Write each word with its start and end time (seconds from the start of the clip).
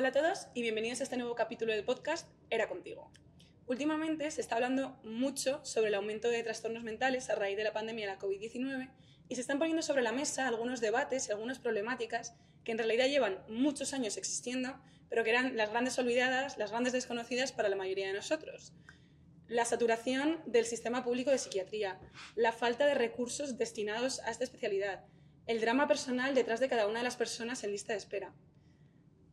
Hola 0.00 0.08
a 0.08 0.12
todos 0.12 0.46
y 0.54 0.62
bienvenidos 0.62 1.00
a 1.00 1.02
este 1.02 1.18
nuevo 1.18 1.34
capítulo 1.34 1.74
del 1.74 1.84
podcast 1.84 2.26
Era 2.48 2.70
contigo. 2.70 3.12
Últimamente 3.66 4.30
se 4.30 4.40
está 4.40 4.54
hablando 4.54 4.98
mucho 5.04 5.62
sobre 5.62 5.88
el 5.88 5.94
aumento 5.94 6.30
de 6.30 6.42
trastornos 6.42 6.84
mentales 6.84 7.28
a 7.28 7.34
raíz 7.34 7.58
de 7.58 7.64
la 7.64 7.74
pandemia 7.74 8.06
de 8.06 8.14
la 8.14 8.18
COVID-19 8.18 8.88
y 9.28 9.34
se 9.34 9.42
están 9.42 9.58
poniendo 9.58 9.82
sobre 9.82 10.00
la 10.00 10.12
mesa 10.12 10.48
algunos 10.48 10.80
debates 10.80 11.28
y 11.28 11.32
algunas 11.32 11.58
problemáticas 11.58 12.34
que 12.64 12.72
en 12.72 12.78
realidad 12.78 13.08
llevan 13.08 13.44
muchos 13.50 13.92
años 13.92 14.16
existiendo, 14.16 14.74
pero 15.10 15.22
que 15.22 15.28
eran 15.28 15.58
las 15.58 15.68
grandes 15.68 15.98
olvidadas, 15.98 16.56
las 16.56 16.70
grandes 16.70 16.94
desconocidas 16.94 17.52
para 17.52 17.68
la 17.68 17.76
mayoría 17.76 18.06
de 18.06 18.14
nosotros. 18.14 18.72
La 19.48 19.66
saturación 19.66 20.40
del 20.46 20.64
sistema 20.64 21.04
público 21.04 21.30
de 21.30 21.36
psiquiatría, 21.36 22.00
la 22.36 22.52
falta 22.52 22.86
de 22.86 22.94
recursos 22.94 23.58
destinados 23.58 24.20
a 24.20 24.30
esta 24.30 24.44
especialidad, 24.44 25.04
el 25.46 25.60
drama 25.60 25.86
personal 25.86 26.34
detrás 26.34 26.58
de 26.58 26.70
cada 26.70 26.86
una 26.86 27.00
de 27.00 27.04
las 27.04 27.16
personas 27.16 27.64
en 27.64 27.72
lista 27.72 27.92
de 27.92 27.98
espera. 27.98 28.32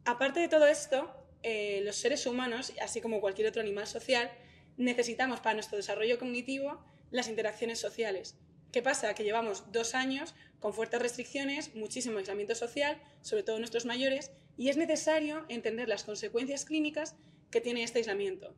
Aparte 0.07 0.39
de 0.39 0.47
todo 0.47 0.67
esto, 0.67 1.13
eh, 1.43 1.81
los 1.83 1.97
seres 1.97 2.25
humanos, 2.25 2.71
así 2.81 3.01
como 3.01 3.19
cualquier 3.19 3.49
otro 3.49 3.61
animal 3.61 3.87
social, 3.87 4.31
necesitamos 4.77 5.41
para 5.41 5.55
nuestro 5.55 5.75
desarrollo 5.75 6.17
cognitivo 6.17 6.81
las 7.11 7.27
interacciones 7.27 7.81
sociales. 7.81 8.37
¿Qué 8.71 8.81
pasa? 8.81 9.13
Que 9.15 9.25
llevamos 9.25 9.69
dos 9.73 9.95
años 9.95 10.33
con 10.61 10.73
fuertes 10.73 11.01
restricciones, 11.01 11.75
muchísimo 11.75 12.19
aislamiento 12.19 12.55
social, 12.55 13.01
sobre 13.19 13.43
todo 13.43 13.59
nuestros 13.59 13.85
mayores, 13.85 14.31
y 14.55 14.69
es 14.69 14.77
necesario 14.77 15.45
entender 15.49 15.89
las 15.89 16.05
consecuencias 16.05 16.63
clínicas 16.63 17.17
que 17.51 17.59
tiene 17.59 17.83
este 17.83 17.99
aislamiento. 17.99 18.55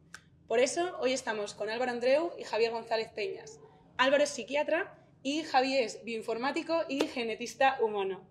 Por 0.48 0.60
eso 0.60 1.00
hoy 1.00 1.14
estamos 1.14 1.56
con 1.56 1.72
Álvaro 1.72 1.90
Andreu 1.90 2.32
y 2.38 2.44
Javier 2.44 2.74
González 2.74 3.10
Peñas. 3.10 3.60
Álvaro 3.98 4.24
es 4.24 4.30
psiquiatra 4.30 5.04
y 5.24 5.42
Javier 5.42 5.84
es 5.84 6.04
bioinformático 6.04 6.84
y 6.88 7.08
genetista 7.08 7.80
humano. 7.82 8.24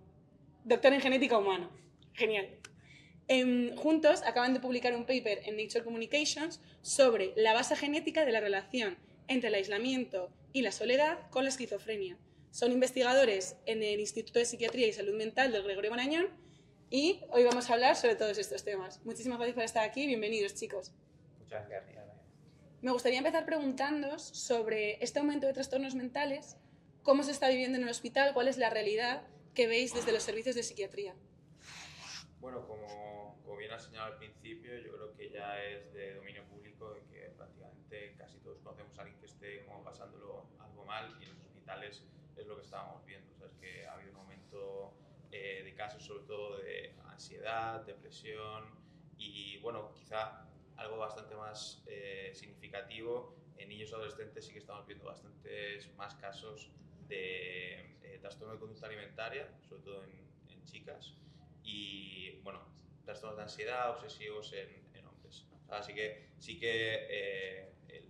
Doctor 0.62 0.92
en 0.92 1.00
genética 1.00 1.36
humana. 1.36 1.68
Genial. 2.14 2.60
Juntos 3.76 4.22
acaban 4.22 4.54
de 4.54 4.60
publicar 4.60 4.94
un 4.94 5.04
paper 5.04 5.42
en 5.44 5.56
Nature 5.56 5.84
Communications 5.84 6.60
sobre 6.80 7.34
la 7.36 7.52
base 7.52 7.76
genética 7.76 8.24
de 8.24 8.32
la 8.32 8.40
relación 8.40 8.96
entre 9.26 9.48
el 9.48 9.54
aislamiento 9.54 10.30
y 10.54 10.62
la 10.62 10.72
soledad 10.72 11.28
con 11.30 11.44
la 11.44 11.50
esquizofrenia. 11.50 12.16
Son 12.50 12.72
investigadores 12.72 13.56
en 13.66 13.82
el 13.82 14.00
Instituto 14.00 14.38
de 14.38 14.46
Psiquiatría 14.46 14.86
y 14.86 14.92
Salud 14.94 15.14
Mental 15.14 15.52
del 15.52 15.64
Gregorio 15.64 15.90
Marañón 15.90 16.28
y 16.88 17.20
hoy 17.30 17.44
vamos 17.44 17.68
a 17.68 17.74
hablar 17.74 17.96
sobre 17.96 18.16
todos 18.16 18.38
estos 18.38 18.64
temas. 18.64 19.04
Muchísimas 19.04 19.38
gracias 19.38 19.54
por 19.54 19.64
estar 19.64 19.84
aquí. 19.84 20.06
Bienvenidos, 20.06 20.54
chicos. 20.54 20.92
Muchas 21.38 21.68
gracias. 21.68 22.06
Me 22.80 22.92
gustaría 22.92 23.18
empezar 23.18 23.44
preguntándoos 23.44 24.22
sobre 24.22 25.02
este 25.04 25.18
aumento 25.18 25.46
de 25.46 25.52
trastornos 25.52 25.94
mentales, 25.94 26.56
cómo 27.02 27.24
se 27.24 27.32
está 27.32 27.48
viviendo 27.48 27.76
en 27.76 27.84
el 27.84 27.90
hospital, 27.90 28.32
cuál 28.32 28.48
es 28.48 28.56
la 28.56 28.70
realidad 28.70 29.22
que 29.52 29.66
veis 29.66 29.92
desde 29.92 30.12
los 30.12 30.22
servicios 30.22 30.54
de 30.54 30.62
psiquiatría. 30.62 31.14
Bueno, 32.40 32.66
como 32.68 32.86
bien 33.68 33.76
has 33.76 33.84
señalado 33.84 34.12
al 34.14 34.18
principio, 34.18 34.78
yo 34.78 34.92
creo 34.92 35.14
que 35.14 35.30
ya 35.30 35.62
es 35.62 35.92
de 35.92 36.14
dominio 36.14 36.42
público 36.44 36.94
de 36.94 37.02
que 37.02 37.28
prácticamente 37.36 38.14
casi 38.16 38.38
todos 38.38 38.58
conocemos 38.60 38.98
a 38.98 39.02
alguien 39.02 39.20
que 39.20 39.26
esté 39.26 39.64
como 39.66 39.84
pasándolo 39.84 40.46
algo 40.58 40.86
mal 40.86 41.14
y 41.20 41.24
en 41.24 41.34
los 41.34 41.44
hospitales 41.44 42.02
es 42.36 42.46
lo 42.46 42.56
que 42.56 42.62
estábamos 42.62 43.04
viendo. 43.04 43.30
O 43.34 43.36
sea, 43.36 43.46
es 43.46 43.52
que 43.56 43.86
ha 43.86 43.92
habido 43.92 44.12
un 44.12 44.16
aumento 44.20 44.94
eh, 45.30 45.62
de 45.64 45.74
casos 45.74 46.02
sobre 46.02 46.24
todo 46.24 46.56
de 46.56 46.94
ansiedad, 47.08 47.84
depresión 47.84 48.64
y 49.18 49.58
bueno, 49.58 49.92
quizá 49.92 50.48
algo 50.76 50.96
bastante 50.96 51.34
más 51.34 51.82
eh, 51.86 52.30
significativo, 52.34 53.36
en 53.58 53.68
niños 53.68 53.90
y 53.90 53.94
adolescentes 53.94 54.46
sí 54.46 54.52
que 54.52 54.60
estamos 54.60 54.86
viendo 54.86 55.04
bastantes 55.04 55.92
más 55.96 56.14
casos 56.14 56.70
de 57.06 57.96
eh, 58.02 58.18
trastorno 58.22 58.54
de 58.54 58.60
conducta 58.60 58.86
alimentaria, 58.86 59.46
sobre 59.68 59.82
todo 59.82 60.04
en, 60.04 60.26
en, 60.48 60.64
chicas, 60.64 61.14
y 61.64 62.40
bueno, 62.42 62.60
trastornos 63.08 63.38
de 63.38 63.42
ansiedad, 63.44 63.88
obsesivos 63.88 64.52
en, 64.52 64.68
en 64.92 65.06
hombres. 65.06 65.46
Así 65.70 65.94
que 65.94 66.28
sí 66.38 66.60
que 66.60 67.06
eh, 67.08 67.72
el, 67.88 68.04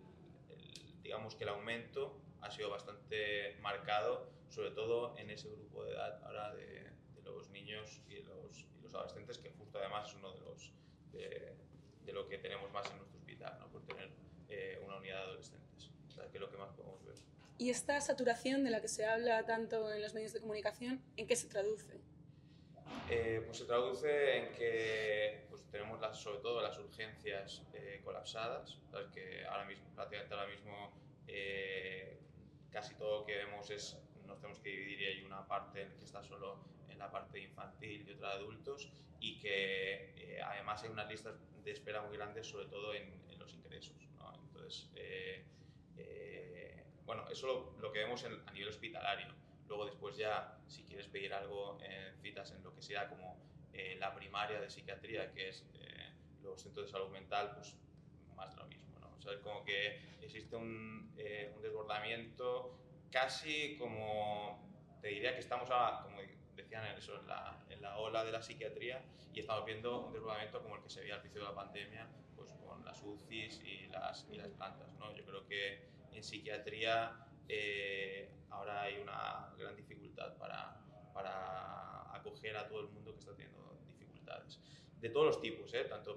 el, 0.51 1.03
digamos 1.03 1.37
que 1.37 1.45
el 1.45 1.51
aumento 1.51 2.21
ha 2.41 2.51
sido 2.51 2.69
bastante 2.69 3.57
marcado, 3.61 4.29
sobre 4.49 4.73
todo 4.73 5.17
en 5.17 5.31
ese 5.31 5.51
grupo 5.51 5.85
de 5.85 5.93
edad 5.93 6.21
ahora 6.25 6.53
de, 6.53 6.91
de 7.15 7.23
los 7.23 7.49
niños 7.51 8.03
y 8.09 8.23
los, 8.23 8.67
y 8.77 8.83
los, 8.83 8.93
adolescentes, 8.93 9.39
que 9.39 9.51
justo 9.51 9.79
además 9.79 10.09
es 10.09 10.15
uno 10.17 10.33
de 10.33 10.41
los... 10.41 10.73
De, 11.13 11.57
de 12.05 12.13
lo 12.15 12.27
que 12.27 12.39
tenemos 12.39 12.73
más 12.73 12.91
en 12.91 12.97
nuestro 12.97 13.19
hospital, 13.19 13.57
¿no? 13.61 13.69
por 13.69 13.83
tener 13.85 14.11
eh, 14.49 14.81
una 14.85 14.97
unidad 14.97 15.19
de 15.19 15.23
adolescentes, 15.25 15.91
o 16.09 16.11
sea, 16.11 16.27
que 16.31 16.39
es 16.39 16.41
lo 16.41 16.51
que 16.51 16.57
más 16.57 16.71
podemos 16.73 17.05
ver. 17.05 17.17
¿Y 17.59 17.71
esta 17.71 18.01
saturación 18.01 18.65
de 18.65 18.71
la 18.71 18.81
que 18.81 18.89
se 18.89 19.05
habla 19.05 19.45
tanto 19.45 19.93
en 19.93 20.01
los 20.01 20.15
medios 20.15 20.33
de 20.33 20.41
comunicación, 20.41 21.03
en 21.17 21.27
qué 21.27 21.37
se 21.37 21.49
traduce? 21.49 22.01
Eh, 23.11 23.43
pues 23.47 23.57
se 23.57 23.65
traduce 23.65 24.37
en 24.37 24.53
que 24.55 25.47
pues, 25.49 25.65
tenemos 25.71 25.99
las, 26.01 26.21
sobre 26.21 26.41
todo 26.41 26.61
las 26.61 26.79
urgencias 26.79 27.63
eh, 27.73 28.03
colapsadas, 28.05 28.79
¿sabes? 28.91 29.09
que 29.09 29.47
ahora 29.47 29.65
mismo, 29.65 29.89
prácticamente 29.95 30.35
ahora 30.35 30.47
mismo 30.47 30.93
eh, 31.27 32.19
casi 32.71 32.95
todo 32.97 33.21
lo 33.21 33.27
que 33.27 33.37
vemos 33.37 33.71
es, 33.71 33.97
nos 34.27 34.39
tenemos 34.39 34.61
que 34.61 34.69
dividir 34.69 35.01
y 35.01 35.07
hay 35.07 35.23
una 35.23 35.47
parte 35.47 35.89
que 35.99 36.05
está 36.05 36.23
solo 36.23 36.59
en 36.91 36.99
la 36.99 37.11
parte 37.11 37.41
infantil 37.41 38.07
y 38.07 38.13
otra 38.13 38.31
de 38.31 38.35
adultos 38.35 38.91
y 39.21 39.39
que 39.39 40.13
eh, 40.17 40.41
además 40.43 40.83
hay 40.83 40.91
unas 40.91 41.09
listas 41.09 41.35
de 41.65 41.71
espera 41.71 42.03
muy 42.03 42.17
grandes, 42.17 42.47
sobre 42.47 42.67
todo 42.67 42.95
en, 42.95 43.11
en 43.31 43.39
los 43.39 43.55
ingresos. 43.55 43.97
¿no? 44.19 44.35
Entonces, 44.35 44.91
eh, 44.97 45.45
eh, 45.97 46.85
bueno, 47.05 47.29
eso 47.31 47.47
lo, 47.47 47.81
lo 47.81 47.91
que 47.91 48.01
vemos 48.01 48.23
en, 48.25 48.39
a 48.47 48.53
nivel 48.53 48.69
hospitalario. 48.69 49.35
Luego 49.69 49.85
después 49.85 50.17
ya, 50.17 50.59
si 50.67 50.83
quieres 50.85 51.07
pedir 51.09 51.33
algo 51.35 51.79
en 51.83 52.17
citas 52.21 52.51
en 52.53 52.63
lo 52.63 52.75
que 52.75 52.83
sea 52.83 53.09
como 53.09 53.37
eh, 53.73 53.97
la 53.99 54.15
primaria 54.15 54.61
de 54.61 54.71
psiquiatría, 54.71 55.31
que 55.33 55.51
es 55.51 55.67
eh, 55.75 56.13
los 56.43 56.61
centros 56.61 56.87
de 56.87 56.93
salud 56.93 57.11
mental, 57.11 57.53
pues 57.55 57.77
más 58.35 58.51
de 58.51 58.57
lo 58.57 58.67
mismo. 58.67 58.99
¿no? 58.99 59.15
O 59.17 59.21
sea, 59.21 59.33
es 59.33 59.41
como 59.41 59.63
que 59.65 60.17
existe 60.23 60.57
un, 60.57 61.13
eh, 61.19 61.53
un 61.55 61.63
desbordamiento 61.63 62.79
casi 63.11 63.77
como, 63.77 64.99
te 65.01 65.09
diría 65.09 65.35
que 65.35 65.41
estamos 65.41 65.69
a, 65.71 66.01
como 66.03 66.19
decían 66.57 66.87
en, 66.87 66.97
eso, 66.97 67.21
en, 67.21 67.27
la, 67.29 67.65
en 67.69 67.83
la 67.83 67.99
ola 67.99 68.25
de 68.25 68.33
la 68.33 68.43
psiquiatría 68.43 69.03
y 69.33 69.41
estamos 69.41 69.65
viendo 69.65 70.07
un 70.07 70.13
desbordamiento 70.13 70.61
como 70.63 70.77
el 70.77 70.83
que 70.83 70.91
se 70.91 71.01
veía 71.01 71.15
al 71.15 71.21
principio 71.21 71.45
de 71.45 71.51
la 71.51 71.55
pandemia, 71.55 72.09
pues 72.35 72.51
con 72.67 72.85
las 72.85 73.01
UCIs 73.03 73.63
y 73.63 73.87
las, 73.87 74.27
y 74.33 74.37
las 74.37 74.49
plantas. 74.49 74.93
¿no? 74.99 75.15
Yo 75.15 75.25
creo 75.25 75.47
que 75.47 75.87
en 76.13 76.25
psiquiatría 76.25 77.28
eh, 77.49 78.31
ahora 78.51 78.83
hay 78.83 78.99
una 78.99 79.53
gran 79.57 79.75
dificultad 79.77 80.37
para, 80.37 80.81
para 81.13 82.15
acoger 82.15 82.57
a 82.57 82.69
todo 82.69 82.81
el 82.81 82.89
mundo 82.89 83.13
que 83.13 83.21
está 83.21 83.33
teniendo 83.35 83.79
dificultades. 83.87 84.61
De 85.01 85.11
todos 85.11 85.27
los 85.27 85.41
tipos, 85.41 85.73
¿eh? 85.75 85.85
tanto 85.85 86.17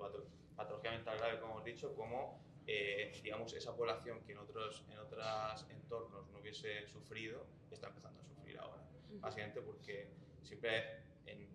patología 0.55 0.91
mental 0.91 1.17
grave, 1.17 1.39
como 1.39 1.53
hemos 1.53 1.65
dicho, 1.65 1.95
como 1.95 2.41
eh, 2.67 3.11
digamos, 3.23 3.53
esa 3.53 3.75
población 3.75 4.23
que 4.23 4.33
en 4.33 4.37
otros, 4.37 4.85
en 4.89 4.99
otros 4.99 5.65
entornos 5.69 6.29
no 6.29 6.39
hubiese 6.39 6.87
sufrido, 6.87 7.45
está 7.71 7.87
empezando 7.87 8.21
a 8.21 8.23
sufrir 8.23 8.59
ahora. 8.59 8.83
Básicamente 9.19 9.61
porque 9.61 10.09
siempre 10.43 11.03
en, 11.25 11.49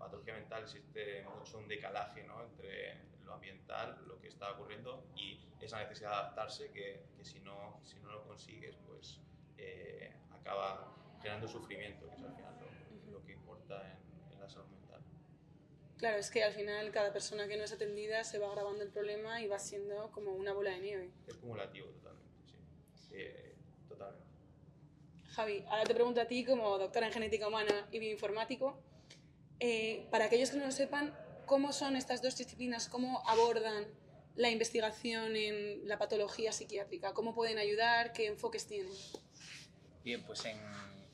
patología 0.00 0.34
mental 0.34 0.62
existe 0.62 1.22
mucho 1.22 1.58
un 1.58 1.68
decalaje 1.68 2.24
¿no? 2.24 2.42
entre 2.42 2.96
lo 3.24 3.34
ambiental, 3.34 4.02
lo 4.08 4.18
que 4.18 4.28
está 4.28 4.50
ocurriendo 4.52 5.04
y 5.14 5.38
esa 5.60 5.78
necesidad 5.78 6.10
de 6.10 6.16
adaptarse 6.16 6.70
que, 6.72 7.04
que 7.16 7.24
si, 7.24 7.38
no, 7.40 7.80
si 7.84 8.00
no 8.00 8.10
lo 8.10 8.24
consigues, 8.24 8.76
pues 8.86 9.20
eh, 9.58 10.10
acaba 10.32 10.92
generando 11.20 11.46
sufrimiento, 11.46 12.08
que 12.08 12.16
es 12.16 12.22
al 12.22 12.34
final 12.34 12.54
lo, 12.58 13.12
lo 13.12 13.24
que 13.24 13.32
importa 13.32 13.82
en, 13.86 14.32
en, 14.32 14.40
la 14.40 14.48
salud 14.48 14.68
mental. 14.68 15.02
Claro, 15.98 16.16
es 16.16 16.30
que 16.30 16.42
al 16.42 16.54
final 16.54 16.90
cada 16.90 17.12
persona 17.12 17.46
que 17.46 17.58
no 17.58 17.64
es 17.64 17.72
atendida 17.72 18.24
se 18.24 18.38
va 18.38 18.48
agravando 18.48 18.82
el 18.82 18.90
problema 18.90 19.42
y 19.42 19.48
va 19.48 19.58
siendo 19.58 20.10
como 20.12 20.32
una 20.32 20.54
bola 20.54 20.70
de 20.70 20.80
nieve. 20.80 21.10
Es 21.26 21.36
cumulativo 21.36 21.88
totalmente, 21.88 22.42
sí. 22.46 22.56
Eh, 23.12 23.54
totalmente. 23.86 24.26
Javi, 25.28 25.62
ahora 25.68 25.84
te 25.84 25.94
pregunto 25.94 26.20
a 26.22 26.26
ti 26.26 26.44
como 26.44 26.78
doctora 26.78 27.06
en 27.06 27.12
genética 27.12 27.46
humana 27.46 27.86
y 27.92 27.98
bioinformático, 27.98 28.82
eh, 29.60 30.06
para 30.10 30.24
aquellos 30.26 30.50
que 30.50 30.56
no 30.56 30.64
lo 30.64 30.72
sepan, 30.72 31.14
¿cómo 31.46 31.72
son 31.72 31.96
estas 31.96 32.22
dos 32.22 32.36
disciplinas? 32.36 32.88
¿Cómo 32.88 33.22
abordan 33.28 33.86
la 34.34 34.50
investigación 34.50 35.36
en 35.36 35.86
la 35.86 35.98
patología 35.98 36.52
psiquiátrica? 36.52 37.12
¿Cómo 37.12 37.34
pueden 37.34 37.58
ayudar? 37.58 38.12
¿Qué 38.12 38.26
enfoques 38.26 38.66
tienen? 38.66 38.92
Bien, 40.02 40.24
pues 40.24 40.44
en, 40.46 40.58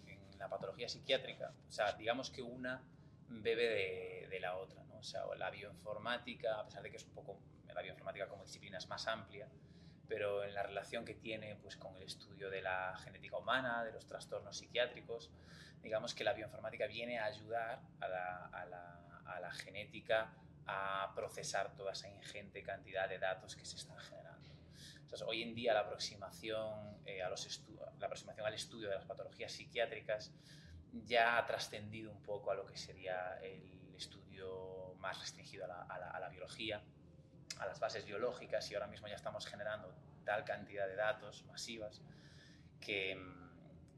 en 0.06 0.38
la 0.38 0.48
patología 0.48 0.88
psiquiátrica, 0.88 1.52
o 1.69 1.72
sea, 1.72 1.93
digamos 1.94 2.31
que 2.31 2.40
una 2.43 2.82
bebe 3.28 3.69
de, 3.69 4.28
de, 4.31 4.40
la 4.40 4.56
otra, 4.56 4.84
¿no? 4.84 4.98
O 4.98 5.02
sea, 5.02 5.22
la 5.37 5.50
bioinformática, 5.50 6.60
a 6.60 6.64
pesar 6.64 6.82
de 6.82 6.90
que 6.90 6.96
es 6.96 7.04
un 7.04 7.14
poco, 7.14 7.40
la 7.75 7.82
bioinformática 7.82 8.28
como 8.28 8.44
disciplina 8.44 8.78
es 8.78 8.88
más 8.88 9.06
amplia, 9.08 9.48
pero 10.08 10.44
en 10.44 10.54
la 10.54 10.62
relación 10.62 11.04
que 11.04 11.14
tiene 11.14 11.56
pues, 11.56 11.76
con 11.76 11.96
el 11.96 12.04
estudio 12.04 12.50
de 12.50 12.62
la 12.62 12.96
genética 13.02 13.38
humana, 13.38 13.84
de 13.84 13.93
los 13.93 14.06
trastornos 14.06 14.56
psiquiátricos, 14.56 15.31
digamos 15.86 16.14
que 16.14 16.24
la 16.24 16.32
bioinformática 16.32 16.88
viene 16.88 17.20
a 17.20 17.26
ayudar 17.26 17.80
a 18.00 18.08
la, 18.08 18.46
a 18.46 18.66
la, 18.66 19.20
a 19.24 19.40
la 19.40 19.52
genética 19.52 20.34
a 20.66 21.12
procesar 21.14 21.76
toda 21.76 21.92
esa 21.92 22.08
ingente 22.08 22.60
cantidad 22.64 23.08
de 23.08 23.20
datos 23.20 23.54
que 23.54 23.64
se 23.64 23.76
están 23.76 23.96
generando. 23.98 24.50
Entonces, 24.96 25.22
hoy 25.28 25.44
en 25.44 25.54
día 25.54 25.74
la 25.74 25.80
aproximación, 25.80 26.98
eh, 27.06 27.22
a 27.22 27.30
los 27.30 27.62
la 28.00 28.06
aproximación 28.06 28.44
al 28.44 28.54
estudio 28.54 28.88
de 28.88 28.96
las 28.96 29.04
patologías 29.04 29.52
psiquiátricas 29.52 30.32
ya 31.04 31.38
ha 31.38 31.46
trascendido 31.46 32.10
un 32.10 32.20
poco 32.20 32.50
a 32.50 32.56
lo 32.56 32.66
que 32.66 32.76
sería 32.76 33.38
el, 33.40 33.94
estudio 33.96 34.94
más 34.98 35.18
restringido 35.20 35.64
a 35.64 35.68
la, 35.68 35.82
a, 35.82 35.98
la, 35.98 36.10
a 36.10 36.20
la, 36.20 36.28
biología, 36.28 36.82
a 37.58 37.64
las 37.64 37.80
bases 37.80 38.04
biológicas 38.04 38.70
y 38.70 38.74
ahora 38.74 38.88
mismo 38.88 39.08
ya 39.08 39.14
estamos 39.14 39.46
generando 39.46 39.94
tal 40.24 40.44
cantidad 40.44 40.86
de 40.86 40.96
datos 40.96 41.44
masivas 41.44 42.02
que, 42.78 43.16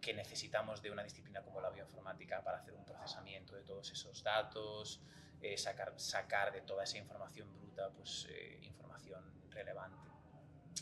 que 0.00 0.15
necesitamos 0.15 0.83
de 0.83 0.91
una 0.91 1.03
disciplina 1.03 1.43
como 1.43 1.61
la 1.61 1.71
bioinformática 1.71 2.43
para 2.43 2.59
hacer 2.59 2.75
un 2.75 2.85
procesamiento 2.85 3.55
de 3.56 3.62
todos 3.62 3.91
esos 3.91 4.23
datos, 4.23 5.00
eh, 5.41 5.56
sacar, 5.56 5.93
sacar 5.99 6.53
de 6.53 6.62
toda 6.62 6.85
esa 6.85 6.99
información 6.99 7.53
bruta 7.55 7.91
pues, 7.91 8.27
eh, 8.31 8.59
información 8.62 9.23
relevante. 9.50 10.09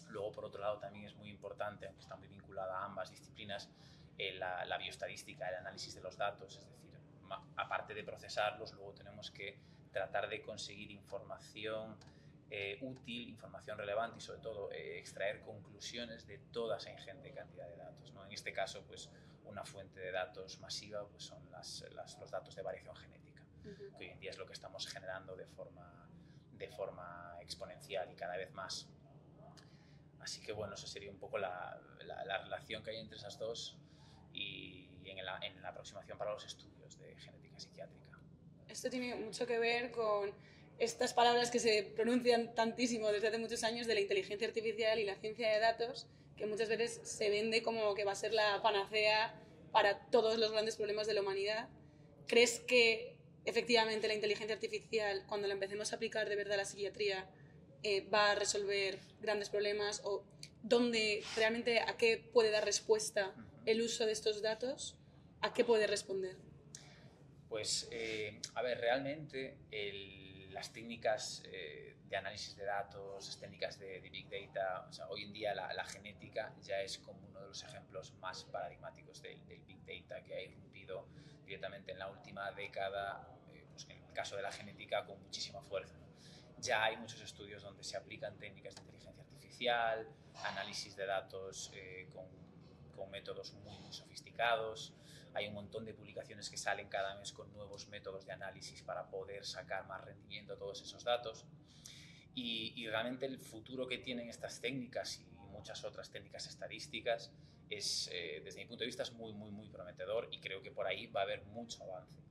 Luego, 0.08 0.32
por 0.32 0.44
otro 0.44 0.60
lado, 0.60 0.78
también 0.78 1.06
es 1.06 1.14
muy 1.14 1.30
importante, 1.30 1.86
aunque 1.86 2.02
está 2.02 2.16
muy 2.16 2.28
vinculada 2.28 2.78
a 2.78 2.84
ambas 2.84 3.10
disciplinas, 3.10 3.68
eh, 4.18 4.32
la, 4.34 4.64
la, 4.64 4.78
bioestadística, 4.78 5.48
el 5.48 5.56
análisis 5.56 5.94
de 5.94 6.00
los 6.00 6.16
datos, 6.16 6.56
es 6.56 6.66
decir, 6.68 6.98
aparte 7.56 7.92
de 7.92 8.02
procesarlos, 8.02 8.72
luego 8.72 8.94
tenemos 8.94 9.30
que 9.30 9.58
tratar 9.92 10.28
de 10.28 10.42
conseguir 10.42 10.90
información 10.90 11.98
eh, 12.50 12.78
útil, 12.80 13.28
información 13.28 13.78
relevante 13.78 14.18
y 14.18 14.20
sobre 14.20 14.40
todo 14.40 14.70
eh, 14.72 14.98
extraer 14.98 15.40
conclusiones 15.40 16.26
de 16.26 16.38
toda 16.52 16.76
esa 16.78 16.90
ingente 16.90 17.32
cantidad 17.32 17.68
de 17.68 17.76
datos. 17.76 18.12
¿no? 18.12 18.24
En 18.24 18.32
este 18.32 18.52
caso, 18.52 18.84
pues 18.86 19.10
una 19.44 19.64
fuente 19.64 20.00
de 20.00 20.12
datos 20.12 20.58
masiva 20.60 21.06
pues, 21.08 21.24
son 21.24 21.50
las, 21.50 21.84
las, 21.92 22.18
los 22.18 22.30
datos 22.30 22.54
de 22.54 22.62
variación 22.62 22.96
genética, 22.96 23.42
uh 23.64 23.68
-huh. 23.68 23.96
que 23.96 24.04
hoy 24.04 24.10
en 24.10 24.20
día 24.20 24.30
es 24.30 24.38
lo 24.38 24.46
que 24.46 24.52
estamos 24.52 24.86
generando 24.86 25.36
de 25.36 25.46
forma, 25.46 26.08
de 26.52 26.68
forma 26.68 27.36
exponencial 27.40 28.10
y 28.10 28.14
cada 28.16 28.36
vez 28.36 28.52
más. 28.52 28.88
Así 30.20 30.40
que 30.40 30.52
bueno, 30.52 30.74
eso 30.74 30.86
sería 30.86 31.10
un 31.10 31.18
poco 31.18 31.38
la, 31.38 31.80
la, 32.04 32.24
la 32.24 32.38
relación 32.38 32.82
que 32.82 32.90
hay 32.90 32.96
entre 32.98 33.16
esas 33.16 33.38
dos 33.38 33.78
y 34.32 34.88
en 35.04 35.24
la, 35.24 35.38
en 35.38 35.62
la 35.62 35.68
aproximación 35.68 36.18
para 36.18 36.32
los 36.32 36.44
estudios 36.44 36.98
de 36.98 37.16
genética 37.16 37.58
psiquiátrica. 37.58 38.18
Esto 38.68 38.90
tiene 38.90 39.14
mucho 39.14 39.46
que 39.46 39.58
ver 39.58 39.90
con 39.90 40.32
estas 40.78 41.14
palabras 41.14 41.50
que 41.50 41.58
se 41.58 41.82
pronuncian 41.82 42.54
tantísimo 42.54 43.10
desde 43.10 43.28
hace 43.28 43.38
muchos 43.38 43.64
años 43.64 43.86
de 43.86 43.94
la 43.94 44.00
inteligencia 44.00 44.46
artificial 44.46 44.98
y 44.98 45.04
la 45.04 45.16
ciencia 45.16 45.50
de 45.50 45.58
datos, 45.58 46.06
que 46.36 46.46
muchas 46.46 46.68
veces 46.68 47.00
se 47.02 47.30
vende 47.30 47.62
como 47.62 47.94
que 47.94 48.04
va 48.04 48.12
a 48.12 48.16
ser 48.16 48.34
la 48.34 48.60
panacea 48.62 49.34
para 49.72 50.06
todos 50.10 50.38
los 50.38 50.52
grandes 50.52 50.76
problemas 50.76 51.06
de 51.06 51.14
la 51.14 51.22
humanidad. 51.22 51.68
¿Crees 52.26 52.60
que 52.60 53.16
efectivamente 53.44 54.08
la 54.08 54.14
inteligencia 54.14 54.54
artificial, 54.54 55.24
cuando 55.28 55.46
la 55.46 55.54
empecemos 55.54 55.92
a 55.92 55.96
aplicar 55.96 56.28
de 56.28 56.36
verdad 56.36 56.54
a 56.54 56.58
la 56.58 56.64
psiquiatría, 56.64 57.26
eh, 57.82 58.06
va 58.08 58.32
a 58.32 58.34
resolver 58.34 58.98
grandes 59.20 59.48
problemas? 59.48 60.02
¿O 60.04 60.24
dónde 60.62 61.22
realmente 61.36 61.80
a 61.80 61.96
qué 61.96 62.18
puede 62.32 62.50
dar 62.50 62.64
respuesta 62.64 63.34
el 63.64 63.80
uso 63.80 64.04
de 64.04 64.12
estos 64.12 64.42
datos? 64.42 64.96
¿A 65.40 65.54
qué 65.54 65.64
puede 65.64 65.86
responder? 65.86 66.36
Pues, 67.48 67.88
eh, 67.92 68.40
a 68.54 68.62
ver, 68.62 68.78
realmente 68.78 69.56
el, 69.70 70.25
las 70.56 70.72
técnicas 70.72 71.42
eh, 71.52 71.98
de 72.08 72.16
análisis 72.16 72.56
de 72.56 72.64
datos, 72.64 73.26
las 73.26 73.38
técnicas 73.38 73.78
de, 73.78 74.00
de 74.00 74.08
Big 74.08 74.26
Data, 74.30 74.86
o 74.88 74.92
sea, 74.92 75.06
hoy 75.08 75.24
en 75.24 75.32
día 75.34 75.54
la, 75.54 75.70
la, 75.74 75.84
genética 75.84 76.54
ya 76.62 76.80
es 76.80 76.96
como 76.96 77.26
uno 77.28 77.42
de 77.42 77.48
los 77.48 77.62
ejemplos 77.62 78.14
más 78.20 78.44
paradigmáticos 78.44 79.20
del, 79.20 79.46
del 79.46 79.60
Big 79.64 79.84
Data 79.84 80.22
que 80.24 80.34
ha 80.34 80.40
irrumpido 80.40 81.08
directamente 81.44 81.92
en 81.92 81.98
la 81.98 82.08
última 82.08 82.50
década, 82.52 83.28
eh, 83.52 83.66
pues 83.70 83.84
en 83.90 84.02
el 84.02 84.12
caso 84.14 84.34
de 84.34 84.40
la 84.40 84.50
genética, 84.50 85.04
con 85.04 85.22
muchísima 85.22 85.60
fuerza. 85.60 85.98
Ya 86.58 86.84
hay 86.84 86.96
muchos 86.96 87.20
estudios 87.20 87.62
donde 87.62 87.84
se 87.84 87.98
aplican 87.98 88.38
técnicas 88.38 88.76
de 88.76 88.80
inteligencia 88.80 89.24
artificial, 89.24 90.08
análisis 90.42 90.96
de 90.96 91.04
datos 91.04 91.70
eh, 91.74 92.08
con, 92.14 92.24
con 92.96 93.10
métodos 93.10 93.52
muy, 93.52 93.78
muy 93.80 93.92
sofisticados, 93.92 94.94
hay 95.36 95.48
un 95.48 95.54
montón 95.54 95.84
de 95.84 95.92
publicaciones 95.92 96.48
que 96.48 96.56
salen 96.56 96.88
cada 96.88 97.14
mes 97.16 97.32
con 97.32 97.52
nuevos 97.52 97.88
métodos 97.88 98.24
de 98.24 98.32
análisis 98.32 98.82
para 98.82 99.08
poder 99.10 99.44
sacar 99.44 99.86
más 99.86 100.02
rendimiento 100.02 100.54
a 100.54 100.56
todos 100.56 100.80
esos 100.80 101.04
datos. 101.04 101.44
Y, 102.34 102.72
y, 102.74 102.88
realmente 102.88 103.26
el 103.26 103.38
futuro 103.38 103.86
que 103.86 103.98
tienen 103.98 104.28
estas 104.28 104.60
técnicas 104.60 105.20
y 105.20 105.24
muchas 105.50 105.84
otras 105.84 106.10
técnicas 106.10 106.46
estadísticas 106.46 107.32
es, 107.68 108.08
eh, 108.12 108.40
desde 108.44 108.60
mi 108.60 108.66
punto 108.66 108.80
de 108.80 108.86
vista, 108.86 109.02
es 109.02 109.12
muy, 109.12 109.32
muy, 109.32 109.50
muy 109.50 109.68
prometedor 109.68 110.28
y 110.30 110.38
creo 110.40 110.62
que 110.62 110.70
por 110.70 110.86
ahí 110.86 111.06
va 111.06 111.20
a 111.20 111.24
haber 111.24 111.44
mucho 111.46 111.82
avance. 111.84 112.22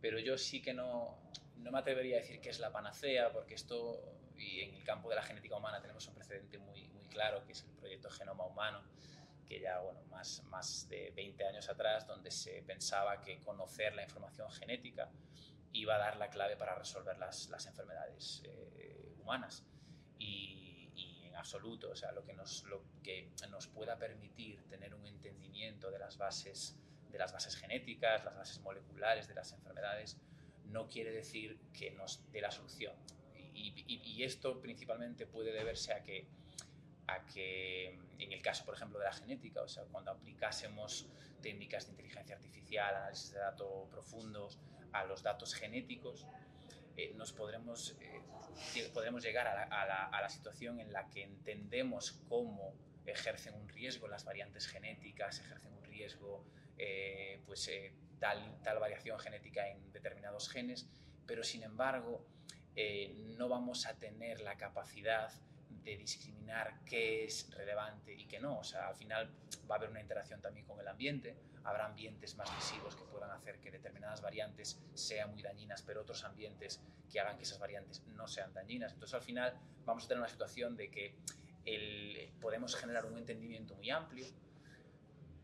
Pero 0.00 0.18
yo 0.18 0.38
sí 0.38 0.62
que 0.62 0.72
no, 0.72 1.18
no 1.56 1.70
me 1.70 1.78
atrevería 1.78 2.16
a 2.16 2.20
decir 2.20 2.40
que 2.40 2.50
es 2.50 2.58
la 2.58 2.72
panacea, 2.72 3.32
porque 3.32 3.54
esto, 3.54 4.02
y 4.36 4.60
en 4.60 4.74
el 4.74 4.84
campo 4.84 5.10
de 5.10 5.16
la 5.16 5.22
genética 5.22 5.56
humana 5.56 5.80
tenemos 5.80 6.06
un 6.06 6.14
precedente 6.14 6.58
muy, 6.58 6.88
muy 6.88 7.06
claro, 7.06 7.44
que 7.44 7.52
es 7.52 7.64
el 7.64 7.70
proyecto 7.70 8.10
Genoma 8.10 8.44
Humano, 8.44 8.82
que 9.46 9.60
ya, 9.60 9.80
bueno, 9.80 10.02
más, 10.10 10.42
más 10.44 10.88
de 10.88 11.12
20 11.14 11.44
años 11.46 11.68
atrás, 11.68 12.06
donde 12.06 12.30
se 12.30 12.62
pensaba 12.62 13.20
que 13.20 13.38
conocer 13.40 13.94
la 13.94 14.02
información 14.02 14.50
genética 14.50 15.10
iba 15.72 15.94
a 15.94 15.98
dar 15.98 16.16
la 16.16 16.28
clave 16.28 16.56
para 16.56 16.74
resolver 16.74 17.18
las, 17.18 17.48
las 17.48 17.66
enfermedades 17.66 18.42
eh, 18.44 19.14
humanas. 19.18 19.64
Y, 20.18 20.90
y, 20.94 21.26
en 21.26 21.36
absoluto, 21.36 21.90
o 21.90 21.96
sea, 21.96 22.12
lo 22.12 22.24
que, 22.24 22.32
nos, 22.32 22.64
lo 22.64 22.82
que 23.02 23.30
nos 23.50 23.66
pueda 23.68 23.98
permitir 23.98 24.62
tener 24.68 24.94
un 24.94 25.06
entendimiento 25.06 25.90
de 25.90 25.98
las 25.98 26.16
bases 26.16 26.78
de 27.10 27.18
las 27.18 27.32
bases 27.32 27.56
genéticas, 27.56 28.24
las 28.24 28.36
bases 28.36 28.60
moleculares 28.60 29.28
de 29.28 29.34
las 29.34 29.52
enfermedades, 29.52 30.18
no 30.64 30.88
quiere 30.88 31.12
decir 31.12 31.58
que 31.72 31.92
nos 31.92 32.20
dé 32.32 32.40
la 32.40 32.50
solución. 32.50 32.94
Y, 33.54 33.72
y, 33.86 34.02
y 34.02 34.24
esto 34.24 34.60
principalmente 34.60 35.26
puede 35.26 35.52
deberse 35.52 35.92
a 35.94 36.02
que 36.02 36.26
a 37.08 37.24
que 37.26 37.98
en 38.18 38.32
el 38.32 38.42
caso, 38.42 38.64
por 38.64 38.74
ejemplo, 38.74 38.98
de 38.98 39.04
la 39.04 39.12
genética, 39.12 39.62
o 39.62 39.68
sea, 39.68 39.84
cuando 39.84 40.10
aplicásemos 40.10 41.08
técnicas 41.40 41.86
de 41.86 41.92
inteligencia 41.92 42.36
artificial, 42.36 42.94
análisis 42.94 43.32
de 43.32 43.38
datos 43.38 43.88
profundos 43.90 44.58
a 44.92 45.04
los 45.04 45.22
datos 45.22 45.54
genéticos, 45.54 46.26
eh, 46.96 47.12
nos 47.14 47.32
podremos, 47.32 47.96
eh, 48.00 48.90
podremos 48.92 49.22
llegar 49.22 49.46
a 49.46 49.54
la, 49.54 49.62
a, 49.64 49.86
la, 49.86 50.04
a 50.06 50.22
la, 50.22 50.28
situación 50.28 50.80
en 50.80 50.92
la 50.92 51.08
que 51.10 51.22
entendemos 51.22 52.12
cómo 52.28 52.74
ejercen 53.04 53.54
un 53.54 53.68
riesgo 53.68 54.08
las 54.08 54.24
variantes 54.24 54.66
genéticas, 54.66 55.40
ejercen 55.40 55.72
un 55.74 55.84
riesgo 55.84 56.44
eh, 56.78 57.40
pues, 57.44 57.70
tal, 58.18 58.58
tal 58.62 58.78
variación 58.78 59.18
genética 59.18 59.68
en 59.68 59.92
determinados 59.92 60.48
genes, 60.48 60.88
pero 61.26 61.44
sin 61.44 61.62
embargo 61.62 62.24
no 63.38 63.48
vamos 63.48 63.86
a 63.86 63.94
tener 63.94 64.40
la 64.40 64.58
capacidad 64.58 65.32
de 65.86 65.96
discriminar 65.96 66.80
qué 66.84 67.24
es 67.24 67.48
relevante 67.54 68.12
y 68.12 68.26
qué 68.26 68.40
no. 68.40 68.58
O 68.58 68.64
sea, 68.64 68.88
al 68.88 68.96
final 68.96 69.30
va 69.70 69.76
a 69.76 69.78
haber 69.78 69.90
una 69.90 70.00
interacción 70.00 70.40
también 70.40 70.66
con 70.66 70.80
el 70.80 70.88
ambiente. 70.88 71.36
Habrá 71.62 71.86
ambientes 71.86 72.36
más 72.36 72.52
lesivos 72.54 72.96
que 72.96 73.04
puedan 73.04 73.30
hacer 73.30 73.60
que 73.60 73.70
determinadas 73.70 74.20
variantes 74.20 74.80
sean 74.94 75.30
muy 75.30 75.42
dañinas, 75.42 75.82
pero 75.82 76.02
otros 76.02 76.24
ambientes 76.24 76.82
que 77.10 77.20
hagan 77.20 77.36
que 77.36 77.44
esas 77.44 77.60
variantes 77.60 78.02
no 78.08 78.26
sean 78.26 78.52
dañinas. 78.52 78.94
Entonces, 78.94 79.14
al 79.14 79.22
final 79.22 79.54
vamos 79.84 80.04
a 80.04 80.08
tener 80.08 80.20
una 80.20 80.28
situación 80.28 80.76
de 80.76 80.90
que 80.90 81.14
el, 81.64 82.32
podemos 82.40 82.74
generar 82.74 83.06
un 83.06 83.16
entendimiento 83.16 83.76
muy 83.76 83.90
amplio, 83.90 84.26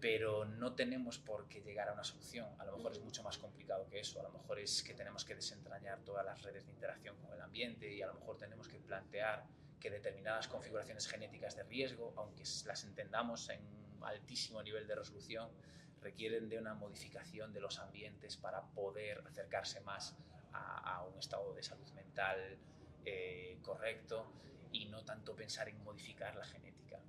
pero 0.01 0.45
no 0.45 0.75
tenemos 0.75 1.19
por 1.19 1.49
qué 1.49 1.61
llegar 1.61 1.89
a 1.89 1.93
una 1.93 2.03
solución. 2.03 2.49
A 2.59 2.65
lo 2.65 2.77
mejor 2.77 2.91
es 2.91 3.01
mucho 3.01 3.23
más 3.23 3.39
complicado 3.39 3.87
que 3.89 4.01
eso. 4.01 4.19
A 4.19 4.25
lo 4.25 4.31
mejor 4.31 4.59
es 4.59 4.83
que 4.83 4.95
tenemos 4.95 5.25
que 5.25 5.37
desentrañar 5.37 6.01
todas 6.01 6.27
las 6.27 6.43
redes 6.43 6.67
de 6.67 6.73
interacción 6.73 7.17
con 7.19 7.33
el 7.33 7.41
ambiente 7.41 7.93
y 7.95 8.03
a 8.03 8.09
lo 8.09 8.15
mejor 8.15 8.37
tenemos 8.39 8.67
que 8.67 8.81
plantear 8.81 9.45
que 9.83 9.91
determinadas 9.91 10.47
configuraciones 10.47 11.09
genéticas 11.09 11.57
de 11.57 11.65
riesgo, 11.65 12.15
aunque 12.17 12.45
las 12.67 12.85
entendamos 12.85 13.49
en 13.49 13.61
altísimo 14.03 14.63
nivel 14.63 14.87
de 14.87 14.95
resolución, 14.95 15.51
requieren 16.01 16.49
de 16.49 16.59
una 16.59 16.75
modificación 16.75 17.53
de 17.53 17.61
los 17.61 17.81
ambientes 17.81 18.37
para 18.37 18.63
poder 18.63 19.25
acercarse 19.27 19.81
más 19.81 20.17
a, 20.53 20.99
a 20.99 21.05
un 21.05 21.19
estado 21.19 21.53
de 21.53 21.65
salud 21.65 21.89
mental 21.95 22.59
eh, 23.05 23.59
correcto 23.63 24.33
y 24.71 24.85
no 24.87 25.05
tanto 25.05 25.35
pensar 25.35 25.69
en 25.69 25.83
modificar 25.83 26.37
la 26.37 26.45
genética. 26.45 27.01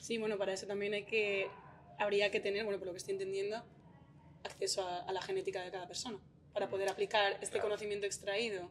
Sí, 0.00 0.18
bueno, 0.18 0.38
para 0.38 0.52
eso 0.52 0.68
también 0.68 0.94
hay 0.94 1.04
que, 1.04 1.50
habría 1.98 2.30
que 2.30 2.38
tener, 2.38 2.62
bueno, 2.64 2.78
por 2.78 2.86
lo 2.86 2.92
que 2.92 2.98
estoy 2.98 3.14
entendiendo, 3.14 3.64
acceso 4.44 4.86
a, 4.86 5.00
a 5.00 5.12
la 5.12 5.22
genética 5.22 5.60
de 5.62 5.72
cada 5.72 5.88
persona 5.88 6.20
para 6.52 6.68
poder 6.68 6.88
aplicar 6.88 7.32
este 7.40 7.54
claro. 7.54 7.64
conocimiento 7.64 8.06
extraído 8.06 8.70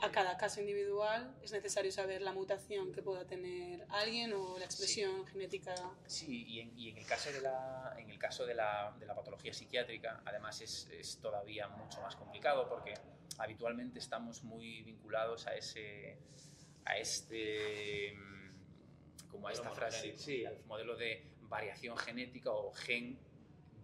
a 0.00 0.10
cada 0.10 0.36
caso 0.36 0.60
individual 0.60 1.34
es 1.42 1.52
necesario 1.52 1.90
saber 1.90 2.22
la 2.22 2.32
mutación 2.32 2.92
que 2.92 3.02
pueda 3.02 3.26
tener 3.26 3.86
alguien 3.88 4.32
o 4.32 4.58
la 4.58 4.64
expresión 4.64 5.24
sí. 5.26 5.32
genética. 5.32 5.74
Sí, 6.06 6.44
y 6.46 6.60
en, 6.60 6.78
y 6.78 6.90
en, 6.90 6.98
el 6.98 7.06
caso, 7.06 7.32
de 7.32 7.40
la, 7.40 7.94
en 7.98 8.10
el 8.10 8.18
caso 8.18 8.46
de, 8.46 8.54
la, 8.54 8.94
de 8.98 9.06
la 9.06 9.14
patología 9.14 9.52
psiquiátrica, 9.52 10.22
además 10.24 10.60
es, 10.60 10.88
es, 10.92 11.18
todavía 11.20 11.68
mucho 11.68 12.00
más 12.00 12.16
complicado 12.16 12.68
porque 12.68 12.94
habitualmente 13.38 13.98
estamos 13.98 14.42
muy 14.44 14.82
vinculados 14.82 15.46
a 15.46 15.54
ese, 15.54 16.18
a 16.84 16.96
este, 16.96 18.14
como 19.30 19.48
a 19.48 19.52
esta 19.52 19.70
frase, 19.70 20.16
sí, 20.16 20.44
al 20.44 20.62
modelo 20.64 20.96
de 20.96 21.26
variación 21.42 21.96
genética 21.96 22.50
o 22.50 22.72
gen 22.72 23.18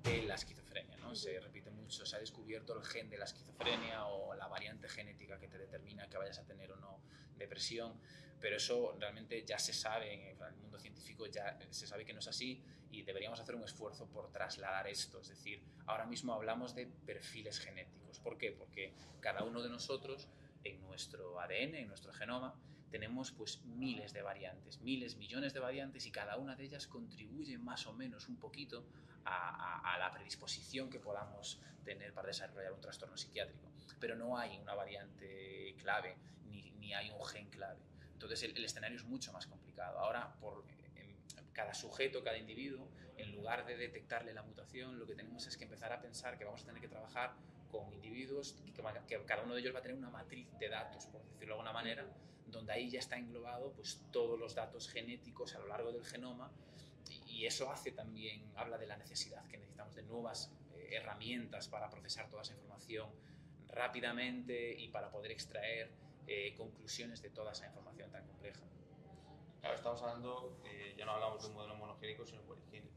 de 0.02 0.22
la 0.24 0.34
esquizofrenia. 0.34 0.96
¿no? 0.98 1.14
Se 1.14 1.40
repite 1.40 1.63
se 2.04 2.16
ha 2.16 2.18
descubierto 2.18 2.76
el 2.76 2.84
gen 2.84 3.08
de 3.10 3.18
la 3.18 3.24
esquizofrenia 3.24 4.06
o 4.06 4.34
la 4.34 4.48
variante 4.48 4.88
genética 4.88 5.38
que 5.38 5.48
te 5.48 5.58
determina 5.58 6.08
que 6.08 6.18
vayas 6.18 6.38
a 6.38 6.44
tener 6.44 6.72
o 6.72 6.76
no 6.76 7.00
depresión, 7.36 8.00
pero 8.40 8.56
eso 8.56 8.96
realmente 8.98 9.44
ya 9.44 9.58
se 9.58 9.72
sabe, 9.72 10.12
en 10.12 10.42
el 10.42 10.54
mundo 10.56 10.78
científico 10.78 11.26
ya 11.26 11.58
se 11.70 11.86
sabe 11.86 12.04
que 12.04 12.12
no 12.12 12.18
es 12.18 12.28
así 12.28 12.62
y 12.90 13.02
deberíamos 13.02 13.40
hacer 13.40 13.54
un 13.54 13.64
esfuerzo 13.64 14.06
por 14.06 14.30
trasladar 14.30 14.86
esto. 14.86 15.20
Es 15.20 15.28
decir, 15.28 15.62
ahora 15.86 16.06
mismo 16.06 16.32
hablamos 16.32 16.74
de 16.74 16.86
perfiles 16.86 17.58
genéticos. 17.58 18.20
¿Por 18.20 18.38
qué? 18.38 18.52
Porque 18.52 18.94
cada 19.20 19.44
uno 19.44 19.62
de 19.62 19.68
nosotros 19.68 20.28
en 20.62 20.80
nuestro 20.82 21.40
ADN, 21.40 21.74
en 21.74 21.88
nuestro 21.88 22.12
genoma, 22.12 22.54
tenemos 22.94 23.32
pues 23.32 23.60
miles 23.64 24.12
de 24.12 24.22
variantes, 24.22 24.80
miles, 24.80 25.16
millones 25.16 25.52
de 25.52 25.58
variantes 25.58 26.06
y 26.06 26.12
cada 26.12 26.36
una 26.36 26.54
de 26.54 26.62
ellas 26.62 26.86
contribuye 26.86 27.58
más 27.58 27.88
o 27.88 27.92
menos 27.92 28.28
un 28.28 28.36
poquito 28.36 28.86
a, 29.24 29.96
la 29.98 30.12
predisposición 30.12 30.88
que 30.88 31.00
podamos 31.00 31.60
tener 31.84 32.14
para 32.14 32.28
desarrollar 32.28 32.72
un 32.72 32.80
trastorno 32.80 33.16
psiquiátrico. 33.16 33.68
Pero 33.98 34.14
no 34.14 34.38
hay 34.38 34.58
una 34.58 34.76
variante 34.76 35.74
clave 35.76 36.16
ni, 36.46 36.70
ni 36.78 36.94
hay 36.94 37.10
un 37.10 37.24
gen 37.24 37.50
clave. 37.50 37.80
Entonces 38.12 38.40
el, 38.44 38.56
el, 38.56 38.64
escenario 38.64 38.96
es 38.96 39.04
mucho 39.04 39.32
más 39.32 39.48
complicado. 39.48 39.98
Ahora, 39.98 40.32
por 40.38 40.64
cada 41.52 41.74
sujeto, 41.74 42.22
cada 42.22 42.38
individuo, 42.38 42.88
en 43.16 43.32
lugar 43.32 43.66
de 43.66 43.76
detectarle 43.76 44.32
la 44.32 44.44
mutación, 44.44 45.00
lo 45.00 45.06
que 45.06 45.16
tenemos 45.16 45.48
es 45.48 45.56
que 45.56 45.64
empezar 45.64 45.92
a 45.92 46.00
pensar 46.00 46.38
que 46.38 46.44
vamos 46.44 46.62
a 46.62 46.66
tener 46.66 46.80
que 46.80 46.88
trabajar 46.88 47.34
con 47.82 47.92
individuos, 47.92 48.52
que, 48.52 48.72
que 48.72 49.24
cada 49.24 49.42
uno 49.42 49.54
de 49.54 49.60
ellos 49.60 49.74
va 49.74 49.80
a 49.80 49.82
tener 49.82 49.96
una 49.96 50.10
matriz 50.10 50.46
de 50.58 50.68
datos, 50.68 51.06
por 51.06 51.22
decirlo 51.24 51.54
de 51.54 51.60
alguna 51.60 51.72
manera, 51.72 52.06
donde 52.46 52.72
ahí 52.72 52.90
ya 52.90 53.00
está 53.00 53.16
englobado 53.16 53.72
pues, 53.72 54.02
todos 54.12 54.38
los 54.38 54.54
datos 54.54 54.88
genéticos 54.88 55.54
a 55.54 55.58
lo 55.58 55.66
largo 55.66 55.92
del 55.92 56.04
genoma 56.04 56.52
y 57.26 57.46
eso 57.46 57.70
hace 57.70 57.90
también, 57.92 58.52
habla 58.56 58.78
de 58.78 58.86
la 58.86 58.96
necesidad 58.96 59.44
que 59.48 59.58
necesitamos 59.58 59.94
de 59.94 60.02
nuevas 60.04 60.52
eh, 60.74 60.90
herramientas 60.92 61.68
para 61.68 61.90
procesar 61.90 62.28
toda 62.30 62.42
esa 62.42 62.54
información 62.54 63.10
rápidamente 63.68 64.74
y 64.78 64.88
para 64.88 65.10
poder 65.10 65.32
extraer 65.32 65.90
eh, 66.26 66.54
conclusiones 66.56 67.20
de 67.22 67.30
toda 67.30 67.52
esa 67.52 67.66
información 67.66 68.10
tan 68.10 68.24
compleja. 68.26 68.60
Claro, 69.60 69.74
estamos 69.74 70.00
hablando, 70.02 70.60
eh, 70.64 70.94
ya 70.96 71.04
no 71.04 71.12
hablamos 71.12 71.42
de 71.42 71.48
un 71.48 71.54
modelo 71.54 71.74
monogénico, 71.74 72.24
sino 72.24 72.42
poligénico. 72.42 72.94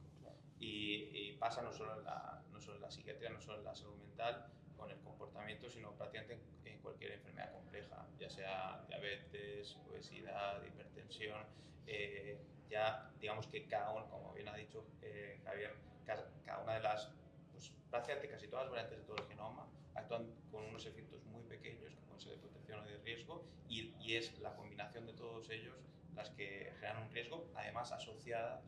Y, 0.60 1.34
pasa 1.34 1.62
no 1.62 1.72
solo, 1.72 2.00
en 2.00 2.04
la, 2.04 2.44
no 2.52 2.60
solo 2.60 2.78
en 2.78 2.82
la 2.82 2.90
psiquiatría, 2.90 3.30
no 3.30 3.40
solo 3.40 3.60
en 3.60 3.64
la 3.64 3.76
salud 3.76 3.96
mental, 3.96 4.48
con 4.78 4.90
el 4.90 4.98
comportamiento, 5.00 5.70
sino 5.70 5.92
prácticamente 5.94 6.40
en 6.66 6.80
cualquier 6.80 7.12
enfermedad 7.12 7.52
compleja, 7.52 8.06
ya 8.20 8.30
sea 8.30 8.86
diabetes, 8.88 9.78
obesidad, 9.88 10.64
hipertensión. 10.64 11.42
Eh, 11.86 12.38
ya 12.70 13.10
digamos 13.20 13.48
que 13.48 13.66
cada 13.68 13.92
uno, 13.92 14.10
como 14.10 14.34
bien 14.34 14.48
ha 14.50 14.56
dicho 14.56 14.86
eh, 15.02 15.40
Javier, 15.44 15.74
cada, 16.06 16.60
una 16.64 16.76
de 16.76 16.82
las, 16.82 17.12
pues 17.52 17.72
prácticamente 17.90 18.30
casi 18.30 18.48
todas 18.48 18.66
las 18.66 18.72
variantes 18.72 19.00
de 19.00 19.04
todo 19.06 19.18
el 19.18 19.28
genoma 19.28 19.68
actúan 19.96 20.28
con 20.52 20.64
unos 20.66 20.86
efectos 20.86 21.24
muy 21.26 21.44
pequeños 21.44 21.94
que 21.94 22.02
pueden 22.02 22.20
ser 22.20 22.32
de 22.34 22.38
protección 22.38 22.80
o 22.80 22.84
de 22.84 22.98
riesgo 23.00 23.44
y, 23.68 23.94
y 24.00 24.16
es 24.16 24.38
la 24.40 24.56
combinación 24.56 25.06
de 25.08 25.14
todos 25.14 25.50
ellos 25.50 25.76
las 26.18 26.30
que 26.32 26.74
generan 26.80 27.04
un 27.04 27.12
riesgo, 27.12 27.48
además 27.56 27.92
asociadas 27.92 28.64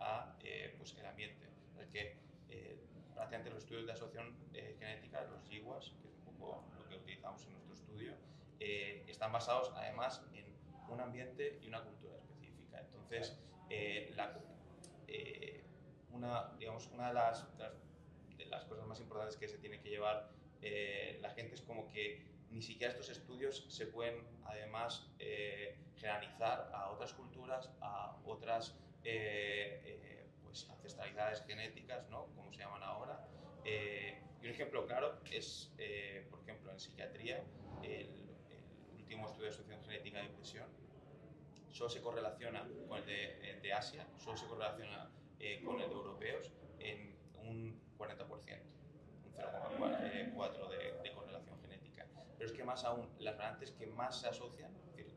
a 0.00 0.36
eh, 0.42 0.74
pues 0.78 0.96
el 0.98 1.06
ambiente. 1.06 1.46
El 1.78 1.88
que 1.88 2.16
eh, 2.48 2.78
prácticamente 3.14 3.50
los 3.50 3.62
estudios 3.62 3.86
de 3.86 3.92
asociación 3.92 4.36
eh, 4.52 4.76
genética, 4.78 5.22
los 5.24 5.48
GWAS, 5.48 5.92
que 6.02 6.08
es 6.08 6.14
un 6.26 6.36
poco 6.36 6.64
lo 6.78 6.88
que 6.88 6.96
utilizamos 6.96 7.44
en 7.46 7.52
nuestro 7.52 7.74
estudio, 7.74 8.14
están 8.58 9.30
basados 9.30 9.70
además 9.76 10.22
en 10.32 10.46
un 10.88 10.98
ambiente 10.98 11.58
y 11.62 11.68
una 11.68 11.82
cultura 11.84 12.16
específica. 12.16 12.80
Entonces, 12.80 13.38
la, 14.16 14.40
una, 16.10 16.50
digamos, 16.58 16.86
una 16.88 17.08
de 17.08 17.14
las, 17.14 17.46
las, 18.48 18.64
cosas 18.64 18.86
más 18.86 19.00
importantes 19.00 19.36
que 19.36 19.48
se 19.48 19.58
tiene 19.58 19.80
que 19.80 19.90
llevar 19.90 20.30
la 21.20 21.30
gente 21.30 21.54
es 21.54 21.60
como 21.60 21.90
que 21.90 22.26
ni 22.50 22.62
siquiera 22.62 22.92
estos 22.92 23.10
estudios 23.10 23.66
se 23.68 23.86
pueden 23.86 24.24
además 24.46 25.10
generalizar 25.96 26.70
a 26.72 26.90
otras 26.90 27.12
culturas, 27.12 27.70
a 27.80 28.16
otras 28.24 28.74
eh, 29.04 30.23
ancestralidades 30.70 31.44
genéticas, 31.46 32.08
¿no? 32.08 32.26
como 32.34 32.52
se 32.52 32.58
llaman 32.58 32.82
ahora. 32.82 33.20
Eh, 33.64 34.20
y 34.40 34.46
un 34.46 34.52
ejemplo 34.52 34.86
claro 34.86 35.20
es, 35.30 35.72
eh, 35.78 36.26
por 36.30 36.40
ejemplo, 36.40 36.70
en 36.70 36.78
psiquiatría, 36.78 37.42
el, 37.82 38.08
último 38.96 39.26
estudio 39.26 39.44
de 39.44 39.50
asociación 39.50 39.84
genética 39.84 40.18
de 40.18 40.28
depresión 40.28 40.66
solo 41.70 41.90
se 41.90 42.00
correlaciona 42.00 42.66
con 42.88 42.98
el 42.98 43.06
de, 43.06 43.58
de 43.62 43.72
Asia, 43.72 44.06
solo 44.16 44.36
se 44.36 44.46
correlaciona 44.46 45.10
con 45.64 45.80
el 45.80 45.88
de 45.88 45.94
europeos 45.94 46.50
en 46.78 47.14
un 47.36 47.80
40%, 47.98 48.26
un 49.24 49.32
0,4 49.32 50.68
de, 50.68 51.02
de 51.02 51.12
correlación 51.12 51.60
genética. 51.60 52.06
Pero 52.38 52.50
es 52.50 52.56
que 52.56 52.64
más 52.64 52.84
aún, 52.84 53.08
las 53.18 53.36
variantes 53.36 53.72
que 53.72 53.86
más 53.86 54.20
se 54.20 54.28
asocian, 54.28 54.72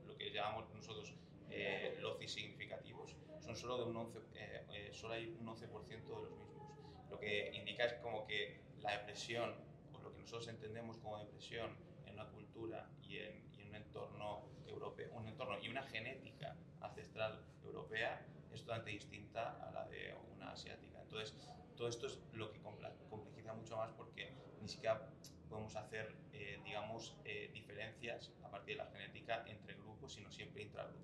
lo 0.05 0.17
que 0.17 0.31
llamamos 0.31 0.69
nosotros 0.73 1.13
eh, 1.49 1.97
loci 2.01 2.27
significativos, 2.27 3.15
son 3.47 3.55
solo 3.55 3.77
de 3.77 3.83
un 3.85 3.95
11, 3.95 4.19
eh, 4.35 4.65
eh, 4.73 4.89
solo 4.91 5.13
hay 5.13 5.33
un 5.39 5.47
11% 5.47 5.69
de 5.69 6.21
los 6.21 6.31
mismos. 6.31 6.67
Lo 7.09 7.17
que 7.17 7.49
indica 7.53 7.85
es 7.85 7.93
como 7.93 8.27
que 8.27 8.59
la 8.81 8.97
depresión, 8.97 9.55
o 9.93 9.99
lo 9.99 10.13
que 10.13 10.19
nosotros 10.19 10.49
entendemos 10.49 10.97
como 10.97 11.17
depresión 11.19 11.71
en 12.05 12.15
una 12.15 12.27
cultura 12.29 12.89
y 13.01 13.19
en, 13.19 13.47
un 13.67 13.75
entorno 13.75 14.43
europeo, 14.65 15.11
un 15.13 15.27
entorno 15.27 15.59
y 15.61 15.67
una 15.67 15.83
genética 15.83 16.55
ancestral 16.79 17.45
europea 17.65 18.25
es 18.53 18.61
totalmente 18.61 18.91
distinta 18.91 19.67
a 19.67 19.71
la 19.71 19.85
de 19.87 20.15
una 20.33 20.51
asiática. 20.51 21.01
Entonces, 21.01 21.35
todo 21.75 21.89
esto 21.89 22.07
es 22.07 22.17
lo 22.31 22.49
que 22.51 22.61
complejiza 22.61 23.53
mucho 23.53 23.75
más 23.75 23.91
porque 23.91 24.31
ni 24.61 24.69
siquiera 24.69 25.09
podemos 25.49 25.75
hacer, 25.75 26.15
eh, 26.31 26.61
digamos, 26.63 27.17
diferencias 27.53 28.31
a 28.43 28.49
partir 28.49 28.77
de 28.77 28.83
la 28.83 28.89
genética 28.89 29.43
entre 29.47 29.75
grupos, 29.75 30.13
sino 30.13 30.31
siempre 30.31 30.63
intragrupo. 30.63 31.03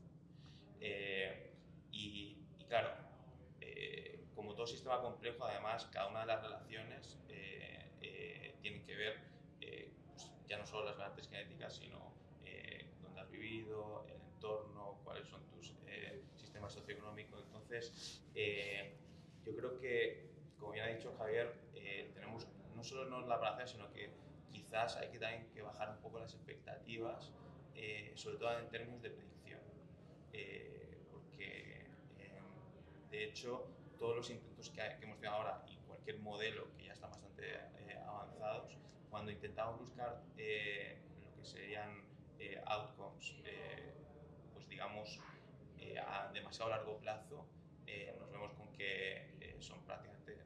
Eh, 0.79 1.53
y, 1.93 2.35
claro, 2.67 2.89
eh, 3.61 4.25
como 4.35 4.53
todo 4.55 4.62
sistema 4.73 5.01
complejo, 5.01 5.45
además, 5.45 5.85
cada 5.91 6.07
una 6.09 6.21
de 6.21 6.25
las 6.25 6.41
relaciones 6.41 7.19
eh, 7.29 8.55
tiene 8.61 8.83
que 8.83 8.95
ver 8.95 9.19
pues, 9.59 10.31
ya 10.47 10.57
no 10.57 10.65
solo 10.65 10.85
las 10.85 10.97
variantes 10.97 11.29
genéticas, 11.29 11.75
sino 11.75 12.13
dónde 13.01 13.21
has 13.21 13.29
vivido, 13.29 14.05
el 14.07 14.21
entorno, 14.21 14.99
cuáles 15.03 15.27
son 15.27 15.41
tus 15.49 15.73
sistemas 16.35 16.73
socioeconómicos. 16.73 17.43
Entonces, 17.45 18.21
yo 19.45 19.55
creo 19.55 19.79
que, 19.79 20.29
como 20.59 20.75
ya 20.75 20.85
ha 20.85 20.87
dicho 20.87 21.13
Javier, 21.17 21.53
tenemos 22.13 22.47
no 22.75 22.83
solo 22.83 23.05
no 23.05 23.25
la 23.27 23.37
relación, 23.37 23.67
sino 23.67 23.91
que 23.91 24.09
quizás 24.51 24.95
hay 24.97 25.09
que 25.09 25.19
también 25.19 25.49
que 25.53 25.61
bajar 25.61 25.89
un 25.89 25.97
poco 25.97 26.19
las 26.19 26.33
expectativas, 26.33 27.31
sobre 28.15 28.37
todo 28.37 28.59
en 28.59 28.69
términos 28.69 29.01
de 29.01 29.09
predicción. 29.09 29.59
De 33.11 33.25
hecho, 33.25 33.67
todos 34.03 34.17
los 34.17 34.29
intentos 34.31 34.69
que, 34.69 34.81
hemos 35.01 35.17
tenido 35.17 35.31
ahora 35.31 35.63
y 35.65 35.77
cualquier 35.77 36.19
modelo 36.19 36.67
que 36.75 36.87
ya 36.87 36.91
está 36.91 37.07
bastante 37.07 37.53
eh, 37.53 37.97
avanzados, 38.05 38.77
cuando 39.09 39.31
intentamos 39.31 39.79
buscar 39.79 40.21
eh, 40.37 40.97
lo 41.23 41.33
que 41.37 41.45
serían 41.45 42.03
eh, 42.37 42.61
outcomes, 42.65 43.33
pues 44.51 44.67
digamos, 44.67 45.21
a 46.05 46.29
demasiado 46.33 46.71
largo 46.71 46.97
plazo, 46.97 47.47
nos 48.19 48.29
vemos 48.29 48.51
con 48.55 48.73
que 48.73 49.55
son 49.59 49.81
prácticamente 49.85 50.37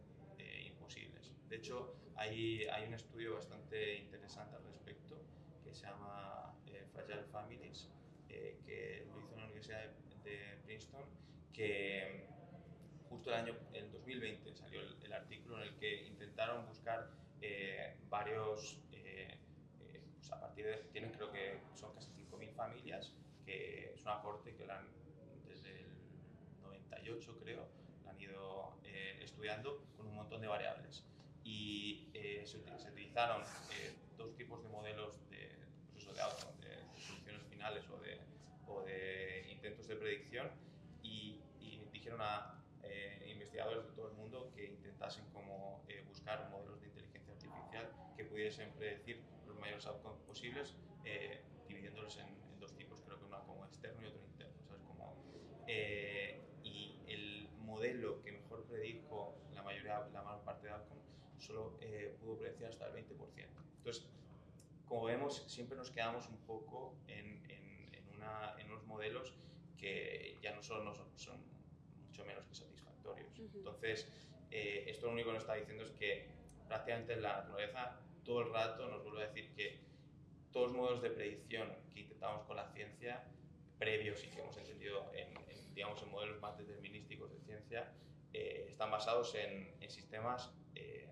imposibles. 0.68 1.34
De 1.50 1.56
hecho, 1.56 1.96
hay, 2.16 2.68
hay 2.68 2.86
un 2.86 2.94
estudio 2.94 3.34
bastante 3.34 3.96
interesante 3.96 4.56
al 4.56 4.66
respecto 4.66 5.20
que 5.64 5.74
se 5.74 5.88
llama 5.88 6.54
Fragile 6.94 7.24
Families, 7.32 7.90
que 8.28 9.04
lo 9.08 9.20
hizo 9.20 9.34
en 9.34 9.40
la 9.40 9.46
Universidad 9.46 9.82
de, 10.24 10.30
de 10.30 10.58
Princeton, 10.64 11.06
que 11.52 12.27
justo 13.28 13.36
el 13.36 13.44
año, 13.44 13.56
en 13.74 13.92
2020, 13.92 14.56
salió 14.56 14.80
el, 15.04 15.14
artículo 15.14 15.58
en 15.58 15.64
el 15.64 15.76
que 15.78 16.06
intentaron 16.06 16.66
buscar 16.66 17.10
eh, 17.42 17.98
varios, 18.10 18.80
eh, 18.92 19.38
eh, 19.82 20.02
pues 20.16 20.32
a 20.32 20.40
partir 20.40 20.66
de, 20.66 20.78
tienen 20.94 21.12
creo 21.12 21.32
que 21.32 21.60
son 21.76 21.94
casi 21.94 22.12
5.000 22.12 22.54
familias, 22.54 23.14
que 23.46 23.94
es 23.94 24.02
un 24.02 24.10
aporte 24.10 24.56
que 24.56 24.64
han, 24.64 24.88
desde 25.46 25.82
el 25.82 25.88
98 26.62 27.40
creo, 27.44 27.68
han 28.08 28.20
ido 28.20 28.78
estudiando 29.20 29.84
con 29.98 30.08
un 30.08 30.16
montón 30.16 30.42
de 30.42 30.48
variables. 30.48 31.04
Y 31.44 32.10
se, 32.46 32.58
utilizaron 32.58 33.44
dos 34.18 34.36
tipos 34.38 34.64
de 34.64 34.70
modelos 34.70 35.30
de, 35.30 35.52
pues 35.92 36.04
eso, 36.04 36.14
de, 36.14 36.22
auto, 36.22 36.54
de 36.62 37.02
soluciones 37.02 37.42
finales 37.50 37.84
o 37.90 37.98
de, 38.00 38.20
o 38.68 38.82
de 38.84 39.48
intentos 39.52 39.88
de 39.88 39.96
predicción 39.96 40.50
y, 41.04 41.42
y 41.60 41.82
dijeron 41.92 42.22
a, 42.22 42.58
eh, 42.90 43.30
investigadores 43.32 43.86
de 43.86 43.92
todo 43.92 44.08
el 44.10 44.14
mundo 44.14 44.52
que 44.56 44.66
intentasen 44.66 45.26
como 45.34 45.84
eh, 45.90 46.04
buscar 46.08 46.50
modelos 46.50 46.80
de 46.80 46.88
inteligencia 46.88 47.34
artificial 47.34 47.90
que 48.16 48.24
pudiesen 48.38 48.72
predecir 48.74 49.20
los 49.48 49.58
mayores 49.58 49.88
outcomes 49.88 50.22
posibles, 50.22 50.76
eh, 51.06 51.42
dividiéndolos 51.68 52.20
en, 52.20 52.28
dos 52.60 52.72
tipos, 52.76 53.02
creo 53.02 53.18
que 53.18 53.26
uno 53.26 53.44
como 53.48 53.66
externo 53.66 54.00
y 54.04 54.06
otro 54.06 54.22
interno, 54.24 54.54
¿sabes? 54.68 54.84
Como, 54.84 55.16
y 56.64 57.02
el 57.08 57.50
modelo 57.58 58.22
que 58.22 58.32
mejor 58.32 58.64
predijo 58.66 59.36
la 59.56 59.64
mayoría, 59.64 60.08
la 60.14 60.22
mayor 60.22 60.44
parte 60.44 60.68
de 60.68 60.74
outcomes 60.74 61.04
solo 61.40 61.80
eh, 61.82 62.16
pudo 62.20 62.38
predecir 62.38 62.68
hasta 62.68 62.86
el 62.86 62.94
20%. 62.94 63.10
Entonces, 63.78 64.08
como 64.86 65.06
vemos, 65.06 65.44
siempre 65.48 65.76
nos 65.76 65.90
quedamos 65.90 66.30
un 66.30 66.38
poco 66.46 66.96
en, 67.08 67.44
en, 67.50 67.92
en, 67.96 68.08
una, 68.16 68.54
en 68.60 68.70
unos 68.70 68.86
modelos 68.86 69.34
que 69.80 70.38
ya 70.44 70.54
no 70.54 70.62
solo 70.62 70.84
no 70.84 70.94
son, 70.94 71.08
son 71.18 71.42
mucho 72.06 72.24
menos 72.24 72.46
que 72.46 72.54
satisfactorios. 72.54 73.34
Entonces, 73.40 74.08
eh, 74.52 74.86
esto 74.88 75.08
lo 75.08 75.14
único 75.14 75.30
que 75.30 75.34
nos 75.34 75.44
está 75.44 75.56
diciendo 75.56 75.84
es 75.84 75.92
que 75.92 76.28
prácticamente 76.68 77.16
la 77.16 77.42
naturaleza 77.42 78.00
todo 78.28 78.42
el 78.42 78.52
rato 78.52 78.88
nos 78.90 79.02
vuelve 79.04 79.24
a 79.24 79.28
decir 79.28 79.54
que 79.56 79.80
todos 80.52 80.68
los 80.68 80.78
modelos 80.78 81.02
de 81.02 81.12
predicción 81.12 81.74
que 81.94 82.02
intentamos 82.02 82.44
con 82.44 82.58
la 82.58 82.68
ciencia, 82.74 83.24
previos 83.80 84.22
y 84.24 84.28
que 84.28 84.42
hemos 84.42 84.58
entendido 84.58 85.10
en, 85.14 85.30
en 85.50 85.74
digamos, 85.74 86.04
en 86.04 86.12
modelos 86.12 86.40
más 86.42 86.58
determinísticos 86.58 87.32
de 87.32 87.40
ciencia, 87.40 87.94
eh, 88.34 88.66
están 88.68 88.92
basados 88.92 89.34
en, 89.36 89.74
en 89.80 89.90
sistemas 89.90 90.52
eh, 90.76 91.10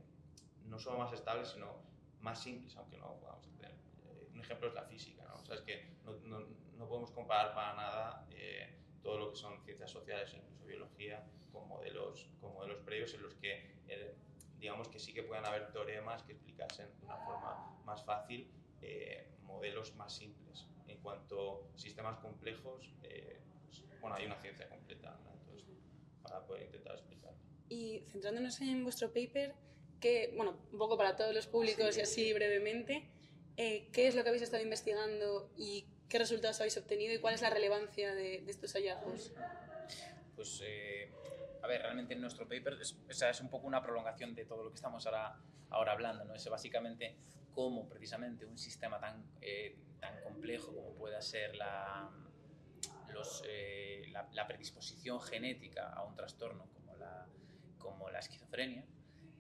no 0.66 0.78
solo 0.78 0.98
más 0.98 1.14
estables, 1.14 1.48
sino 1.48 1.82
más 2.20 2.44
simples, 2.44 2.76
aunque 2.76 2.98
no 2.98 3.18
podamos 3.20 3.48
hacer. 3.48 3.72
Eh, 4.04 4.28
un 4.34 4.42
ejemplo 4.42 4.68
es 4.68 4.74
la 4.74 4.84
física, 4.84 5.24
¿no? 5.26 5.36
O 5.36 5.46
sea, 5.46 5.56
es 5.56 5.62
que 5.62 5.96
no, 6.04 6.14
no, 6.26 6.46
no 6.78 6.88
podemos 6.88 7.12
comparar 7.12 7.56
para 7.56 7.76
nada 7.76 8.28
eh, 8.32 8.78
todo 9.02 9.20
lo 9.20 9.30
que 9.32 9.38
son 9.38 9.64
ciencias 9.64 9.90
sociales, 9.90 10.34
incluso 10.34 10.66
biología, 10.66 11.26
con 11.54 11.68
modelos, 11.70 12.30
con 12.42 12.54
modelos 12.54 12.80
previos 12.84 13.14
en 13.14 13.22
los 13.22 13.36
que, 13.36 13.74
digamos 14.60 14.88
que 14.90 15.00
sí 15.00 15.14
que 15.14 15.24
puedan 15.24 15.46
haber 15.46 15.72
teoremas 15.72 16.24
que 16.24 16.34
explicasen 16.34 16.88
de 17.00 17.06
una 17.06 17.18
forma 17.18 17.78
más 17.86 18.04
fácil 18.04 18.50
eh, 18.82 19.28
modelos 19.44 19.96
más 19.96 20.16
simples. 20.16 20.66
En 20.88 20.98
cuanto 21.00 21.70
a 21.74 21.78
sistemas 21.78 22.18
complejos, 22.20 22.92
eh, 23.04 23.40
pues, 23.66 23.84
bueno, 24.02 24.16
hay 24.16 24.26
una 24.26 24.40
ciencia 24.42 24.68
completa 24.70 25.18
¿no? 25.24 25.32
Entonces, 25.40 25.66
para 26.24 26.46
poder 26.46 26.64
intentar 26.64 26.94
explicarlo. 26.96 27.38
Y 27.70 28.04
centrándonos 28.12 28.60
en 28.62 28.84
vuestro 28.84 29.12
paper, 29.12 29.56
que, 30.00 30.34
bueno, 30.36 30.58
un 30.72 30.78
poco 30.78 30.98
para 30.98 31.16
todos 31.16 31.34
los 31.34 31.48
públicos 31.48 31.96
Sí. 31.96 32.00
y 32.00 32.04
así 32.04 32.34
brevemente, 32.34 33.10
eh, 33.58 33.88
¿qué 33.92 34.08
es 34.08 34.16
lo 34.16 34.24
que 34.24 34.30
habéis 34.30 34.44
estado 34.44 34.62
investigando 34.62 35.50
y 35.58 35.86
qué 36.10 36.20
resultados 36.20 36.60
habéis 36.60 36.78
obtenido 36.78 37.14
y 37.14 37.20
cuál 37.20 37.34
es 37.34 37.42
la 37.42 37.50
relevancia 37.50 38.14
de, 38.14 38.42
de 38.42 38.52
estos 38.52 38.74
hallazgos? 38.74 39.32
Pues, 40.36 40.62
eh, 40.64 41.12
a 41.66 41.68
ver, 41.68 41.82
realmente 41.82 42.14
en 42.14 42.22
nuestro 42.22 42.48
paper 42.48 42.78
es, 42.80 43.42
un 43.42 43.50
poco 43.50 43.66
una 43.66 43.82
prolongación 43.82 44.36
de 44.36 44.46
todo 44.46 44.64
lo 44.64 44.70
que 44.70 44.76
estamos 44.76 45.04
ahora, 45.08 45.36
hablando, 45.72 46.24
¿no? 46.24 46.36
Es 46.36 46.48
básicamente 46.48 47.18
cómo 47.52 47.90
precisamente 47.90 48.46
un 48.46 48.56
sistema 48.56 49.00
tan, 49.00 49.26
eh, 49.42 49.76
tan 50.00 50.22
complejo 50.22 50.76
como 50.76 50.94
pueda 50.94 51.20
ser 51.24 51.56
la, 51.56 52.08
los, 53.12 53.44
eh, 53.48 54.14
predisposición 54.48 55.20
genética 55.20 55.90
a 55.90 56.04
un 56.04 56.16
trastorno 56.16 56.68
como 57.80 58.10
la, 58.10 58.20
esquizofrenia 58.20 58.86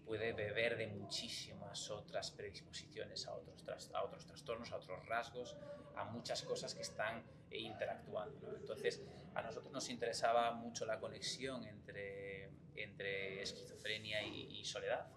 puede 0.03 0.33
beber 0.33 0.77
de 0.77 0.87
muchísimas 0.87 1.89
otras 1.89 2.31
predisposiciones 2.31 3.25
a 3.27 3.33
otros, 3.35 3.91
a 3.93 4.03
otros 4.03 4.25
trastornos, 4.25 4.71
a 4.71 4.77
otros 4.77 5.05
rasgos, 5.05 5.55
a 5.95 6.05
muchas 6.05 6.41
cosas 6.43 6.73
que 6.73 6.81
están 6.81 7.23
eh, 7.51 7.59
interactuando. 7.59 8.55
Entonces, 8.55 9.01
a 9.33 9.41
nosotros 9.41 9.71
nos 9.71 9.89
interesaba 9.89 10.51
mucho 10.51 10.85
la 10.85 10.99
conexión 10.99 11.65
entre, 11.65 12.49
entre 12.75 13.41
esquizofrenia 13.41 14.23
y, 14.23 14.59
y 14.59 14.65
soledad, 14.65 15.07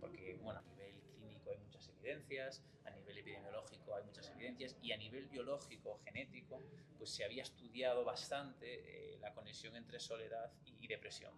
porque 0.00 0.38
bueno, 0.42 0.60
a 0.60 0.62
nivel 0.62 0.94
clínico 1.16 1.50
hay 1.50 1.58
muchas 1.58 1.88
evidencias, 1.88 2.62
a 2.84 2.90
nivel 2.90 3.18
epidemiológico 3.18 3.94
hay 3.94 4.04
muchas 4.04 4.30
evidencias 4.30 4.76
y 4.82 4.92
a 4.92 4.96
nivel 4.96 5.26
biológico, 5.28 6.00
genético, 6.04 6.60
pues 6.98 7.10
se 7.10 7.24
había 7.24 7.42
estudiado 7.42 8.04
bastante 8.04 9.14
eh, 9.14 9.18
la 9.20 9.32
conexión 9.32 9.76
entre 9.76 10.00
soledad 10.00 10.50
y 10.80 10.86
depresión. 10.86 11.32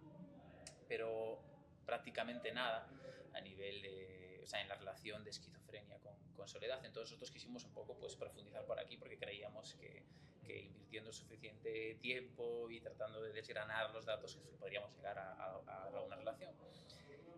Pero 0.87 1.41
prácticamente 1.85 2.51
nada 2.51 2.87
a 3.33 3.41
nivel 3.41 3.81
de, 3.81 4.12
o 4.43 4.47
sea, 4.47 4.61
en 4.61 4.67
la 4.67 4.75
relación 4.75 5.23
de 5.23 5.29
esquizofrenia 5.29 5.97
con, 5.99 6.15
con 6.35 6.47
soledad. 6.47 6.83
Entonces 6.85 7.11
nosotros 7.11 7.31
quisimos 7.31 7.63
un 7.65 7.73
poco 7.73 7.97
pues 7.97 8.15
profundizar 8.15 8.65
por 8.65 8.79
aquí 8.79 8.97
porque 8.97 9.17
creíamos 9.17 9.75
que, 9.75 10.03
que 10.43 10.61
invirtiendo 10.61 11.11
suficiente 11.11 11.95
tiempo 11.95 12.69
y 12.69 12.81
tratando 12.81 13.21
de 13.21 13.33
desgranar 13.33 13.91
los 13.91 14.05
datos 14.05 14.35
pues, 14.35 14.55
podríamos 14.57 14.93
llegar 14.95 15.17
a, 15.17 15.33
a, 15.33 15.87
a 15.87 16.01
una 16.01 16.15
relación. 16.15 16.53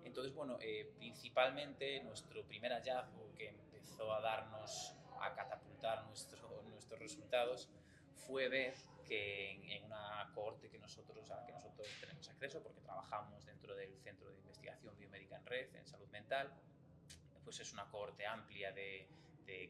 Entonces, 0.03 0.33
bueno, 0.33 0.57
eh, 0.61 0.93
principalmente 0.97 2.01
nuestro 2.01 2.43
primer 2.45 2.71
hallazgo 2.71 3.33
que 3.35 3.49
empezó 3.49 4.13
a 4.13 4.21
darnos, 4.21 4.95
a 5.19 5.33
catapultar 5.33 6.05
nuestro, 6.05 6.61
nuestros 6.69 6.99
resultados, 6.99 7.69
fue 8.15 8.47
ver 8.47 8.75
que 9.05 9.75
en, 9.75 9.83
una 9.83 10.31
cohorte 10.33 10.69
que 10.69 10.79
nosotros, 10.79 11.29
a 11.31 11.35
la 11.35 11.45
que 11.45 11.51
nosotros 11.51 11.87
tenemos 11.99 12.29
acceso, 12.29 12.61
porque 12.63 12.79
trabajamos 12.81 13.45
dentro 13.45 13.75
del 13.75 13.93
Centro 13.99 14.29
de 14.29 14.37
Investigación 14.37 14.97
Biomédica 14.97 15.37
en 15.37 15.45
Red, 15.45 15.75
en 15.75 15.85
Salud 15.85 16.07
Mental, 16.07 16.49
pues 17.45 17.59
es 17.59 17.71
una 17.71 17.85
cohorte 17.85 18.25
amplia 18.25 18.73
de, 18.73 19.07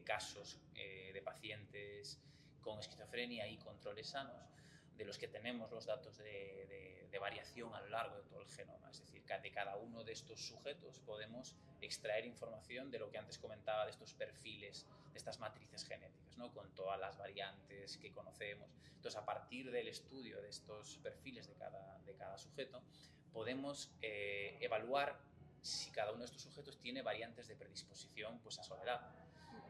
casos 0.04 0.58
eh, 0.74 1.10
de 1.12 1.22
pacientes 1.22 2.18
con 2.62 2.80
esquizofrenia 2.80 3.46
y 3.46 3.58
controles 3.58 4.08
sanos, 4.08 4.42
de 4.96 5.04
los 5.04 5.18
que 5.18 5.28
tenemos 5.28 5.70
los 5.70 5.84
datos 5.84 6.16
de, 6.18 6.64
variación 7.20 7.74
a 7.74 7.80
lo 7.80 7.88
largo 7.88 8.16
de 8.18 8.22
todo 8.24 8.42
el 8.42 8.48
genoma. 8.48 8.90
Es 8.90 9.00
decir, 9.00 9.24
de 9.24 9.50
cada 9.50 9.76
uno 9.76 10.04
de 10.04 10.12
estos 10.12 10.38
sujetos 10.38 11.00
podemos 11.00 11.56
extraer 11.80 12.26
información 12.26 12.90
de 12.90 12.98
lo 12.98 13.10
que 13.10 13.16
antes 13.16 13.38
comentaba, 13.38 13.84
de 13.84 13.90
estos 13.90 14.12
perfiles, 14.12 14.86
de 15.12 15.18
estas 15.18 15.38
matrices 15.38 15.84
genéticas, 15.84 16.36
¿no? 16.36 16.52
con 16.52 16.74
todas 16.74 17.00
las 17.00 17.16
variantes 17.16 17.96
que 17.96 18.12
conocemos. 18.12 18.68
Entonces, 18.94 19.16
a 19.16 19.24
partir 19.24 19.70
del 19.70 19.88
estudio 19.88 20.42
de 20.42 20.50
estos 20.50 20.98
perfiles 20.98 21.48
de 21.48 21.54
cada, 21.54 21.98
de 22.04 22.14
cada 22.14 22.36
sujeto, 22.36 22.82
podemos 23.32 23.90
eh, 24.02 24.58
evaluar 24.60 25.18
si 25.66 25.90
cada 25.90 26.12
uno 26.12 26.20
de 26.20 26.26
estos 26.26 26.42
sujetos 26.42 26.78
tiene 26.78 27.02
variantes 27.02 27.48
de 27.48 27.56
predisposición 27.56 28.38
pues, 28.40 28.58
a 28.58 28.62
soledad, 28.62 29.00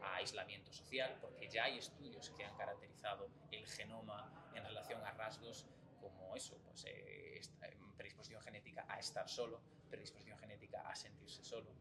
a 0.01 0.15
aislamiento 0.15 0.71
social, 0.71 1.17
porque 1.19 1.49
ya 1.49 1.65
hay 1.65 1.79
estudios 1.79 2.29
que 2.31 2.45
han 2.45 2.55
caracterizado 2.55 3.29
el 3.51 3.65
genoma 3.67 4.31
en 4.53 4.63
relación 4.63 5.03
a 5.03 5.11
rasgos 5.11 5.65
como 5.99 6.35
eso, 6.35 6.57
pues, 6.65 6.85
eh, 6.87 7.41
predisposición 7.97 8.41
genética 8.41 8.85
a 8.87 8.99
estar 8.99 9.27
solo, 9.27 9.59
predisposición 9.89 10.37
genética 10.37 10.81
a 10.87 10.95
sentirse 10.95 11.43
solo. 11.43 11.71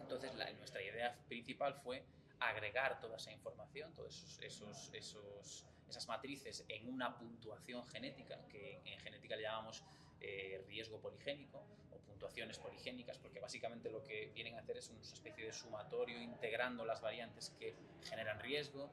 Entonces, 0.00 0.34
la, 0.34 0.50
nuestra 0.52 0.82
idea 0.82 1.18
principal 1.26 1.74
fue 1.74 2.04
agregar 2.40 3.00
toda 3.00 3.16
esa 3.16 3.32
información, 3.32 3.92
todas 3.94 4.14
esos, 4.14 4.42
esos, 4.42 4.94
esos, 4.94 5.66
esas 5.88 6.06
matrices 6.06 6.64
en 6.68 6.88
una 6.88 7.16
puntuación 7.16 7.84
genética, 7.86 8.38
que 8.48 8.76
en, 8.76 8.86
en 8.86 9.00
genética 9.00 9.36
le 9.36 9.42
llamamos 9.42 9.82
eh, 10.20 10.62
riesgo 10.66 11.00
poligénico 11.00 11.62
o 11.92 11.98
puntuaciones 11.98 12.58
poligénicas, 12.58 13.18
porque 13.18 13.40
básicamente 13.40 13.90
lo 13.90 14.02
que 14.02 14.30
vienen 14.34 14.56
a 14.56 14.60
hacer 14.60 14.78
es 14.78 14.88
una 14.90 15.00
especie 15.00 15.46
de 15.46 15.52
sumatorio 15.52 16.20
integrando 16.20 16.84
las 16.84 17.00
variantes 17.00 17.54
que 17.58 17.74
generan 18.04 18.40
riesgo 18.40 18.90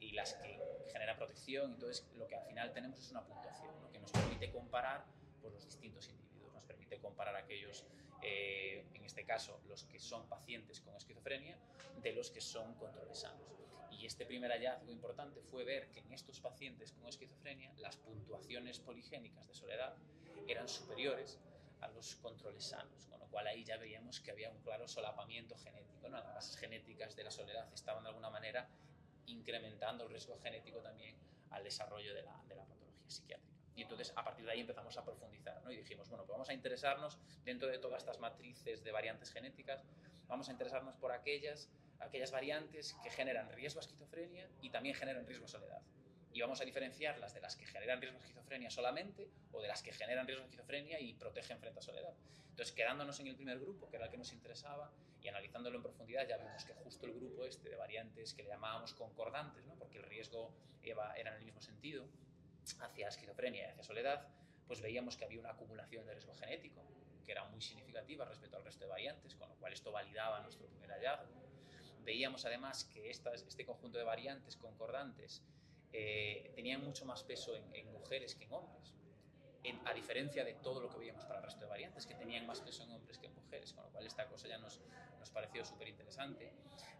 y 0.00 0.12
las 0.12 0.34
que 0.34 0.60
generan 0.92 1.16
protección. 1.16 1.72
Entonces, 1.72 2.06
lo 2.16 2.26
que 2.26 2.36
al 2.36 2.44
final 2.46 2.72
tenemos 2.72 3.00
es 3.00 3.10
una 3.10 3.24
puntuación 3.24 3.80
¿no? 3.80 3.90
que 3.90 3.98
nos 3.98 4.10
permite 4.10 4.50
comparar 4.50 5.04
por 5.40 5.52
los 5.52 5.64
distintos 5.64 6.08
individuos, 6.08 6.52
nos 6.52 6.64
permite 6.64 6.98
comparar 6.98 7.36
aquellos, 7.36 7.84
eh, 8.22 8.84
en 8.94 9.04
este 9.04 9.24
caso, 9.24 9.60
los 9.68 9.84
que 9.84 9.98
son 9.98 10.28
pacientes 10.28 10.80
con 10.80 10.94
esquizofrenia, 10.96 11.58
de 12.02 12.12
los 12.12 12.30
que 12.30 12.40
son 12.40 12.74
controles 12.74 13.20
sanos. 13.20 13.56
Y 13.90 14.04
este 14.04 14.26
primer 14.26 14.50
hallazgo 14.50 14.90
importante 14.90 15.40
fue 15.40 15.64
ver 15.64 15.90
que 15.90 16.00
en 16.00 16.12
estos 16.12 16.40
pacientes 16.40 16.92
con 16.92 17.08
esquizofrenia 17.08 17.72
las 17.78 17.96
puntuaciones 17.96 18.78
poligénicas 18.78 19.46
de 19.48 19.54
soledad 19.54 19.96
eran 20.46 20.68
superiores 20.68 21.38
a 21.80 21.88
los 21.88 22.16
controles 22.16 22.64
sanos, 22.64 23.06
con 23.06 23.20
lo 23.20 23.26
cual 23.26 23.46
ahí 23.46 23.64
ya 23.64 23.76
veíamos 23.76 24.20
que 24.20 24.30
había 24.30 24.50
un 24.50 24.60
claro 24.60 24.88
solapamiento 24.88 25.56
genético. 25.58 26.08
¿no? 26.08 26.18
Las 26.18 26.34
bases 26.34 26.56
genéticas 26.56 27.14
de 27.16 27.24
la 27.24 27.30
soledad 27.30 27.72
estaban 27.72 28.02
de 28.02 28.08
alguna 28.08 28.30
manera 28.30 28.68
incrementando 29.26 30.04
el 30.04 30.10
riesgo 30.10 30.38
genético 30.38 30.80
también 30.80 31.16
al 31.50 31.64
desarrollo 31.64 32.14
de 32.14 32.22
la, 32.22 32.40
de 32.48 32.54
la 32.54 32.64
patología 32.64 33.08
psiquiátrica. 33.08 33.56
Y 33.74 33.82
entonces 33.82 34.12
a 34.16 34.24
partir 34.24 34.46
de 34.46 34.52
ahí 34.52 34.60
empezamos 34.60 34.96
a 34.96 35.04
profundizar 35.04 35.62
¿no? 35.62 35.70
y 35.70 35.76
dijimos, 35.76 36.08
bueno, 36.08 36.24
pues 36.24 36.34
vamos 36.34 36.48
a 36.48 36.54
interesarnos 36.54 37.18
dentro 37.44 37.68
de 37.68 37.78
todas 37.78 38.02
estas 38.02 38.18
matrices 38.18 38.82
de 38.82 38.92
variantes 38.92 39.30
genéticas, 39.30 39.84
vamos 40.28 40.48
a 40.48 40.52
interesarnos 40.52 40.96
por 40.96 41.12
aquellas, 41.12 41.68
aquellas 42.00 42.30
variantes 42.30 42.96
que 43.02 43.10
generan 43.10 43.50
riesgo 43.52 43.80
a 43.80 43.82
esquizofrenia 43.82 44.48
y 44.62 44.70
también 44.70 44.94
generan 44.94 45.26
riesgo 45.26 45.44
a 45.44 45.48
soledad 45.48 45.82
y 46.36 46.40
vamos 46.42 46.60
a 46.60 46.66
diferenciarlas 46.66 47.32
de 47.32 47.40
las 47.40 47.56
que 47.56 47.64
generan 47.64 47.98
riesgo 47.98 48.18
de 48.18 48.26
esquizofrenia 48.26 48.70
solamente 48.70 49.26
o 49.52 49.62
de 49.62 49.68
las 49.68 49.82
que 49.82 49.90
generan 49.90 50.26
riesgo 50.26 50.42
de 50.42 50.50
esquizofrenia 50.50 51.00
y 51.00 51.14
protegen 51.14 51.58
frente 51.58 51.78
a 51.78 51.82
soledad. 51.82 52.12
Entonces, 52.50 52.74
quedándonos 52.74 53.18
en 53.20 53.28
el 53.28 53.36
primer 53.36 53.58
grupo, 53.58 53.88
que 53.88 53.96
era 53.96 54.04
el 54.04 54.10
que 54.10 54.18
nos 54.18 54.32
interesaba, 54.34 54.92
y 55.22 55.28
analizándolo 55.28 55.78
en 55.78 55.82
profundidad, 55.82 56.28
ya 56.28 56.36
vimos 56.36 56.62
que 56.64 56.74
justo 56.74 57.06
el 57.06 57.14
grupo 57.14 57.46
este 57.46 57.70
de 57.70 57.76
variantes 57.76 58.34
que 58.34 58.42
le 58.42 58.50
llamábamos 58.50 58.92
concordantes, 58.92 59.64
¿no? 59.64 59.76
porque 59.76 59.96
el 59.96 60.04
riesgo 60.04 60.52
era 60.82 61.30
en 61.30 61.38
el 61.38 61.44
mismo 61.44 61.62
sentido, 61.62 62.06
hacia 62.80 63.08
esquizofrenia 63.08 63.68
y 63.68 63.70
hacia 63.70 63.82
soledad, 63.82 64.28
pues 64.66 64.82
veíamos 64.82 65.16
que 65.16 65.24
había 65.24 65.40
una 65.40 65.50
acumulación 65.52 66.04
de 66.04 66.12
riesgo 66.12 66.34
genético, 66.34 66.82
que 67.24 67.32
era 67.32 67.44
muy 67.44 67.62
significativa 67.62 68.26
respecto 68.26 68.58
al 68.58 68.64
resto 68.64 68.84
de 68.84 68.90
variantes, 68.90 69.34
con 69.34 69.48
lo 69.48 69.54
cual 69.56 69.72
esto 69.72 69.90
validaba 69.90 70.40
nuestro 70.42 70.66
primer 70.66 70.90
hallazgo. 70.90 71.46
Veíamos 72.04 72.44
además 72.44 72.84
que 72.84 73.10
estas, 73.10 73.42
este 73.42 73.64
conjunto 73.64 73.98
de 73.98 74.04
variantes 74.04 74.56
concordantes 74.56 75.42
eh, 75.98 76.52
tenían 76.54 76.84
mucho 76.84 77.06
más 77.06 77.22
peso 77.24 77.56
en, 77.56 77.90
mujeres 77.92 78.34
que 78.34 78.44
en 78.44 78.52
hombres. 78.52 78.94
a 79.84 79.94
diferencia 79.94 80.44
de 80.44 80.54
todo 80.54 80.80
lo 80.80 80.90
que 80.90 80.98
veíamos 80.98 81.24
para 81.24 81.38
el 81.38 81.44
resto 81.44 81.60
de 81.60 81.66
variantes, 81.66 82.06
que 82.06 82.14
tenían 82.14 82.46
más 82.46 82.60
peso 82.60 82.84
en 82.84 82.90
hombres 82.90 83.18
que 83.18 83.26
en 83.26 83.34
mujeres, 83.34 83.72
con 83.72 83.84
lo 83.84 83.90
cual 83.90 84.06
esta 84.06 84.28
cosa 84.28 84.46
ya 84.46 84.58
nos, 84.58 84.80
nos 85.18 85.30
pareció 85.30 85.64
súper 85.64 85.88
interesante. 85.88 86.52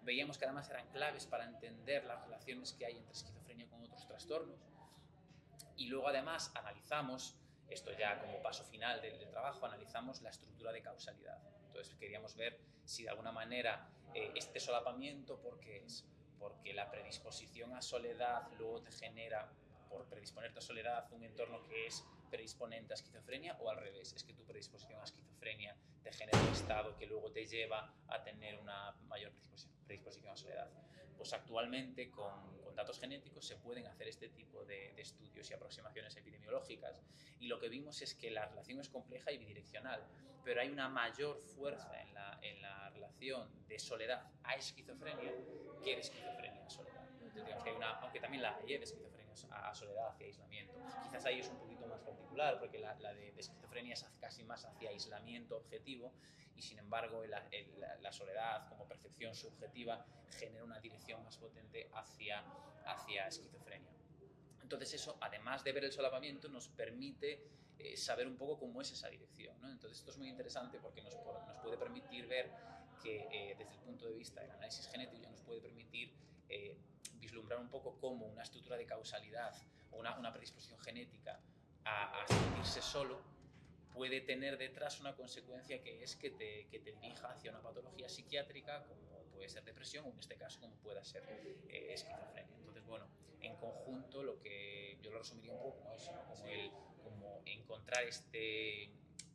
Veíamos 0.03 0.39
que 0.39 0.47
además 0.47 0.71
eran 0.71 0.89
claves 0.89 1.27
para 1.27 1.45
entender 1.45 2.05
las 2.05 2.23
relaciones 2.23 2.73
que 2.73 2.87
hay 2.87 2.97
entre 2.97 3.13
esquizofrenia 3.13 3.69
con 3.69 3.83
otros 3.83 4.07
trastornos. 4.07 4.59
Y 5.77 5.89
luego 5.89 6.09
además 6.09 6.51
analizamos, 6.55 7.37
esto 7.69 7.93
ya 7.93 8.19
como 8.21 8.43
paso 8.43 8.65
final 8.65 9.03
del, 9.03 9.19
del 9.19 9.31
trabajo, 9.31 9.67
analizamos 9.67 10.23
la 10.23 10.31
estructura 10.31 10.73
de 10.73 10.81
causalidad. 10.81 11.39
Entonces 11.67 11.95
queríamos 11.97 12.35
ver 12.35 12.59
si 12.87 13.03
de 13.03 13.11
alguna 13.11 13.33
manera 13.33 13.91
eh, 14.15 14.33
este 14.35 14.59
solapamiento, 14.59 15.39
porque 15.41 15.85
es? 15.85 16.07
Porque 16.39 16.73
la 16.73 16.91
predisposición 16.91 17.75
a 17.75 17.83
soledad 17.83 18.49
luego 18.59 18.83
te 18.83 18.93
genera, 18.93 19.51
por 19.89 20.07
predisponerte 20.07 20.59
a 20.59 20.63
soledad, 20.63 21.07
un 21.13 21.25
entorno 21.25 21.63
que 21.65 21.87
es 21.87 22.05
predisponente 22.31 22.93
a 22.93 22.97
esquizofrenia 22.97 23.57
o 23.61 23.71
al 23.71 23.79
revés, 23.79 24.13
es 24.13 24.25
que 24.25 24.35
tu 24.35 24.45
predisposición 24.45 25.01
a 25.01 25.05
esquizofrenia 25.05 25.77
te 26.03 26.13
genera 26.13 26.39
un 26.39 26.49
estado 26.49 26.97
que 26.97 27.07
luego 27.07 27.31
te 27.31 27.47
lleva 27.47 27.95
a 28.09 28.23
tener 28.23 28.59
una 28.59 28.93
mayor 29.09 29.33
predisposición, 29.33 29.75
predisposición 29.87 30.33
a 30.33 30.37
soledad. 30.37 30.71
Pues 31.17 31.33
actualmente 31.33 32.11
con, 32.11 32.57
datos 32.75 33.01
genéticos 33.01 33.47
se 33.47 33.57
pueden 33.57 33.87
hacer 33.87 34.07
este 34.07 34.29
tipo 34.29 34.65
de, 34.67 34.93
estudios 35.01 35.51
y 35.51 35.55
aproximaciones 35.55 36.15
epidemiológicas 36.17 37.01
y 37.41 37.47
lo 37.47 37.59
que 37.59 37.71
vimos 37.71 38.03
es 38.03 38.15
que 38.15 38.31
la 38.31 38.45
relación 38.45 38.81
es 38.81 38.91
compleja 38.91 39.33
y 39.33 39.39
bidireccional, 39.39 40.07
pero 40.45 40.61
hay 40.61 40.69
una 40.69 40.89
mayor 40.89 41.41
fuerza 41.41 41.99
en 42.03 42.13
la, 42.13 42.39
en 42.43 42.61
la 42.61 42.91
relación 42.91 43.49
de 43.67 43.79
soledad 43.79 44.31
a 44.45 44.57
esquizofrenia 44.57 45.33
que 45.83 45.95
de 45.95 46.01
esquizofrenia 46.03 46.67
a 46.67 46.71
soledad. 46.71 47.09
Aunque 48.03 48.21
también 48.21 48.43
la 48.43 48.57
hay 48.57 48.67
de 48.67 48.85
esquizofrenia 48.85 49.17
a 49.51 49.75
soledad 49.75 50.09
hacia 50.09 50.27
aislamiento. 50.27 50.75
Quizás 51.03 51.25
ahí 51.27 51.41
es 51.41 51.49
un 51.49 51.59
poquito 51.59 51.76
particular, 52.07 52.59
porque 52.59 52.79
la, 52.79 52.95
la 53.01 53.13
de, 53.13 53.33
de, 53.33 53.41
esquizofrenia 53.41 53.95
es 53.95 54.05
casi 54.21 54.45
más 54.45 54.65
hacia 54.65 54.91
aislamiento 54.91 55.57
objetivo 55.57 56.13
y 56.55 56.63
sin 56.63 56.79
embargo 56.79 57.23
el, 57.23 57.35
el, 57.51 57.67
la 58.01 58.13
soledad 58.13 58.69
como 58.69 58.89
percepción 58.89 59.35
subjetiva 59.35 60.07
genera 60.39 60.65
una 60.65 60.81
dirección 60.81 61.23
más 61.23 61.37
potente 61.37 61.91
hacia, 61.93 62.43
hacia 62.87 63.27
esquizofrenia. 63.29 63.93
Entonces 64.63 64.95
eso, 64.95 65.17
además 65.21 65.63
de 65.63 65.73
ver 65.73 65.85
el 65.85 65.93
solapamiento, 65.93 66.49
nos 66.49 66.69
permite 66.69 67.41
eh, 67.79 67.97
saber 67.97 68.27
un 68.27 68.37
poco 68.37 68.59
cómo 68.59 68.81
es 68.81 68.91
esa 68.91 69.09
dirección. 69.09 69.61
¿no? 69.61 69.71
Entonces 69.71 69.99
esto 69.99 70.11
es 70.11 70.19
muy 70.19 70.29
interesante 70.29 70.79
porque 70.81 71.03
nos, 71.03 71.15
nos 71.15 71.57
puede 71.63 71.77
permitir 71.77 72.27
ver 72.27 72.51
que 73.03 73.29
eh, 73.31 73.55
desde 73.57 73.75
el 73.75 73.81
punto 73.81 74.07
de 74.07 74.15
vista 74.15 74.41
del 74.41 74.51
análisis 74.51 74.89
genético 74.89 75.23
ya 75.23 75.31
nos 75.31 75.43
puede 75.43 75.61
permitir 75.61 76.13
eh, 76.49 76.77
vislumbrar 77.21 77.61
un 77.61 77.69
poco 77.69 77.99
cómo 78.01 78.27
una 78.27 78.43
estructura 78.43 78.77
de 78.77 78.87
causalidad 78.87 79.55
o 79.91 79.99
una, 79.99 80.19
una 80.19 80.33
predisposición 80.33 80.81
genética 80.81 81.39
a, 81.87 82.23
a, 82.23 82.27
sentirse 82.27 82.83
solo 82.83 83.21
puede 83.95 84.21
tener 84.21 84.59
detrás 84.59 85.01
una 85.01 85.17
consecuencia 85.17 85.83
que 85.83 86.03
es 86.03 86.17
que 86.17 86.31
te, 86.31 86.67
que 86.69 86.81
te 86.81 86.93
dirija 86.93 87.31
hacia 87.31 87.51
una 87.51 87.63
patología 87.63 88.09
psiquiátrica 88.09 88.85
como 88.85 89.07
puede 89.33 89.49
ser 89.49 89.65
depresión 89.65 90.05
o 90.07 90.11
en 90.11 90.19
este 90.19 90.37
caso 90.37 90.61
como 90.61 90.75
pueda 90.77 91.05
ser 91.05 91.23
eh, 91.69 91.93
esquizofrenia. 91.93 92.57
Entonces, 92.57 92.85
bueno, 92.87 93.07
en 93.41 93.57
conjunto 93.57 94.23
lo 94.23 94.39
que 94.41 94.99
yo 95.03 95.11
lo 95.11 95.19
resumiría 95.19 95.53
un 95.53 95.63
poco 95.63 95.83
¿no? 95.85 96.25
como, 96.25 96.47
el, 96.47 96.71
como 97.03 97.43
encontrar 97.47 98.05
este, 98.05 98.91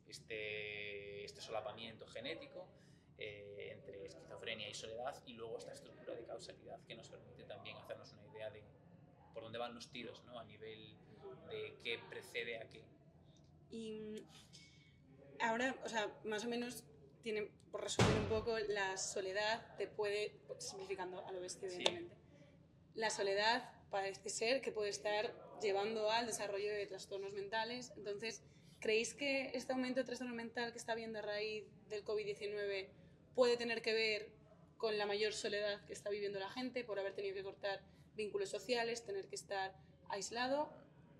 este, 0.06 1.24
este 1.24 1.40
solapamiento 1.40 2.06
genético 2.06 2.68
eh, 3.18 3.70
entre 3.72 4.06
esquizofrenia 4.06 4.68
y 4.68 4.74
soledad 4.74 5.22
y 5.26 5.34
luego 5.34 5.58
esta 5.58 5.72
estructura 5.72 6.14
de 6.14 6.24
causalidad 6.24 6.80
que 6.84 6.94
nos 6.94 7.08
permite 7.08 7.44
también 7.44 7.76
hacernos 7.78 8.12
una 8.12 8.26
idea 8.26 8.50
de 8.50 8.62
por 9.32 9.42
dónde 9.44 9.58
van 9.58 9.74
los 9.74 9.88
tiros 9.90 10.22
¿no? 10.24 10.38
a 10.38 10.44
nivel 10.44 10.96
de 11.50 11.76
qué 11.82 11.98
precede 12.08 12.58
a 12.58 12.68
qué. 12.68 12.82
Y 13.70 14.24
ahora, 15.40 15.74
o 15.84 15.88
sea, 15.88 16.12
más 16.24 16.44
o 16.44 16.48
menos 16.48 16.84
tiene, 17.22 17.50
por 17.70 17.82
resumir 17.82 18.14
un 18.16 18.28
poco, 18.28 18.58
la 18.58 18.96
soledad 18.96 19.76
te 19.76 19.86
puede, 19.86 20.40
simplificando 20.58 21.26
a 21.26 21.32
lo 21.32 21.40
bestia, 21.40 21.68
evidentemente, 21.68 22.14
sí. 22.14 22.20
la 22.94 23.10
soledad 23.10 23.70
parece 23.90 24.28
ser 24.30 24.60
que 24.60 24.72
puede 24.72 24.90
estar 24.90 25.34
llevando 25.60 26.10
al 26.10 26.26
desarrollo 26.26 26.72
de 26.72 26.86
trastornos 26.86 27.32
mentales. 27.32 27.92
Entonces, 27.96 28.42
¿creéis 28.80 29.14
que 29.14 29.50
este 29.54 29.72
aumento 29.72 30.00
de 30.00 30.06
trastorno 30.06 30.34
mental 30.34 30.72
que 30.72 30.78
está 30.78 30.92
habiendo 30.92 31.18
a 31.18 31.22
raíz 31.22 31.64
del 31.88 32.04
COVID-19 32.04 32.88
puede 33.34 33.56
tener 33.56 33.82
que 33.82 33.92
ver 33.92 34.32
con 34.76 34.98
la 34.98 35.06
mayor 35.06 35.32
soledad 35.32 35.84
que 35.86 35.92
está 35.92 36.10
viviendo 36.10 36.40
la 36.40 36.50
gente 36.50 36.84
por 36.84 36.98
haber 36.98 37.14
tenido 37.14 37.36
que 37.36 37.44
cortar 37.44 37.82
vínculos 38.14 38.48
sociales, 38.48 39.04
tener 39.04 39.28
que 39.28 39.36
estar 39.36 39.74
aislado? 40.08 40.72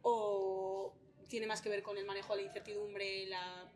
¿O 0.03 0.95
tiene 1.29 1.47
más 1.47 1.63
que 1.63 1.69
ver 1.69 1.83
con 1.83 1.97
el 1.97 2.05
manejo 2.05 2.35
de 2.35 2.43
la 2.43 2.47
incertidumbre, 2.49 3.27
la, 3.27 3.71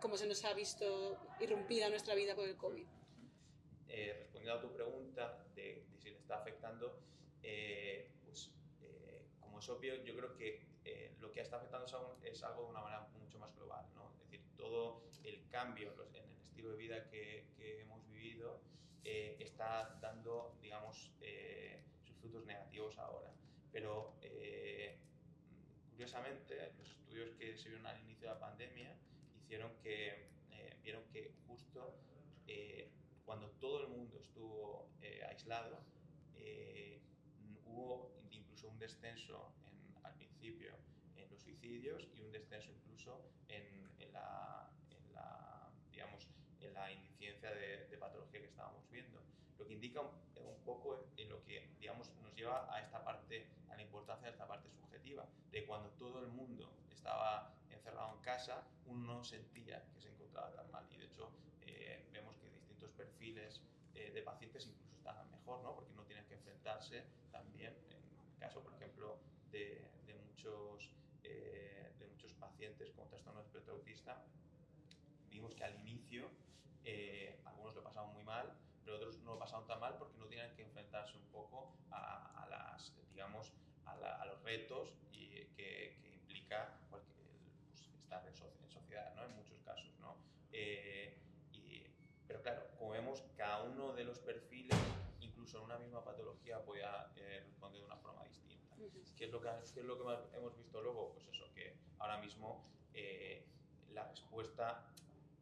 cómo 0.00 0.16
se 0.16 0.26
nos 0.26 0.44
ha 0.44 0.54
visto 0.54 1.18
irrumpida 1.40 1.88
nuestra 1.88 2.14
vida 2.14 2.34
con 2.34 2.48
el 2.48 2.56
COVID? 2.56 2.86
Eh, 3.88 4.16
respondiendo 4.18 4.58
a 4.58 4.60
tu 4.60 4.72
pregunta 4.72 5.44
de, 5.54 5.84
de 5.90 5.98
si 5.98 6.10
le 6.10 6.16
está 6.16 6.38
afectando, 6.38 7.00
eh, 7.42 8.10
pues 8.24 8.50
eh, 8.82 9.24
como 9.40 9.58
es 9.58 9.68
obvio, 9.68 10.02
yo 10.04 10.16
creo 10.16 10.36
que 10.36 10.62
eh, 10.84 11.14
lo 11.20 11.30
que 11.32 11.40
está 11.40 11.56
afectando 11.56 11.86
es 11.86 11.92
algo, 11.94 12.16
es 12.22 12.42
algo, 12.42 12.64
de 12.64 12.70
una 12.70 12.80
manera 12.80 13.08
mucho 13.20 13.38
más 13.38 13.54
global, 13.54 13.86
¿no? 13.94 14.12
Es 14.14 14.30
decir, 14.30 14.40
todo 14.56 15.02
el 15.24 15.46
cambio 15.48 15.92
en 16.14 16.24
el 16.24 16.40
estilo 16.42 16.70
de 16.70 16.76
vida 16.76 17.08
que, 17.10 17.46
que 17.56 17.82
hemos 17.82 18.06
vivido 18.08 18.60
eh, 19.04 19.36
está 19.40 19.98
dando, 20.00 20.56
digamos, 20.62 21.12
eh, 21.20 21.82
sus 22.04 22.16
frutos 22.16 22.44
negativos 22.46 22.98
ahora. 22.98 23.30
Pero 23.72 24.14
curiosamente, 26.00 26.72
los 26.78 26.88
estudios 26.88 27.28
que 27.36 27.54
se 27.58 27.68
vieron 27.68 27.86
al 27.86 28.00
inicio 28.00 28.28
de 28.28 28.34
la 28.34 28.40
pandemia 28.40 28.96
hicieron 29.36 29.70
que 29.82 30.30
vieron 30.82 31.04
que 31.12 31.30
justo 31.46 31.94
cuando 33.26 33.50
todo 33.60 33.82
el 33.82 33.88
mundo 33.88 34.18
estuvo 34.18 34.88
aislado, 35.28 35.78
eh, 36.36 37.02
hubo 37.66 38.12
incluso 38.30 38.68
un 38.68 38.78
descenso 38.78 39.52
en, 39.66 40.06
al 40.06 40.14
principio 40.14 40.72
en 41.16 41.28
los 41.28 41.42
suicidios 41.42 42.08
y 42.14 42.22
un 42.22 42.32
descenso 42.32 42.70
incluso 42.70 43.20
en, 43.48 43.90
en, 43.98 44.10
la, 44.14 44.72
en 44.90 45.12
la, 45.12 45.70
digamos, 45.92 46.26
en 46.60 46.72
la 46.72 46.90
incidencia 46.90 47.50
de, 47.50 47.88
de, 47.88 47.98
patología 47.98 48.40
que 48.40 48.46
estábamos 48.46 48.90
viendo. 48.90 49.20
Lo 49.58 49.66
que 49.66 49.74
indica 49.74 50.00
un, 50.00 50.08
un, 50.36 50.64
poco 50.64 51.10
en 51.18 51.28
lo 51.28 51.44
que 51.44 51.68
digamos, 51.78 52.10
nos 52.22 52.34
lleva 52.34 52.74
a 52.74 52.80
esta 52.80 53.04
parte, 53.04 53.46
importancia 53.90 54.28
de 54.28 54.32
esta 54.32 54.46
parte 54.46 54.70
subjetiva, 54.70 55.26
de 55.50 55.66
cuando 55.66 55.90
todo 55.90 56.20
el 56.20 56.28
mundo 56.28 56.70
estaba 56.90 57.52
encerrado 57.70 58.14
en 58.14 58.22
casa, 58.22 58.62
uno 58.86 59.14
no 59.14 59.24
sentía 59.24 59.84
que 59.92 60.00
se 60.00 60.08
encontraba 60.10 60.52
tan 60.54 60.70
mal. 60.70 60.86
Y 60.90 60.96
de 60.96 61.06
hecho, 61.06 61.30
eh, 61.62 62.06
vemos 62.12 62.36
que 62.36 62.48
distintos 62.50 62.90
perfiles 62.92 63.60
eh, 63.94 64.12
de 64.12 64.22
pacientes 64.22 64.66
incluso 64.66 64.94
están 64.94 65.28
mejor, 65.30 65.62
¿no? 65.62 65.74
porque 65.74 65.92
no 65.94 66.04
tienen 66.04 66.24
que 66.26 66.34
enfrentarse 66.34 67.04
también, 67.32 67.74
en 67.90 67.96
el 68.32 68.38
caso, 68.38 68.62
por 68.62 68.72
ejemplo, 68.74 69.18
de, 69.50 69.90
de 70.06 70.14
muchos, 70.14 70.94
eh, 71.24 71.92
de 71.98 72.06
muchos 72.06 72.32
pacientes 72.34 72.90
con 72.92 73.08
trastorno 73.08 73.40
de 73.40 73.46
espectro 73.46 73.74
autista, 73.74 74.22
vimos 75.28 75.54
que 75.54 75.64
al 75.64 75.74
inicio 75.80 76.30
eh, 76.84 77.40
algunos 77.44 77.74
lo 77.74 77.82
pasaban 77.82 78.12
muy 78.14 78.22
mal, 78.22 78.52
pero 78.84 78.96
otros 78.96 79.18
no 79.20 79.32
lo 79.32 79.38
pasaban 79.38 79.66
tan 79.66 79.80
mal 79.80 79.96
porque 79.98 80.16
no 80.18 80.26
tienen 80.26 80.54
que 80.54 80.62
enfrentarse 80.62 81.16
un 81.16 81.26
poco 81.26 81.76
a, 81.90 82.42
a 82.42 82.48
las, 82.48 82.94
digamos, 83.10 83.52
la, 84.00 84.16
a, 84.16 84.26
los 84.26 84.42
retos 84.42 84.94
y 85.12 85.28
que, 85.56 85.98
que 86.00 86.10
implica 86.12 86.78
cualquier, 86.88 87.26
pues, 87.68 87.88
estar 88.02 88.26
en, 88.26 88.34
so, 88.34 88.52
en, 88.62 88.70
sociedad, 88.70 89.14
¿no? 89.14 89.24
En 89.24 89.36
muchos 89.36 89.60
casos, 89.60 89.92
¿no? 90.00 90.16
Eh, 90.52 91.18
y, 91.52 91.84
pero 92.26 92.42
claro, 92.42 92.66
como 92.78 92.92
vemos, 92.92 93.22
cada 93.36 93.62
uno 93.62 93.92
de 93.92 94.04
los 94.04 94.18
perfiles, 94.18 94.78
incluso 95.20 95.58
en 95.58 95.64
una 95.64 95.78
misma 95.78 96.04
patología, 96.04 96.64
puede 96.64 96.82
eh, 97.16 97.42
responder 97.46 97.80
de 97.80 97.86
una 97.86 97.96
forma 97.96 98.24
distinta. 98.24 98.74
¿Qué, 99.16 99.26
es 99.26 99.30
lo 99.30 99.40
que, 99.40 99.50
¿Qué 99.74 99.80
es 99.80 99.86
lo 99.86 99.98
que 99.98 100.04
más 100.04 100.18
hemos 100.34 100.56
visto 100.56 100.80
luego? 100.80 101.12
Pues 101.12 101.26
eso, 101.28 101.52
que 101.54 101.76
ahora 101.98 102.18
mismo 102.18 102.64
eh, 102.94 103.44
la 103.92 104.08
respuesta 104.08 104.86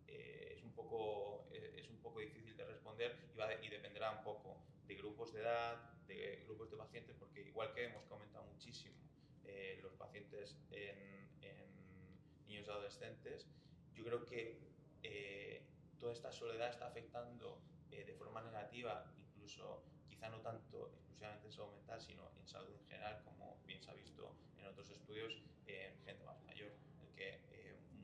eh, 0.07 0.55
es, 0.57 0.63
un 0.65 0.73
poco, 0.73 1.47
eh, 1.53 1.77
es 1.79 1.89
un 1.89 1.99
poco 1.99 2.21
difícil 2.21 2.57
de 2.57 2.65
responder 2.65 3.17
y, 3.33 3.37
va 3.37 3.47
de, 3.47 3.65
y, 3.65 3.69
dependerá 3.69 4.11
un 4.11 4.25
poco 4.25 4.57
de 4.87 4.95
grupos 4.97 5.33
de 5.33 5.41
edad, 5.41 5.77
de 6.09 6.43
grupos 6.45 6.71
de 6.71 6.77
pacientes, 6.77 7.15
porque 7.19 7.43
igual 7.43 7.73
que 7.73 7.85
hemos 7.85 8.03
comentado 8.05 8.45
muchísimo 8.47 8.97
eh, 9.45 9.79
los 9.83 9.93
pacientes 9.95 10.57
en, 10.71 11.29
en, 11.43 12.47
niños 12.47 12.67
y 12.67 12.71
adolescentes, 12.71 13.47
yo 13.95 14.05
creo 14.05 14.25
que 14.25 14.59
eh, 15.03 15.63
toda 15.99 16.13
esta 16.13 16.33
soledad 16.33 16.71
está 16.71 16.87
afectando 16.89 17.61
eh, 17.91 18.05
de 18.05 18.15
forma 18.15 18.43
negativa, 18.43 19.05
incluso 19.29 19.85
quizá 20.09 20.29
no 20.31 20.41
tanto 20.41 20.91
exclusivamente 20.95 21.47
en 21.47 21.53
salud 21.53 21.73
mental, 21.75 22.01
sino 22.01 22.31
en 22.37 22.49
salud 22.49 22.75
en 22.75 22.87
general, 22.87 23.23
como 23.25 23.61
bien 23.67 23.83
se 23.83 23.91
ha 23.91 23.95
visto 23.95 24.35
en 24.57 24.67
otros 24.67 24.91
estudios, 24.91 25.43
en 25.67 26.03
gente 26.05 26.25
más 26.25 26.43
mayor, 26.45 26.73
en 27.03 27.15
que 27.15 27.49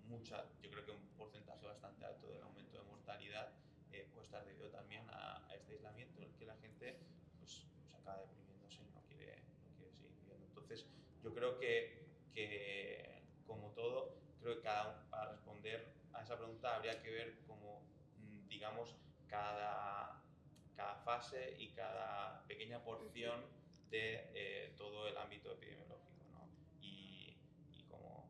mucha, 0.06 0.44
yo 0.62 0.70
creo 0.70 0.84
que 0.84 0.90
un 0.92 1.08
porcentaje 1.16 1.66
bastante 1.66 2.04
alto 2.04 2.28
del 2.28 2.42
aumento 2.42 2.78
de 2.78 2.84
mortalidad 2.84 3.52
eh, 3.92 4.08
puede 4.12 4.26
estar 4.26 4.44
debido 4.44 4.68
también 4.70 5.08
a, 5.10 5.46
a, 5.48 5.54
este 5.54 5.72
aislamiento 5.72 6.18
en 6.18 6.24
el 6.24 6.34
que 6.34 6.44
la 6.44 6.56
gente 6.56 6.98
pues, 7.38 7.64
acaba 8.04 8.20
deprimiéndose 8.20 8.82
y 8.82 8.86
no 8.92 9.00
quiere, 9.08 9.42
no 9.64 9.72
quiere 9.76 9.92
seguir 9.92 10.12
viviendo. 10.20 10.46
Entonces, 10.46 10.86
yo 11.22 11.34
creo 11.34 11.58
que, 11.58 12.04
que 12.34 13.22
como 13.46 13.70
todo, 13.70 14.14
creo 14.40 14.56
que 14.56 14.62
cada, 14.62 15.08
para 15.08 15.32
responder 15.32 15.94
a 16.12 16.22
esa 16.22 16.36
pregunta 16.36 16.76
habría 16.76 17.02
que 17.02 17.10
ver 17.10 17.38
como, 17.46 17.80
mm, 18.18 18.48
digamos, 18.48 18.94
cada, 19.26 20.22
cada 20.76 20.96
fase 20.96 21.56
y 21.58 21.70
cada 21.70 22.44
pequeña 22.46 22.84
porción 22.84 23.40
de 23.90 24.30
eh, 24.34 24.74
todo 24.76 25.08
el 25.08 25.16
ámbito 25.16 25.52
epidemiológico, 25.52 26.24
¿no? 26.32 26.48
Y, 26.80 27.36
y 27.70 27.84
como, 27.88 28.28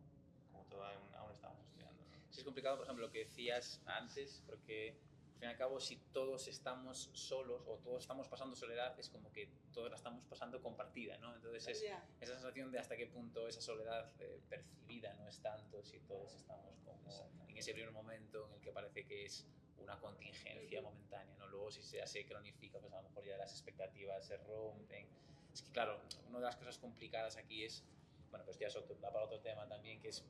como 0.52 0.64
todo 0.66 0.84
aún, 0.84 1.14
aún 1.14 1.32
estamos 1.32 1.58
estudiando. 1.64 2.00
¿no? 2.04 2.30
Sí, 2.30 2.40
es 2.40 2.44
complicado, 2.44 2.76
por 2.76 2.87
ejemplo, 2.87 3.06
lo 3.06 3.12
que 3.12 3.20
decías 3.20 3.82
antes, 3.87 4.42
porque 4.46 5.00
fin 5.44 5.50
y 5.50 5.52
al 5.52 5.59
cabo, 5.59 5.78
si 5.78 5.96
todos 6.12 6.48
estamos 6.48 7.11
solos 7.12 7.61
o 7.66 7.76
todos 7.78 8.02
estamos 8.02 8.28
pasando 8.28 8.57
soledad, 8.57 8.98
es 8.98 9.11
como 9.11 9.30
que 9.30 9.50
todos 9.74 9.90
la 9.90 9.96
estamos 9.96 10.24
pasando 10.24 10.62
compartida, 10.62 11.18
¿no? 11.18 11.35
Entonces 11.35 11.68
es 11.68 11.83
Ya. 11.83 12.02
esa 12.20 12.33
sensación 12.33 12.72
de 12.72 12.78
hasta 12.78 12.96
qué 12.96 13.07
punto 13.09 13.46
esa 13.46 13.61
soledad 13.61 14.11
eh, 14.20 14.40
percibida 14.48 15.12
no 15.14 15.28
es 15.28 15.38
tanto 15.40 15.83
si 15.85 15.98
todos 16.00 16.35
estamos 16.35 16.74
como 16.87 17.28
en 17.48 17.57
ese 17.59 17.72
primer 17.74 17.92
momento 17.92 18.46
en 18.48 18.54
el 18.54 18.61
que 18.62 18.72
parece 18.72 19.04
que 19.07 19.26
es 19.26 19.46
una 19.78 19.98
contingencia 20.00 20.80
momentánea, 20.80 21.37
¿no? 21.37 21.46
Luego 21.48 21.70
si 21.70 21.83
se, 21.83 22.04
se 22.07 22.24
cronifica, 22.24 22.78
pues 22.78 22.92
a 22.94 23.02
lo 23.02 23.09
mejor 23.11 23.24
ya 23.24 23.37
las 23.37 23.52
expectativas 23.52 24.26
se 24.26 24.38
rompen. 24.38 25.07
Es 25.52 25.61
que 25.62 25.70
claro, 25.72 26.00
una 26.30 26.38
de 26.38 26.44
las 26.46 26.57
cosas 26.57 26.78
complicadas 26.78 27.37
aquí 27.37 27.64
es, 27.64 27.85
bueno, 28.30 28.46
pues 28.46 28.57
ya 28.59 28.68
es 28.68 28.76
otro, 28.76 28.94
da 28.96 29.12
para 29.12 29.26
otro 29.26 29.40
tema 29.40 29.68
también, 29.68 30.00
que 30.00 30.09
es 30.09 30.24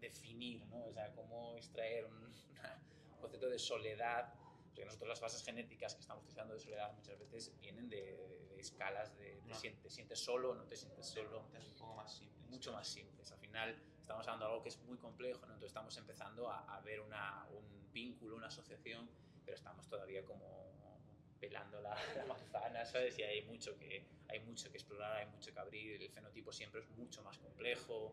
definir, 0.00 0.64
¿no? 0.66 0.86
O 0.86 0.92
sea, 0.92 1.12
cómo 1.14 1.54
extraer 1.58 2.06
un, 2.06 2.14
una- 2.58 2.80
un 3.12 3.20
concepto 3.20 3.48
de 3.50 3.58
soledad, 3.58 4.32
porque 4.74 4.86
nosotros 4.86 5.08
las 5.08 5.20
bases 5.20 5.44
genéticas 5.44 5.94
que 5.94 6.00
estamos 6.00 6.22
utilizando 6.24 6.54
de 6.54 6.60
soledad 6.60 6.92
muchas 6.94 7.16
veces 7.18 7.52
vienen 7.60 7.88
de, 7.88 8.18
de 8.48 8.60
escalas 8.60 9.16
de 9.18 9.36
te, 9.36 9.48
No. 9.48 9.54
sientes, 9.54 9.82
te 9.82 9.90
sientes 9.90 10.18
solo 10.18 10.50
o 10.50 10.54
no 10.56 10.64
te 10.64 10.74
sientes 10.76 11.06
solo 11.06 11.46
Es 11.56 11.64
un 11.68 11.74
poco 11.74 11.94
más 11.94 12.12
simple. 12.12 12.42
mucho 12.48 12.72
más 12.72 12.88
simples. 12.88 13.30
Al 13.30 13.38
final 13.38 13.80
estamos 14.00 14.26
hablando 14.26 14.46
de 14.46 14.50
algo 14.52 14.62
que 14.64 14.70
es 14.70 14.78
muy 14.80 14.98
complejo, 14.98 15.40
¿no? 15.46 15.52
entonces 15.54 15.68
estamos 15.68 15.96
empezando 15.96 16.50
a, 16.50 16.76
a 16.76 16.80
ver 16.80 17.00
una, 17.00 17.46
un 17.52 17.92
vínculo, 17.92 18.34
una 18.36 18.48
asociación, 18.48 19.08
pero 19.44 19.56
estamos 19.56 19.86
todavía 19.88 20.24
como 20.24 20.98
pelando 21.38 21.80
la, 21.80 21.94
la 22.16 22.24
manzana, 22.26 22.84
¿sabes? 22.84 23.16
Y 23.18 23.22
hay 23.22 23.42
mucho, 23.42 23.76
que, 23.78 24.04
hay 24.28 24.40
mucho 24.40 24.70
que 24.72 24.78
explorar, 24.78 25.18
hay 25.18 25.26
mucho 25.26 25.52
que 25.52 25.60
abrir, 25.60 26.02
el 26.02 26.10
fenotipo 26.10 26.52
siempre 26.52 26.80
es 26.80 26.88
mucho 26.90 27.22
más 27.22 27.38
complejo, 27.38 28.12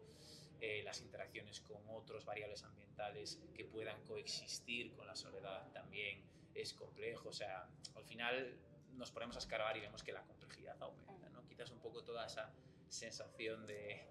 eh, 0.59 0.83
las 0.83 1.01
interacciones 1.01 1.59
con 1.61 1.81
otros 1.89 2.23
variables 2.23 2.61
ambientales 2.63 3.39
que 3.55 3.65
puedan 3.65 3.99
coexistir 4.03 4.93
con 4.93 5.07
la 5.07 5.15
soledad 5.15 5.71
también 5.71 6.21
es 6.55 6.73
complejo, 6.73 7.29
o 7.29 7.33
sea, 7.33 7.67
al 7.95 8.03
final 8.03 8.57
nos 8.93 9.11
ponemos 9.11 9.35
a 9.35 9.39
escarbar 9.39 9.75
y 9.77 9.81
vemos 9.81 10.03
que 10.03 10.11
la 10.11 10.23
complejidad 10.23 10.75
aumenta, 10.81 11.29
¿no? 11.29 11.45
Quizás 11.47 11.71
un 11.71 11.79
poco 11.79 12.03
toda 12.03 12.25
esa 12.25 12.51
sensación 12.89 13.65
de, 13.65 14.01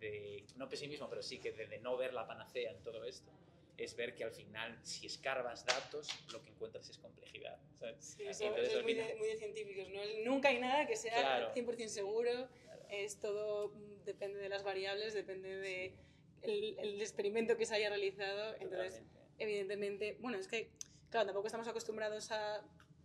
de, 0.00 0.44
no 0.56 0.68
pesimismo, 0.68 1.08
pero 1.08 1.22
sí 1.22 1.38
que 1.38 1.52
de, 1.52 1.66
de 1.66 1.78
no 1.78 1.96
ver 1.96 2.14
la 2.14 2.26
panacea 2.26 2.70
en 2.70 2.82
todo 2.82 3.04
esto, 3.04 3.30
es 3.76 3.96
ver 3.96 4.14
que 4.14 4.24
al 4.24 4.32
final, 4.32 4.78
si 4.82 5.06
escarbas 5.06 5.64
datos, 5.64 6.08
lo 6.32 6.42
que 6.42 6.50
encuentras 6.50 6.88
es 6.88 6.98
complejidad. 6.98 7.58
¿sabes? 7.78 7.96
Sí, 8.16 8.22
eso, 8.24 8.44
entonces, 8.44 8.68
eso 8.68 8.78
es 8.78 8.84
muy 8.84 8.94
de, 8.94 9.14
muy 9.16 9.28
de 9.28 9.36
científicos, 9.36 9.88
¿no? 9.90 10.00
Nunca 10.24 10.48
hay 10.48 10.58
nada 10.58 10.86
que 10.86 10.96
sea 10.96 11.18
Claro. 11.20 11.54
100% 11.54 11.88
seguro, 11.88 12.30
Claro. 12.64 12.82
es 12.90 13.18
todo, 13.18 13.70
mm, 13.70 14.04
depende 14.04 14.38
de 14.38 14.48
las 14.48 14.62
variables, 14.62 15.14
depende 15.14 15.56
de 15.56 15.94
el, 16.42 16.78
el 16.78 17.00
experimento 17.00 17.56
que 17.56 17.66
se 17.66 17.74
haya 17.74 17.88
realizado, 17.88 18.54
entonces 18.60 18.94
Totalmente. 18.94 19.20
evidentemente, 19.38 20.16
bueno, 20.20 20.38
es 20.38 20.48
que, 20.48 20.70
claro, 21.12 21.26
tampoco 21.26 21.46
estamos 21.46 21.68
acostumbrados 21.68 22.32
a 22.32 22.60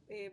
eh, 0.09 0.31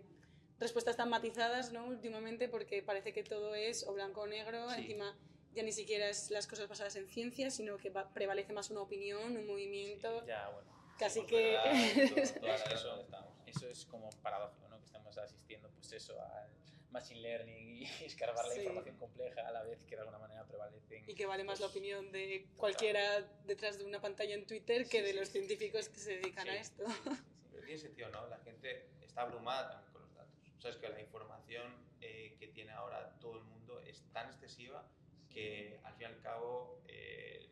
respuestas 0.59 0.97
tan 0.97 1.11
matizadas, 1.11 1.73
¿no? 1.73 1.85
Últimamente, 1.87 2.49
porque 2.49 2.83
parece 2.83 3.13
que 3.13 3.23
todo 3.25 3.55
es 3.55 3.87
o 3.87 3.93
blanco 3.93 4.23
o 4.23 4.27
negro, 4.27 4.71
Sí. 4.71 4.81
encima 4.81 5.19
ya 5.53 5.63
ni 5.63 5.73
siquiera 5.73 6.09
es 6.09 6.31
las 6.31 6.47
cosas 6.47 6.69
basadas 6.69 6.97
en 6.97 7.09
ciencia, 7.09 7.51
sino 7.51 7.77
que 7.77 7.91
va- 7.91 8.09
prevalece 8.13 8.53
más 8.53 8.71
una 8.71 8.81
opinión, 8.81 9.37
un 9.37 9.47
movimiento. 9.47 10.21
Sí, 10.21 10.27
ya, 10.29 10.49
bueno. 10.51 10.69
Casi 10.99 11.27
que- 11.27 11.53
¿verdad? 11.53 11.63
Todo- 12.41 12.41
todo 12.41 12.75
eso, 12.75 13.07
eso 13.47 13.69
es 13.69 13.85
como 13.87 14.09
paradójico, 14.23 14.69
¿no? 14.69 14.79
Que 14.79 14.87
estamos 14.87 15.17
asistiendo, 15.19 15.69
pues 15.71 15.93
eso, 15.93 16.21
al 16.21 16.49
machine 16.91 17.21
learning 17.21 17.77
y 17.77 17.85
escarbar 18.05 18.47
la 18.47 18.55
Sí. 18.55 18.61
información 18.61 18.97
compleja 18.97 19.47
a 19.47 19.51
la 19.53 19.63
vez 19.65 19.85
que 19.85 19.97
de 19.97 20.01
alguna 20.03 20.19
manera 20.19 20.45
prevalecen. 20.47 21.05
Y 21.09 21.15
que 21.15 21.27
vale 21.27 21.43
más 21.45 21.59
la 21.61 21.67
pues, 21.67 21.77
opinión 21.77 22.11
de 22.13 22.47
cualquiera 22.57 23.23
detrás 23.45 23.79
de 23.79 23.85
una 23.85 24.01
pantalla 24.01 24.35
en 24.35 24.47
Twitter 24.47 24.89
que 24.89 25.03
de 25.03 25.15
los 25.15 25.29
científicos 25.31 25.89
que 25.89 25.99
se 25.99 26.17
dedican 26.19 26.49
a 26.49 26.57
esto. 26.57 26.85
Tiene 27.65 27.79
sentido, 27.79 28.11
¿no? 28.11 28.27
La 28.29 28.39
gente 28.39 28.91
está 29.03 29.23
abrumada 29.23 29.71
también 29.71 29.93
con 29.93 30.03
los 30.03 30.15
datos. 30.15 30.35
Sabes 30.59 30.77
que 30.77 30.89
la 30.89 31.01
información 31.01 31.75
eh, 32.01 32.37
que 32.39 32.49
tiene 32.49 32.73
ahora 32.73 33.17
todo 33.21 33.39
el 33.39 33.45
mundo 33.45 33.81
es 33.81 34.03
tan 34.13 34.29
excesiva 34.29 34.85
que 35.31 35.81
al 35.85 35.95
fin 35.95 36.03
y 36.03 36.05
al 36.07 36.21
cabo 36.21 36.83
eh, 36.89 37.49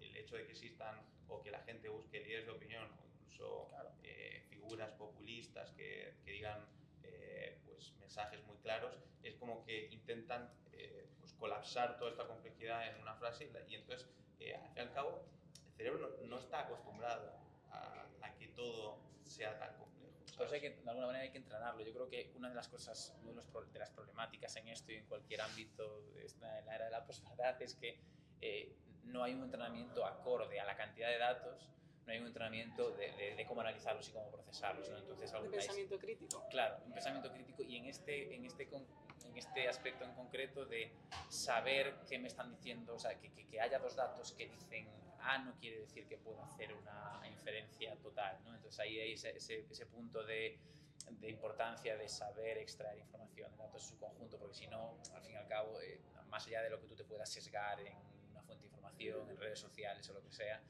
el 0.00 0.16
hecho 0.16 0.36
de 0.36 0.44
que 0.46 0.52
existan 0.52 1.00
o 1.28 1.42
que 1.42 1.50
la 1.50 1.60
gente 1.60 1.88
busque 1.88 2.20
líderes 2.20 2.46
de 2.46 2.52
opinión 2.52 2.84
o 2.84 3.06
incluso 3.06 3.68
Claro. 3.70 3.90
eh, 4.02 4.44
figuras 4.48 4.90
populistas 4.92 5.70
que, 5.72 6.14
que 6.24 6.30
digan 6.32 6.64
eh, 7.02 7.58
pues, 7.64 7.92
mensajes 7.98 8.42
muy 8.44 8.56
claros, 8.58 8.94
es 9.22 9.34
como 9.36 9.64
que 9.64 9.86
intentan 9.86 10.50
eh, 10.72 11.06
pues, 11.20 11.32
colapsar 11.34 11.98
toda 11.98 12.10
esta 12.10 12.26
complejidad 12.26 12.88
en 12.94 13.00
una 13.02 13.14
frase 13.14 13.44
y, 13.44 13.72
y 13.72 13.74
entonces, 13.76 14.08
eh, 14.40 14.54
al 14.54 14.62
fin 14.68 14.72
y 14.76 14.80
al 14.80 14.92
cabo, 14.92 15.24
el 15.66 15.72
cerebro 15.76 15.98
no, 16.20 16.26
no 16.26 16.38
está 16.38 16.60
acostumbrado 16.60 17.32
a, 17.70 18.06
a 18.22 18.34
que 18.36 18.48
todo 18.48 18.98
sea 19.36 19.58
tan 19.58 19.74
complejo. 19.76 20.12
¿sabes? 20.34 20.52
hay 20.52 20.60
que, 20.60 20.70
de 20.70 20.90
alguna 20.90 21.06
manera 21.06 21.24
hay 21.24 21.30
que 21.30 21.38
entrenarlo. 21.38 21.82
Yo 21.82 21.92
creo 21.92 22.08
que 22.08 22.32
una 22.34 22.48
de 22.48 22.54
las 22.54 22.68
cosas, 22.68 23.14
una 23.20 23.30
de, 23.30 23.36
los 23.36 23.46
pro- 23.46 23.64
de 23.66 23.78
las 23.78 23.90
problemáticas 23.90 24.54
en 24.56 24.68
esto 24.68 24.92
y 24.92 24.96
en 24.96 25.06
cualquier 25.06 25.40
ámbito 25.40 26.02
de 26.14 26.24
esta, 26.26 26.58
en 26.58 26.66
la 26.66 26.74
era 26.74 26.84
de 26.86 26.90
la 26.90 27.06
posverdad 27.06 27.60
es 27.62 27.74
que 27.74 27.98
eh, 28.40 28.74
no 29.04 29.22
hay 29.22 29.34
un 29.34 29.44
entrenamiento 29.44 30.04
acorde 30.04 30.58
a 30.60 30.64
la 30.64 30.76
cantidad 30.76 31.08
de 31.08 31.18
datos, 31.18 31.70
no 32.06 32.12
hay 32.12 32.18
un 32.18 32.26
entrenamiento 32.26 32.90
de, 32.92 33.12
de- 33.12 33.34
de 33.34 33.46
cómo 33.46 33.60
analizarlos 33.62 34.08
y 34.08 34.12
cómo 34.12 34.30
procesarlos. 34.30 34.88
¿no? 34.90 34.98
Entonces, 34.98 35.32
algo- 35.32 35.50
pensamiento 35.50 35.98
crítico. 35.98 36.44
Claro, 36.50 36.78
un 36.84 36.92
pensamiento 36.92 37.32
crítico 37.32 37.62
y 37.62 37.76
en 37.76 37.86
este, 37.86 38.34
en 38.34 38.44
este, 38.44 38.68
con- 38.68 38.86
en 39.24 39.36
este 39.38 39.68
aspecto 39.68 40.04
en 40.04 40.12
concreto 40.14 40.64
de 40.66 40.92
saber 41.28 41.94
qué 42.08 42.18
me 42.18 42.28
están 42.28 42.50
diciendo, 42.50 42.94
o 42.94 42.98
sea, 42.98 43.18
que, 43.18 43.32
que, 43.32 43.46
que 43.48 43.60
haya 43.60 43.78
dos 43.78 43.96
datos 43.96 44.32
que 44.32 44.48
dicen 44.48 44.88
A 45.28 45.38
no 45.38 45.56
quiere 45.58 45.80
decir 45.80 46.06
que 46.06 46.18
pueda 46.18 46.44
hacer 46.44 46.72
una 46.72 47.20
inferencia 47.28 47.96
total, 47.96 48.38
¿no? 48.44 48.54
Entonces 48.54 48.78
ahí 48.78 49.00
hay 49.00 49.12
ese, 49.12 49.36
ese, 49.36 49.66
ese 49.68 49.86
punto 49.86 50.22
de, 50.24 50.58
de 51.10 51.28
importancia 51.28 51.96
de 51.96 52.08
saber 52.08 52.58
extraer 52.58 52.98
información 52.98 53.50
de 53.50 53.58
datos 53.58 53.82
en 53.82 53.88
su 53.88 53.98
conjunto, 53.98 54.38
porque 54.38 54.54
si 54.54 54.66
no, 54.68 54.96
al 55.14 55.22
fin 55.22 55.32
y 55.32 55.36
al 55.36 55.48
cabo, 55.48 55.80
eh, 55.80 56.00
más 56.28 56.46
allá 56.46 56.62
de 56.62 56.70
lo 56.70 56.80
que 56.80 56.86
tú 56.86 56.94
te 56.94 57.04
puedas 57.04 57.28
sesgar 57.28 57.80
en 57.80 57.96
una 58.30 58.42
fuente 58.42 58.62
de 58.62 58.68
información, 58.68 59.28
en 59.28 59.36
redes 59.36 59.58
sociales 59.58 60.08
o 60.10 60.12
lo 60.12 60.22
que 60.22 60.32
sea, 60.32 60.62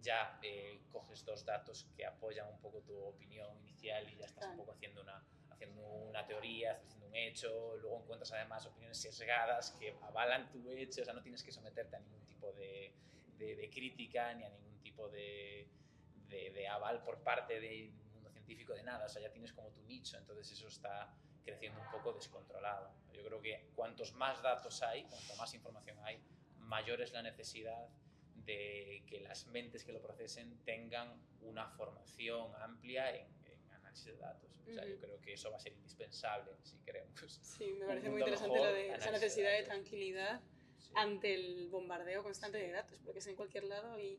ya 0.00 0.38
eh, 0.42 0.82
coges 0.92 1.24
dos 1.24 1.44
datos 1.44 1.86
que 1.96 2.04
apoyan 2.04 2.48
un 2.48 2.58
poco 2.60 2.82
tu 2.82 2.96
opinión 2.98 3.56
inicial 3.60 4.08
y 4.12 4.16
ya 4.16 4.26
estás 4.26 4.46
un 4.46 4.56
poco 4.56 4.72
haciendo 4.72 5.00
una, 5.02 5.24
haciendo 5.50 5.82
una 5.82 6.26
teoría, 6.26 6.72
estás 6.72 6.88
haciendo 6.88 7.06
un 7.06 7.16
hecho, 7.16 7.76
luego 7.78 8.02
encuentras 8.02 8.32
además 8.32 8.66
opiniones 8.66 8.98
sesgadas 8.98 9.72
que 9.72 9.96
avalan 10.02 10.50
tu 10.50 10.70
hecho, 10.70 11.02
o 11.02 11.04
sea, 11.04 11.14
no 11.14 11.22
tienes 11.22 11.42
que 11.42 11.52
someterte 11.52 11.96
a 11.96 12.00
ningún 12.00 12.24
tipo 12.26 12.52
de, 12.52 12.92
de, 13.38 13.56
de 13.56 13.70
crítica 13.70 14.32
ni 14.34 14.44
a 14.44 14.50
ningún 14.50 14.78
tipo 14.80 15.08
de, 15.08 15.68
de, 16.28 16.50
de 16.50 16.68
aval 16.68 17.02
por 17.02 17.22
parte 17.22 17.60
del 17.60 17.92
mundo 18.12 18.30
científico 18.30 18.74
de 18.74 18.82
nada, 18.82 19.06
o 19.06 19.08
sea, 19.08 19.22
ya 19.22 19.30
tienes 19.30 19.52
como 19.52 19.70
tu 19.70 19.82
nicho, 19.82 20.16
entonces 20.18 20.50
eso 20.52 20.68
está 20.68 21.14
creciendo 21.44 21.80
un 21.80 21.90
poco 21.90 22.12
descontrolado. 22.12 22.92
Yo 23.12 23.22
creo 23.24 23.40
que 23.40 23.70
cuantos 23.74 24.12
más 24.14 24.42
datos 24.42 24.82
hay, 24.82 25.04
cuanto 25.04 25.34
más 25.36 25.54
información 25.54 25.96
hay, 26.02 26.20
mayor 26.58 27.00
es 27.00 27.12
la 27.12 27.22
necesidad 27.22 27.88
de 28.34 29.04
que 29.06 29.20
las 29.20 29.46
mentes 29.46 29.84
que 29.84 29.92
lo 29.92 30.02
procesen 30.02 30.58
tengan 30.64 31.20
una 31.40 31.68
formación 31.68 32.52
amplia 32.60 33.14
en, 33.16 33.26
en 33.44 33.72
análisis 33.72 34.06
de 34.06 34.16
datos. 34.16 34.50
O 34.66 34.72
sea, 34.72 34.84
yo 34.84 34.94
Ujú. 34.96 35.00
creo 35.04 35.20
que 35.20 35.32
eso 35.34 35.50
va 35.50 35.56
a 35.56 35.60
ser 35.60 35.72
indispensable 35.72 36.52
si 36.62 36.78
queremos. 36.78 37.20
Sí, 37.40 37.72
me 37.72 37.86
parece 37.86 38.10
muy 38.10 38.20
interesante 38.20 38.58
lo 38.58 38.72
de 38.72 38.88
esa 38.90 39.06
de 39.06 39.12
necesidad 39.12 39.50
de 39.50 39.62
datos. 39.62 39.68
tranquilidad 39.68 40.40
Sí. 40.86 40.92
ante 40.96 41.34
el 41.34 41.68
bombardeo 41.68 42.22
constante 42.22 42.58
de 42.58 42.70
datos, 42.70 42.98
porque 43.04 43.18
es 43.20 43.26
en 43.26 43.36
cualquier 43.36 43.64
lado 43.64 43.98
y 44.00 44.18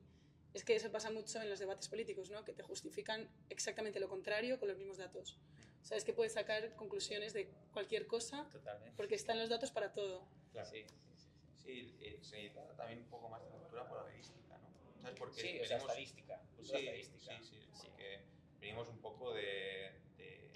es 0.54 0.64
que 0.64 0.76
eso 0.76 0.92
pasa 0.92 1.12
mucho 1.12 1.42
en 1.42 1.50
los 1.50 1.60
debates 1.60 1.88
políticos, 1.88 2.30
¿no? 2.30 2.44
Que 2.44 2.54
te 2.54 2.64
justifican 2.64 3.30
exactamente 3.50 4.00
lo 4.00 4.10
contrario 4.10 4.60
con 4.60 4.68
los 4.70 4.78
mismos 4.78 4.98
datos. 4.98 5.38
Sabes 5.84 6.04
que 6.04 6.14
puedes 6.14 6.34
sacar 6.34 6.76
conclusiones 6.76 7.34
de 7.34 7.50
cualquier 7.72 8.08
cosa 8.08 8.48
Totalmente. 8.50 8.96
porque 8.98 9.16
están 9.16 9.40
los 9.40 9.50
datos 9.50 9.72
para 9.72 9.94
todo. 9.94 10.28
Claro. 10.52 10.70
Sí, 10.70 10.84
sí, 10.88 10.96
sí. 11.18 11.28
Sí, 11.64 11.98
eh, 12.02 12.20
se 12.22 12.36
necesita 12.38 12.76
también 12.76 13.00
un 13.00 13.10
poco 13.10 13.30
más 13.30 13.42
de 13.44 13.50
cultura 13.50 13.88
probabilística, 13.88 14.58
¿no? 14.58 15.02
¿Sabes? 15.02 15.18
Porque 15.20 15.42
Sí, 15.42 15.60
o 15.60 15.66
sea, 15.66 15.78
venimos- 15.78 15.92
estadística. 15.92 16.42
cultura 16.56 16.80
Sí, 16.80 16.86
estadística. 16.88 17.40
sí, 17.44 17.46
sí, 17.62 17.88
porque 17.88 18.20
venimos 18.60 18.88
un 18.88 19.00
poco 19.00 19.34
de, 19.34 19.42
de- 20.18 20.52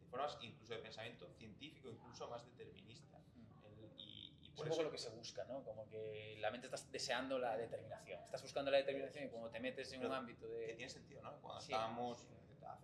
de 0.00 0.06
formas 0.10 0.36
incluso 0.40 0.74
de 0.74 0.80
pensamiento 0.80 1.28
científico, 1.38 1.90
incluso 1.90 2.28
más 2.30 2.44
determinista. 2.56 3.18
Mm. 3.18 3.66
El- 3.66 4.00
y, 4.00 4.32
y 4.40 4.44
Es 4.44 4.48
por 4.50 4.51
un 4.62 4.68
poco 4.68 4.80
eso 4.80 4.82
lo 4.84 4.90
que 4.90 4.98
se 4.98 5.10
busca, 5.10 5.44
¿no? 5.44 5.62
Como 5.62 5.88
que 5.88 6.36
la 6.40 6.50
mente 6.50 6.66
está 6.66 6.78
deseando 6.90 7.38
la 7.38 7.56
determinación. 7.56 8.20
Estás 8.24 8.42
buscando 8.42 8.70
la 8.70 8.78
determinación 8.78 9.24
y 9.24 9.28
cuando 9.28 9.50
te 9.50 9.60
metes 9.60 9.92
en 9.92 10.00
un 10.00 10.06
Pero 10.06 10.14
ámbito 10.14 10.48
que 10.48 10.54
de... 10.54 10.74
tiene 10.74 10.88
sentido, 10.88 11.22
¿no? 11.22 11.40
Cuando 11.40 11.60
Sí. 11.60 11.72
estábamos 11.72 12.26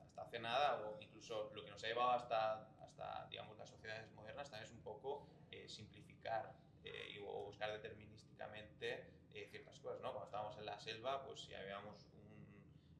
hasta 0.03 0.23
hace 0.23 0.38
nada, 0.41 0.81
o 0.83 0.99
incluso 1.01 1.51
lo 1.55 1.64
que 1.64 1.71
nos 1.71 1.83
ha 1.85 1.87
llevado 1.87 2.11
hasta, 2.11 2.69
hasta 2.83 3.27
digamos, 3.31 3.57
las 3.57 3.69
sociedades 3.71 4.11
modernas, 4.12 4.51
también 4.51 4.64
es 4.64 4.73
un 4.73 4.83
poco 4.83 5.29
eh, 5.51 5.69
simplificar 5.69 6.53
eh, 6.85 7.19
o 7.27 7.45
buscar 7.45 7.73
determinísticamente 7.73 9.11
eh, 9.33 9.47
ciertas 9.51 9.79
cosas. 9.81 10.01
¿no? 10.01 10.11
Cuando 10.12 10.27
estábamos 10.27 10.57
en 10.59 10.67
la 10.67 10.79
selva, 10.79 11.25
pues 11.25 11.41
si 11.43 11.55
habíamos 11.55 12.07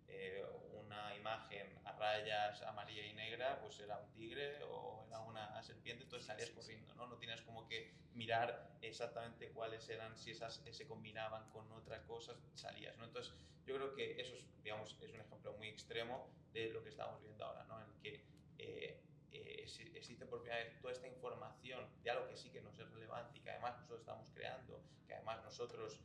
eh, 0.09 0.45
una 0.73 1.15
imagen 1.17 1.79
a 1.85 1.93
rayas 1.93 2.63
amarilla 2.63 3.05
y 3.05 3.13
negra, 3.15 3.59
pues 3.61 3.79
era 3.81 3.99
un 3.99 4.11
tigre 4.13 4.63
o 4.65 5.05
era 5.07 5.21
una 5.59 5.67
serpiente, 5.67 6.05
entonces 6.05 6.27
salías 6.27 6.51
corriendo, 6.51 6.95
¿no? 6.95 7.07
No 7.09 7.17
tienes 7.17 7.41
como 7.43 7.67
que 7.67 7.93
mirar 8.15 8.79
exactamente 8.81 9.51
cuáles 9.51 9.89
eran, 9.89 10.17
si 10.17 10.31
esas 10.31 10.63
se 10.71 10.87
combinaban 10.87 11.51
con 11.51 11.71
otras 11.73 12.01
cosas, 12.03 12.37
salías, 12.55 12.97
¿no? 12.97 13.05
Entonces 13.05 13.35
yo 13.67 13.75
creo 13.75 13.95
que 13.95 14.21
eso 14.21 14.37
es, 14.37 14.45
digamos, 14.63 14.97
es 15.01 15.13
un 15.13 15.21
ejemplo 15.21 15.53
muy 15.55 15.69
extremo 15.69 16.31
de 16.53 16.71
lo 16.71 16.83
que 16.83 16.91
estamos 16.91 17.21
viendo 17.21 17.45
ahora, 17.45 17.65
¿no? 17.65 17.81
En 17.81 17.91
el 17.91 18.01
que 18.01 18.25
eh, 18.59 19.01
eh, 19.33 19.67
existe 19.95 20.27
por 20.27 20.43
primera 20.43 20.63
vez 20.63 20.81
toda 20.81 20.93
esta 20.93 21.09
información 21.09 21.89
de 22.05 22.11
algo 22.11 22.29
que 22.29 22.37
sí 22.37 22.51
que 22.51 22.61
nos 22.61 22.79
es 22.79 22.89
relevante 22.91 23.39
y 23.39 23.41
que 23.41 23.51
además 23.51 23.75
nosotros 23.79 24.01
estamos 24.01 24.31
creando, 24.31 24.81
que 25.07 25.15
además 25.15 25.43
nosotros 25.43 26.01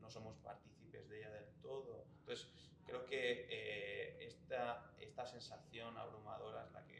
no 0.00 0.10
somos 0.10 0.36
partícipes 0.38 1.08
de 1.08 1.18
ella 1.18 1.30
del 1.30 1.48
todo. 1.62 2.04
Entonces, 2.18 2.46
creo 2.84 3.06
que 3.06 3.46
eh, 3.48 4.26
esta, 4.26 4.92
esta 4.98 5.26
sensación 5.26 5.96
abrumadora 5.96 6.64
es 6.64 6.72
la 6.72 6.84
que, 6.84 6.99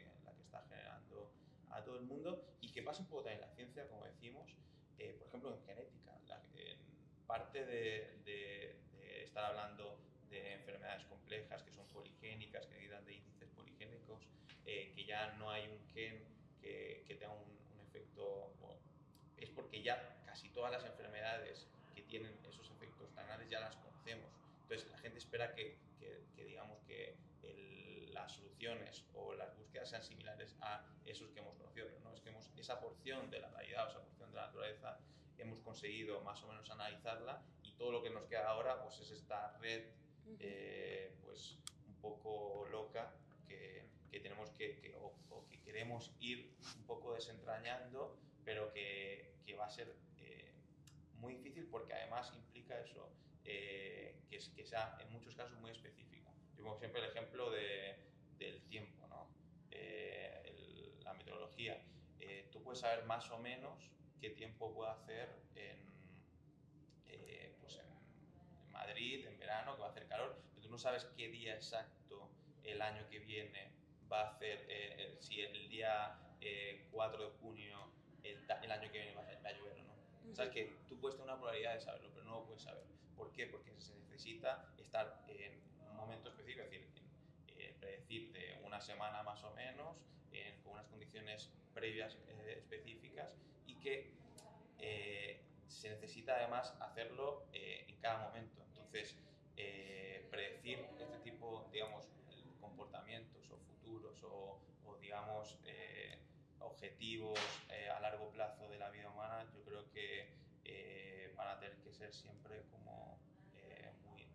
a 1.71 1.83
todo 1.83 1.95
el 1.97 2.03
mundo 2.03 2.43
y 2.61 2.71
que 2.71 2.81
pasa 2.83 3.01
un 3.01 3.07
poco 3.07 3.23
también 3.23 3.43
en 3.43 3.49
la 3.49 3.55
ciencia, 3.55 3.87
como 3.87 4.05
decimos, 4.05 4.55
eh, 4.97 5.15
por 5.17 5.27
ejemplo 5.27 5.53
en 5.53 5.61
genética. 5.63 6.11
en 6.55 6.77
parte 7.27 7.65
de, 7.65 8.19
de, 8.25 8.75
estar 9.23 9.45
hablando 9.45 9.97
de 10.29 10.53
enfermedades 10.53 11.05
complejas 11.05 11.63
que 11.63 11.71
son 11.71 11.87
poligénicas, 11.87 12.65
que 12.65 12.73
necesitan 12.73 13.05
de 13.05 13.13
índices 13.13 13.49
poligénicos, 13.51 14.27
eh, 14.65 14.91
que 14.93 15.05
ya 15.05 15.33
no 15.37 15.49
hay 15.49 15.67
un 15.67 15.79
gen 15.93 16.23
que, 16.59 17.05
que 17.07 17.15
tenga 17.15 17.33
un, 17.33 17.49
un 17.73 17.79
efecto, 17.87 18.53
es 19.37 19.49
porque 19.49 19.81
ya 19.81 20.21
casi 20.25 20.49
todas 20.49 20.71
las 20.71 20.83
enfermedades 20.83 21.67
que 21.95 22.01
tienen 22.03 22.37
esos 22.47 22.69
efectos 22.71 23.13
tan 23.15 23.25
grandes 23.27 23.49
ya 23.49 23.59
las 23.59 23.75
conocemos. 23.77 24.29
Entonces 24.63 24.89
la 24.91 24.97
gente 24.99 25.17
espera 25.17 25.53
que, 25.55 25.77
que, 25.99 26.43
digamos 26.43 26.79
que 26.87 27.15
las 28.13 28.33
soluciones 28.33 29.05
o 29.13 29.33
las 29.33 29.55
búsquedas 29.57 29.89
sean 29.89 30.03
similares 30.03 30.55
a 30.61 30.85
esos 31.11 31.29
que 31.31 31.39
hemos 31.39 31.55
conocido, 31.55 31.87
pero 31.87 31.99
no 32.01 32.13
es 32.13 32.21
que 32.21 32.29
hemos, 32.29 32.49
esa 32.57 32.79
porción 32.79 33.29
de 33.29 33.39
la 33.39 33.49
realidad 33.49 33.87
o 33.87 33.89
esa 33.89 34.01
porción 34.01 34.31
de 34.31 34.37
la 34.37 34.45
naturaleza 34.47 34.99
hemos 35.37 35.59
conseguido 35.59 36.21
más 36.21 36.41
o 36.43 36.47
menos 36.47 36.69
analizarla 36.69 37.43
y 37.63 37.71
todo 37.73 37.91
lo 37.91 38.03
que 38.03 38.09
nos 38.09 38.25
queda 38.25 38.49
ahora 38.49 38.81
pues 38.83 38.99
es 38.99 39.11
esta 39.11 39.57
red 39.57 39.85
eh, 40.39 41.15
pues 41.23 41.57
un 41.87 41.95
poco 41.95 42.67
loca 42.69 43.13
que, 43.47 43.85
que 44.11 44.19
tenemos 44.19 44.51
que, 44.51 44.95
o, 44.99 45.47
que 45.49 45.59
queremos 45.61 46.13
ir 46.19 46.53
un 46.77 46.85
poco 46.85 47.13
desentrañando 47.13 48.17
pero 48.45 48.71
que, 48.71 49.33
que 49.45 49.55
va 49.55 49.65
a 49.65 49.69
ser 49.69 49.95
eh, 50.17 50.53
muy 51.15 51.35
difícil 51.35 51.65
porque 51.65 51.93
además 51.93 52.31
implica 52.35 52.79
eso 52.79 53.09
eh, 53.45 54.15
que, 54.29 54.37
que, 54.55 54.65
sea 54.65 54.97
en 55.01 55.11
muchos 55.11 55.35
casos 55.35 55.59
muy 55.59 55.71
específica. 55.71 56.31
Yo 56.55 56.63
pongo 56.63 56.77
siempre 56.77 57.01
el 57.03 57.09
ejemplo 57.09 57.49
de, 57.49 57.95
del 58.37 58.61
tiempo, 58.67 59.00
¿no? 61.39 61.49
Eh. 61.57 61.81
Eh, 62.19 62.49
tú 62.51 62.61
puedes 62.63 62.79
saber 62.79 63.05
más 63.05 63.29
o 63.31 63.39
menos 63.39 63.91
qué 64.19 64.29
tiempo 64.31 64.73
puede 64.73 64.91
hacer 64.91 65.29
en, 65.55 65.91
pues 67.59 67.79
en, 67.79 68.71
Madrid, 68.71 69.25
en 69.25 69.37
verano, 69.39 69.75
que 69.75 69.81
va 69.81 69.87
a 69.87 69.91
hacer 69.91 70.07
calor, 70.07 70.41
pero 70.49 70.61
tú 70.61 70.69
no 70.69 70.77
sabes 70.77 71.05
qué 71.17 71.29
día 71.29 71.55
exacto 71.55 72.29
el 72.63 72.81
año 72.81 73.07
que 73.09 73.19
viene 73.19 73.71
va 74.11 74.21
a 74.21 74.29
hacer, 74.31 74.67
si 75.19 75.41
el 75.41 75.69
día 75.69 76.19
4 76.91 77.23
de 77.23 77.37
junio 77.39 77.91
el, 78.23 78.37
el, 78.63 78.71
año 78.71 78.91
que 78.91 78.99
viene 78.99 79.15
va 79.15 79.23
a, 79.23 79.51
llover 79.53 79.79
o 79.79 79.83
no. 79.83 80.31
O 80.31 80.35
sea, 80.35 80.49
que 80.51 80.77
tú 80.87 80.99
puedes 80.99 81.15
tener 81.15 81.29
una 81.31 81.39
probabilidad 81.39 81.73
de 81.73 81.79
saberlo, 81.79 82.09
pero 82.13 82.25
no 82.25 82.31
lo 82.31 82.45
puedes 82.45 82.61
saber. 82.61 82.83
¿Por 83.15 83.31
qué? 83.31 83.47
Porque 83.47 83.71
se 83.79 83.95
necesita 83.95 84.71
estar 84.77 85.23
en 85.27 85.61
un 85.89 85.95
momento 85.95 86.29
específico, 86.29 86.63
es 86.63 86.71
decir, 86.71 86.87
eh, 87.57 87.75
predecir 87.79 88.31
de 88.31 88.59
una 88.63 88.79
semana 88.81 89.23
más 89.23 89.43
o 89.43 89.51
menos, 89.53 89.97
con 90.63 90.73
unas 90.73 90.87
condiciones 90.87 91.49
previas 91.73 92.17
eh, 92.27 92.55
específicas 92.57 93.33
y 93.65 93.75
que 93.75 94.13
eh, 94.79 95.41
se 95.67 95.89
necesita 95.89 96.35
además 96.35 96.75
hacerlo 96.79 97.45
en 97.53 97.95
cada 98.01 98.27
momento. 98.27 98.61
Entonces, 98.67 99.15
predecir 100.29 100.79
este 100.99 101.19
tipo, 101.19 101.69
digamos, 101.71 102.09
comportamientos 102.59 103.49
o 103.49 103.57
futuros 103.57 104.21
o, 104.23 104.59
o 104.85 104.97
digamos, 104.97 105.57
objetivos 106.59 107.39
a 107.95 107.99
largo 108.01 108.29
plazo 108.31 108.67
de 108.67 108.77
la 108.77 108.89
vida 108.89 109.09
humana, 109.09 109.45
yo 109.53 109.63
creo 109.63 109.89
que 109.91 110.41
eh, 110.63 111.33
van 111.35 111.49
a 111.49 111.59
tener 111.59 111.75
que 111.77 111.91
ser 111.91 112.13
siempre 112.13 112.61
como 112.71 113.19
eh, 113.53 113.91
muy, 114.05 114.27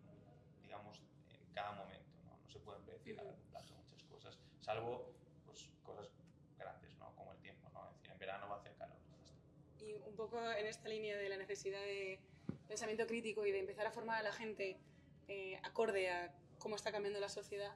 digamos, 0.61 1.01
en 1.29 1.53
cada 1.53 1.71
momento, 1.71 2.11
¿no? 2.25 2.37
No 2.37 2.49
se 2.49 2.59
pueden 2.59 2.83
predecir 2.83 3.19
a 3.19 3.23
largo 3.23 3.39
plazo 3.49 3.73
muchas 3.75 4.03
cosas, 4.03 4.39
salvo 4.61 5.13
pues, 5.63 5.97
cosas 5.97 6.11
grandes, 6.57 6.95
¿no? 6.97 7.13
Como 7.15 7.33
el 7.33 7.39
tiempo, 7.39 7.69
¿no? 7.73 7.87
Es 7.89 7.95
decir, 7.95 8.11
en 8.11 8.19
verano 8.19 8.47
va 8.49 8.55
a 8.55 8.59
hacer 8.59 8.75
calor. 8.75 8.97
Y 9.79 9.93
un 9.93 10.15
poco 10.15 10.39
en 10.51 10.65
esta 10.65 10.89
línea 10.89 11.17
de 11.17 11.29
la 11.29 11.37
necesidad 11.37 11.81
de 11.81 12.19
pensamiento 12.67 13.07
crítico 13.07 13.45
y 13.45 13.51
de 13.51 13.59
empezar 13.59 13.85
a 13.87 13.91
formar 13.91 14.19
a 14.19 14.23
la 14.23 14.33
gente 14.33 14.77
eh, 15.27 15.59
acorde 15.63 16.09
a 16.09 16.33
cómo 16.59 16.75
está 16.75 16.91
cambiando 16.91 17.19
la 17.19 17.29
sociedad, 17.29 17.75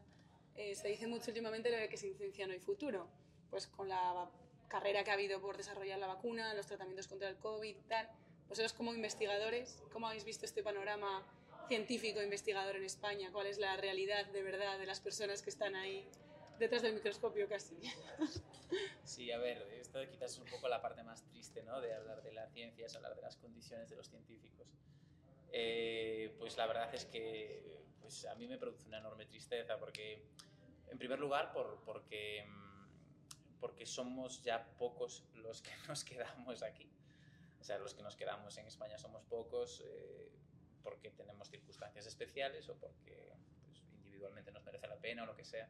eh, 0.55 0.75
se 0.75 0.87
dice 0.89 1.07
mucho 1.07 1.31
últimamente 1.31 1.69
lo 1.69 1.77
de 1.77 1.89
que 1.89 1.97
sin 1.97 2.15
ciencia 2.15 2.47
no 2.47 2.53
hay 2.53 2.59
futuro. 2.59 3.07
Pues 3.49 3.67
con 3.67 3.89
la 3.89 4.29
carrera 4.67 5.03
que 5.03 5.11
ha 5.11 5.15
habido 5.15 5.41
por 5.41 5.57
desarrollar 5.57 5.99
la 5.99 6.07
vacuna, 6.07 6.53
los 6.53 6.65
tratamientos 6.65 7.07
contra 7.07 7.27
el 7.27 7.37
COVID 7.37 7.75
y 7.75 7.83
tal, 7.83 8.09
vosotros 8.47 8.73
como 8.73 8.93
investigadores, 8.93 9.81
¿cómo 9.91 10.07
habéis 10.07 10.23
visto 10.23 10.45
este 10.45 10.63
panorama 10.63 11.25
científico 11.67 12.21
investigador 12.21 12.75
en 12.75 12.83
España? 12.83 13.29
¿Cuál 13.31 13.47
es 13.47 13.57
la 13.57 13.75
realidad 13.77 14.25
de 14.27 14.43
verdad 14.43 14.77
de 14.79 14.85
las 14.85 14.99
personas 14.99 15.41
que 15.41 15.49
están 15.49 15.75
ahí 15.75 16.07
detrás 16.61 16.83
del 16.83 16.93
microscopio 16.93 17.49
casi? 17.49 17.75
Sí, 19.03 19.31
a 19.31 19.37
ver, 19.37 19.61
esto 19.81 19.99
quizás 20.09 20.31
es 20.31 20.39
un 20.39 20.45
poco 20.45 20.69
la 20.69 20.81
parte 20.81 21.03
más 21.03 21.23
triste 21.25 21.63
¿no? 21.63 21.81
de 21.81 21.93
hablar 21.93 22.21
de 22.21 22.31
la 22.31 22.47
ciencia, 22.47 22.85
es 22.85 22.95
hablar 22.95 23.15
de 23.15 23.21
las 23.21 23.35
condiciones 23.35 23.89
de 23.89 23.97
los 23.97 24.07
científicos. 24.07 24.67
Eh, 25.51 26.33
pues 26.39 26.55
la 26.55 26.67
verdad 26.67 26.93
es 26.95 27.05
que 27.05 27.83
pues 27.99 28.25
a 28.25 28.35
mí 28.35 28.47
me 28.47 28.57
produce 28.57 28.87
una 28.87 28.99
enorme 28.99 29.25
tristeza 29.25 29.77
porque, 29.77 30.23
en 30.87 30.97
primer 30.97 31.19
lugar, 31.19 31.51
por, 31.51 31.83
porque, 31.83 32.45
porque 33.59 33.85
somos 33.85 34.41
ya 34.43 34.65
pocos 34.77 35.25
los 35.33 35.61
que 35.61 35.71
nos 35.87 36.05
quedamos 36.05 36.63
aquí. 36.63 36.89
O 37.59 37.63
sea, 37.63 37.77
los 37.79 37.93
que 37.93 38.03
nos 38.03 38.15
quedamos 38.15 38.57
en 38.57 38.67
España 38.67 38.97
somos 38.97 39.23
pocos 39.25 39.83
eh, 39.85 40.31
porque 40.83 41.11
tenemos 41.11 41.49
circunstancias 41.49 42.05
especiales 42.05 42.69
o 42.69 42.75
porque 42.75 43.33
pues, 43.65 43.83
individualmente 43.93 44.51
nos 44.51 44.63
merece 44.63 44.87
la 44.87 44.97
pena 44.97 45.23
o 45.23 45.25
lo 45.25 45.35
que 45.35 45.43
sea. 45.43 45.69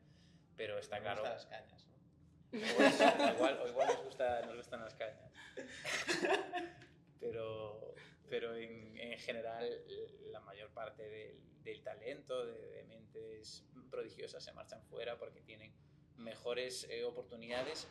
Pero 0.62 0.78
está 0.78 1.00
nos 1.00 1.04
claro. 1.04 1.22
Gustan 1.22 1.34
las 1.34 1.46
cañas, 1.48 1.88
¿no? 1.90 3.30
O 3.32 3.34
igual, 3.34 3.60
o 3.64 3.68
igual 3.68 3.88
nos, 3.88 4.04
gusta, 4.04 4.42
nos 4.46 4.56
gustan 4.58 4.82
las 4.82 4.94
cañas. 4.94 5.32
Pero, 7.20 7.94
pero 8.30 8.56
en, 8.56 8.98
en 8.98 9.20
general, 9.20 9.84
la 10.32 10.40
mayor 10.40 10.72
parte 10.72 11.08
del, 11.08 11.40
del 11.64 11.84
talento, 11.84 12.48
de, 12.48 12.60
de, 12.72 12.84
mentes 12.86 13.64
prodigiosas, 13.92 14.44
se 14.44 14.52
marchan 14.54 14.82
fuera 14.86 15.20
porque 15.20 15.40
tienen 15.42 15.72
mejores 16.18 16.88
eh, 16.90 17.04
oportunidades 17.04 17.88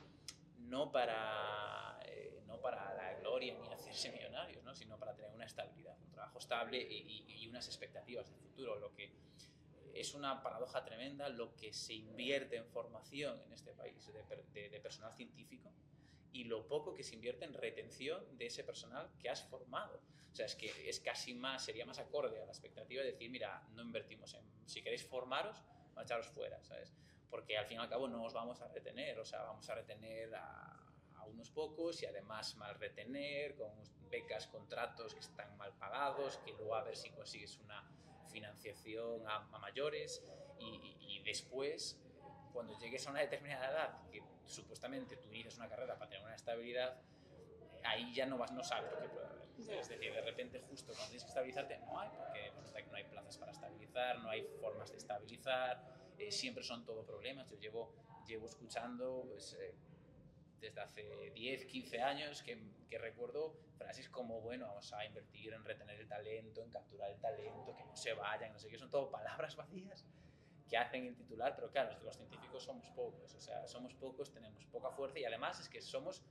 no 0.58 0.90
para, 0.90 2.00
eh, 2.06 2.42
no 2.46 2.60
para 2.60 2.92
la 2.94 3.14
gloria 3.20 3.56
ni 3.56 3.72
hacerse 3.72 4.10
millonarios, 4.10 4.64
¿no? 4.64 4.74
sino 4.74 4.98
para 4.98 5.14
tener 5.14 5.30
una 5.30 5.46
estabilidad, 5.46 5.96
un 6.02 6.10
trabajo 6.10 6.38
estable 6.40 6.78
y, 6.80 7.24
y, 7.28 7.46
unas 7.46 7.68
expectativas 7.68 8.28
de 8.28 8.34
futuro. 8.34 8.76
Lo 8.80 8.92
que 8.92 9.12
es 9.94 10.14
una 10.14 10.42
paradoja 10.42 10.84
tremenda 10.84 11.28
lo 11.28 11.54
que 11.56 11.72
se 11.72 11.94
invierte 11.94 12.56
en 12.56 12.66
formación 12.66 13.40
en 13.46 13.52
este 13.52 13.72
país 13.72 14.10
de, 14.12 14.80
personal 14.80 15.12
científico 15.12 15.72
y 16.32 16.44
lo 16.44 16.66
poco 16.68 16.94
que 16.94 17.02
se 17.02 17.14
invierte 17.14 17.44
en 17.44 17.54
retención 17.54 18.24
de 18.38 18.46
ese 18.46 18.64
personal 18.64 19.10
que 19.18 19.28
has 19.28 19.42
formado. 19.42 20.00
O 20.32 20.34
sea, 20.34 20.46
es 20.46 20.54
que 20.54 20.88
es 20.88 21.00
casi 21.00 21.34
más, 21.34 21.64
sería 21.64 21.84
más 21.84 21.98
acorde 21.98 22.40
a 22.40 22.44
la 22.44 22.52
expectativa 22.52 23.02
de 23.02 23.12
decir, 23.12 23.30
mira, 23.30 23.66
no 23.72 23.82
invertimos 23.82 24.34
en, 24.34 24.44
si 24.66 24.80
queréis 24.82 25.04
formaros, 25.04 25.62
marcharos 25.94 26.28
fuera, 26.28 26.62
¿sabes? 26.62 26.94
porque 27.30 27.56
al 27.56 27.64
fin 27.64 27.78
y 27.78 27.80
al 27.80 27.88
cabo 27.88 28.08
no 28.08 28.24
os 28.24 28.32
vamos 28.32 28.60
a 28.60 28.68
retener, 28.68 29.18
o 29.18 29.24
sea, 29.24 29.42
vamos 29.42 29.68
a 29.70 29.74
retener 29.76 30.34
a, 30.34 30.80
a 31.14 31.24
unos 31.26 31.50
pocos 31.50 32.02
y 32.02 32.06
además 32.06 32.56
mal 32.56 32.74
retener, 32.74 33.54
con 33.54 33.70
becas, 34.10 34.48
contratos 34.48 35.14
que 35.14 35.20
están 35.20 35.56
mal 35.56 35.72
pagados, 35.74 36.38
que 36.38 36.52
luego 36.52 36.74
a 36.74 36.82
ver 36.82 36.96
si 36.96 37.10
consigues 37.10 37.56
una 37.58 37.88
financiación 38.30 39.26
a, 39.26 39.48
a 39.52 39.58
mayores 39.58 40.22
y, 40.58 40.96
y, 41.00 41.22
después, 41.22 42.00
cuando 42.52 42.78
llegues 42.78 43.06
a 43.06 43.10
una 43.10 43.20
determinada 43.20 43.70
edad, 43.70 44.10
que 44.10 44.22
supuestamente 44.46 45.16
tú 45.16 45.28
inicias 45.28 45.56
una 45.56 45.68
carrera 45.68 45.98
para 45.98 46.10
tener 46.10 46.24
una 46.24 46.34
estabilidad, 46.34 47.00
ahí 47.84 48.12
ya 48.14 48.26
no, 48.26 48.38
vas, 48.38 48.52
no 48.52 48.62
sabes 48.62 48.90
lo 48.92 49.00
que 49.00 49.08
puede 49.08 49.26
haber. 49.26 49.40
Es 49.58 49.88
decir, 49.88 50.12
de 50.12 50.20
repente 50.22 50.60
justo 50.68 50.92
cuando 50.92 51.06
tienes 51.06 51.24
que 51.24 51.28
estabilizarte, 51.28 51.78
no 51.78 51.98
hay, 52.00 52.08
porque 52.08 52.52
no 52.90 52.96
hay 52.96 53.04
plazas 53.04 53.36
para 53.38 53.52
estabilizar, 53.52 54.18
no 54.20 54.30
hay 54.30 54.42
formas 54.60 54.90
de 54.90 54.98
estabilizar, 54.98 55.82
eh, 56.18 56.30
siempre 56.30 56.62
son 56.62 56.84
todo 56.84 57.04
problemas. 57.04 57.48
Yo 57.50 57.56
llevo, 57.58 57.94
llevo 58.26 58.46
escuchando 58.46 59.24
pues, 59.28 59.54
eh, 59.60 59.74
desde 60.60 60.80
hace 60.80 61.30
10, 61.34 61.66
15 61.66 62.02
años 62.02 62.42
que, 62.42 62.58
que, 62.88 62.98
recuerdo 62.98 63.54
frases 63.76 64.08
como, 64.08 64.40
bueno, 64.40 64.66
vamos 64.66 64.92
a 64.92 65.04
invertir 65.04 65.52
en 65.52 65.64
retener 65.64 65.98
el 65.98 66.08
talento, 66.08 66.62
en 66.62 66.70
capturar 66.70 67.10
el 67.10 67.20
talento, 67.20 67.74
que 67.76 67.84
no 67.84 67.96
se 67.96 68.12
vayan, 68.12 68.52
no 68.52 68.58
sé 68.58 68.68
qué, 68.68 68.78
son 68.78 68.90
todo 68.90 69.10
palabras 69.10 69.56
vacías 69.56 70.04
que 70.68 70.76
hacen 70.76 71.04
el 71.06 71.16
titular, 71.16 71.54
pero 71.56 71.70
claro, 71.70 71.98
los 72.04 72.16
científicos 72.16 72.62
somos 72.62 72.86
pocos, 72.90 73.34
o 73.34 73.40
sea, 73.40 73.66
somos 73.66 73.92
pocos, 73.94 74.32
tenemos 74.32 74.64
poca 74.66 74.90
fuerza 74.92 75.18
y 75.18 75.24
además 75.24 75.58
es 75.58 75.68
que 75.68 75.82
somos, 75.82 76.22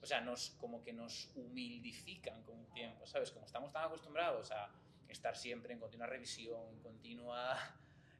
o 0.00 0.06
sea, 0.06 0.20
nos, 0.20 0.50
como 0.50 0.84
que 0.84 0.92
nos 0.92 1.32
humildifican 1.34 2.44
con 2.44 2.60
el 2.60 2.68
tiempo, 2.68 3.06
¿sabes? 3.06 3.32
Como 3.32 3.46
estamos 3.46 3.72
tan 3.72 3.84
acostumbrados 3.84 4.52
a 4.52 4.70
estar 5.08 5.36
siempre 5.36 5.72
en 5.72 5.80
continua 5.80 6.06
revisión, 6.06 6.68
en 6.68 6.80
continua... 6.80 7.58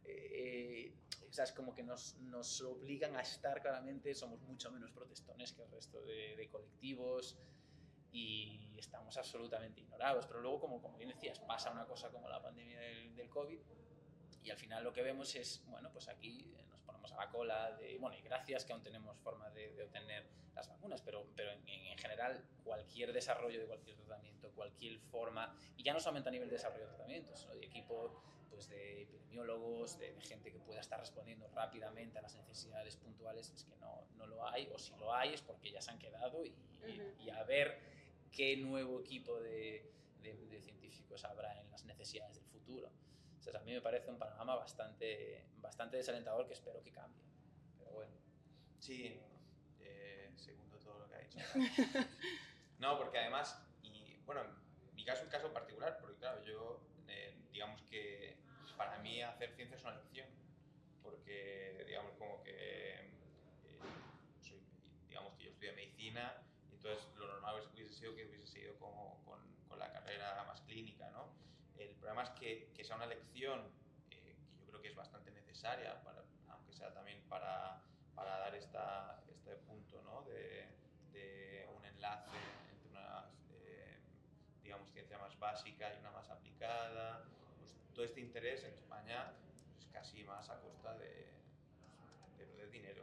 Eh, 0.09 0.95
o 1.29 1.33
sea, 1.33 1.45
es 1.45 1.53
como 1.53 1.75
que 1.75 1.83
nos, 1.83 2.17
nos, 2.21 2.61
obligan 2.63 3.15
a 3.17 3.21
estar 3.21 3.61
claramente, 3.61 4.15
somos 4.15 4.41
mucho 4.43 4.71
menos 4.71 4.91
protestones 4.93 5.53
que 5.53 5.63
el 5.63 5.71
resto 5.71 6.01
de, 6.03 6.37
de, 6.37 6.49
colectivos 6.49 7.37
y 8.11 8.75
estamos 8.79 9.17
absolutamente 9.17 9.81
ignorados. 9.81 10.27
Pero 10.27 10.41
luego, 10.41 10.61
como, 10.61 10.81
como 10.81 10.97
bien 10.97 11.11
decías, 11.11 11.39
pasa 11.41 11.71
una 11.71 11.87
cosa 11.87 12.11
como 12.11 12.29
la 12.29 12.43
pandemia 12.43 12.81
del, 12.81 13.15
del 13.15 13.29
COVID 13.29 13.59
y 14.43 14.51
al 14.51 14.57
final 14.57 14.83
lo 14.83 14.93
que 14.93 15.03
vemos 15.03 15.35
es, 15.35 15.63
bueno, 15.67 15.91
pues 15.93 16.09
aquí 16.09 16.55
nos 16.71 16.81
ponemos 16.81 17.13
a 17.13 17.17
la 17.17 17.31
cola 17.31 17.73
de, 17.73 17.99
bueno, 17.99 18.17
y 18.17 18.23
gracias 18.23 18.65
que 18.65 18.73
aún 18.73 18.83
tenemos 18.83 19.19
forma 19.19 19.51
de, 19.51 19.73
de 19.75 19.83
obtener 19.83 20.27
las 20.55 20.69
vacunas, 20.69 21.03
pero, 21.03 21.27
pero 21.37 21.53
en, 21.53 21.69
en, 21.69 21.99
general 21.99 22.43
cualquier 22.65 23.13
desarrollo 23.13 23.61
de 23.61 23.67
cualquier 23.67 23.97
tratamiento, 23.97 24.51
cualquier 24.53 24.99
forma, 24.99 25.55
y 25.77 25.83
ya 25.83 25.93
no 25.93 26.01
solamente 26.01 26.31
a 26.31 26.33
nivel 26.33 26.49
de 26.49 26.57
desarrollo 26.57 26.85
de 26.85 26.89
tratamientos, 26.89 27.39
sino 27.39 27.55
de 27.55 27.67
equipo 27.67 28.23
pues 28.59 28.71
de 28.71 29.03
epidemiólogos, 29.03 30.01
de, 30.01 30.13
de, 30.15 30.21
gente 30.21 30.51
que 30.51 30.59
pueda 30.59 30.81
estar 30.81 30.99
respondiendo 30.99 31.47
rápidamente 31.55 32.19
a 32.19 32.23
las 32.23 32.35
necesidades 32.35 32.97
puntuales, 32.97 33.53
es 33.55 33.63
que 33.63 33.77
no, 33.77 34.05
no 34.17 34.27
lo 34.27 34.49
hay, 34.49 34.69
o 34.75 34.79
si 34.81 34.97
lo 34.97 35.15
hay 35.15 35.33
es 35.35 35.43
porque 35.43 35.71
ya 35.71 35.81
se 35.81 35.93
han 35.93 35.99
quedado 36.01 36.45
y, 36.45 36.51
uh 36.51 36.87
-huh. 36.89 37.25
y, 37.25 37.31
a 37.31 37.45
ver 37.45 37.79
qué 38.33 38.57
nuevo 38.57 38.99
equipo 38.99 39.39
de, 39.39 39.89
de, 40.23 40.35
de 40.35 40.61
científicos 40.61 41.25
habrá 41.25 41.57
en 41.61 41.71
las 41.71 41.85
necesidades 41.85 42.35
del 42.35 42.47
futuro. 42.47 42.91
O 43.39 43.41
sea, 43.41 43.61
a 43.61 43.63
mí 43.63 43.73
me 43.73 43.81
parece 43.81 44.11
un 44.11 44.19
panorama 44.19 44.57
bastante, 44.57 45.45
bastante 45.59 45.99
desalentador 45.99 46.49
que 46.49 46.55
espero 46.55 46.83
que 46.83 46.91
cambie. 46.91 47.23
Pero 47.79 47.93
bueno. 47.93 48.13
Sí, 48.81 49.21
eh, 49.79 50.33
segundo 50.35 50.81
todo 50.81 50.99
lo 50.99 51.09
que 51.09 51.15
ha 51.15 51.19
dicho. 51.21 51.39
no, 52.81 52.99
porque 52.99 53.19
además, 53.19 53.57
y 53.85 54.17
bueno, 54.27 54.43
en 54.43 54.95
mi 54.97 55.05
caso 55.05 55.21
es 55.21 55.27
un 55.27 55.31
caso 55.31 55.53
particular, 55.53 55.97
porque 56.01 56.17
claro, 56.17 56.43
yo, 56.43 56.81
eh, 57.07 57.37
digamos 57.53 57.83
que 57.83 58.38
para 58.79 58.99
mí 59.01 59.21
hacer 59.21 59.53
ciencia 59.55 59.77
es 59.77 59.83
una 59.83 59.97
lección, 59.97 60.29
porque 61.03 61.85
digamos 61.87 62.13
como 62.13 62.43
que, 62.43 62.53
eh, 62.55 63.11
soy, 64.41 64.61
digamos 65.09 65.35
que 65.35 65.45
yo 65.45 65.51
estudié 65.51 65.73
medicina, 65.73 66.41
y 66.71 66.77
entonces 66.77 67.07
lo 67.17 67.27
normal 67.27 67.69
hubiese 67.75 67.93
sido 67.93 68.15
que 68.15 68.25
hubiese 68.25 68.47
seguido 68.47 68.79
como 68.79 69.23
con, 69.25 69.41
con 69.69 69.79
la 69.79 69.93
carrera 69.93 70.45
más 70.45 70.61
clínica, 70.63 71.11
¿no? 71.11 71.29
El 71.77 71.91
problema 71.97 72.23
es 72.23 72.31
que, 72.31 72.71
que 72.75 72.85
sea 72.85 72.97
una 72.97 73.07
lección 73.07 73.61
eh, 74.11 74.37
que 74.49 74.61
yo 74.61 74.67
creo 74.69 74.81
que 74.81 74.89
es 74.89 74.97
bastante 74.97 75.31
necesaria, 75.33 76.01
para, 76.03 76.23
aunque 76.49 76.73
sea 76.73 76.95
también 76.95 77.21
para, 77.29 77.83
para 78.15 78.39
dar 78.39 78.55
esta, 78.55 79.21
este 79.29 79.57
punto 79.57 80.01
¿no? 80.03 80.23
de, 80.23 80.69
de, 81.13 81.69
un 81.77 81.85
enlace 81.85 82.37
entre 82.73 82.89
una, 82.91 83.29
eh, 83.51 83.99
digamos, 84.63 84.89
ciencia 84.93 85.19
más 85.19 85.37
básica 85.39 85.93
y 85.95 85.99
una 85.99 86.13
más 86.13 86.31
aplicada. 86.31 87.25
Pues 87.99 88.11
todo 88.11 88.17
este 88.17 88.21
interés 88.21 88.63
en 88.63 88.75
España 88.75 89.33
es 89.77 89.87
casi 89.93 90.23
más 90.23 90.49
a 90.51 90.61
costa 90.61 90.97
de, 90.99 91.33
de 92.39 92.47
perder 92.47 92.71
dinero, 92.71 93.03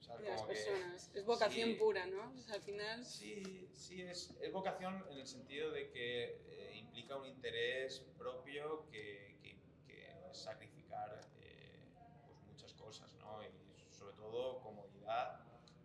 o 0.00 0.02
sea, 0.02 0.16
de 0.16 0.28
las 0.28 0.42
personas. 0.42 1.08
Que, 1.12 1.20
es 1.20 1.24
vocación 1.24 1.68
sí, 1.68 1.74
pura, 1.76 2.06
¿no? 2.06 2.32
O 2.36 2.42
sea, 2.42 2.56
al 2.56 2.62
final... 2.62 3.04
Sí, 3.04 3.68
sí 3.72 4.02
es, 4.02 4.34
es, 4.40 4.52
vocación 4.52 5.04
en 5.10 5.18
el 5.18 5.28
sentido 5.28 5.70
de 5.70 5.90
que 5.90 6.40
eh, 6.48 6.72
implica 6.74 7.16
un 7.16 7.26
interés 7.26 8.04
propio 8.18 8.88
que, 8.90 9.36
que, 9.40 9.56
que 9.86 10.08
es 10.32 10.36
sacrificar 10.36 11.20
eh, 11.42 11.78
pues 12.26 12.36
muchas 12.48 12.74
cosas, 12.74 13.14
¿no? 13.20 13.44
Y 13.44 13.94
sobre 13.94 14.16
todo 14.16 14.58
comodidad 14.58 15.38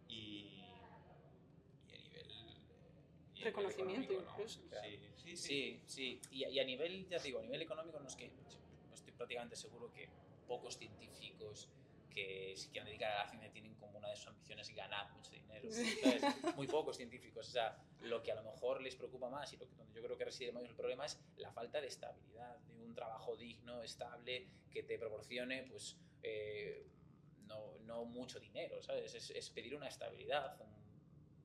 y, 0.07 0.65
y 1.87 1.93
a 1.93 1.97
nivel... 1.99 2.27
Y 3.35 3.43
Reconocimiento 3.43 4.13
incluso. 4.13 4.61
¿no? 4.63 4.69
claro. 4.69 4.87
sí, 4.89 5.10
sí, 5.35 5.81
sí. 5.85 6.19
Y, 6.31 6.45
y, 6.45 6.59
a 6.59 6.63
nivel, 6.63 7.07
ya 7.07 7.19
digo, 7.19 7.39
a 7.39 7.41
nivel 7.41 7.61
económico 7.61 7.99
no 7.99 8.07
es 8.07 8.15
que... 8.15 8.31
Estoy 8.93 9.13
prácticamente 9.13 9.55
seguro 9.55 9.91
que 9.91 10.09
pocos 10.47 10.77
científicos 10.77 11.69
que 12.11 12.53
si 12.55 12.69
quieren 12.69 12.87
dedicar 12.87 13.11
a 13.11 13.23
la 13.23 13.29
ciencia 13.29 13.51
tienen 13.51 13.73
como 13.75 13.97
una 13.97 14.09
de 14.09 14.15
sus 14.15 14.27
ambiciones 14.27 14.73
ganar 14.75 15.11
mucho 15.13 15.31
dinero. 15.31 15.69
Entonces, 15.69 16.55
muy 16.55 16.67
pocos 16.67 16.97
científicos. 16.97 17.47
O 17.47 17.51
sea, 17.51 17.81
lo 18.01 18.21
que 18.21 18.31
a 18.31 18.35
lo 18.35 18.43
mejor 18.43 18.81
les 18.81 18.95
preocupa 18.95 19.29
más 19.29 19.51
y 19.53 19.57
lo 19.57 19.67
que, 19.67 19.75
donde 19.75 19.93
yo 19.93 20.03
creo 20.03 20.17
que 20.17 20.25
reside 20.25 20.51
más 20.51 20.63
el 20.63 20.75
problema 20.75 21.05
es 21.05 21.19
la 21.37 21.51
falta 21.51 21.79
de 21.81 21.87
estabilidad, 21.87 22.57
de 22.59 22.83
un 22.83 22.93
trabajo 22.93 23.35
digno, 23.35 23.81
estable, 23.81 24.47
que 24.69 24.83
te 24.83 24.99
proporcione, 24.99 25.63
pues, 25.63 25.97
eh, 26.23 26.85
no, 27.47 27.77
no, 27.85 28.05
mucho 28.05 28.39
dinero, 28.39 28.81
¿sabes? 28.81 29.13
Es, 29.15 29.31
es 29.31 29.49
pedir 29.49 29.75
una 29.75 29.87
estabilidad, 29.87 30.59
un, 30.61 30.80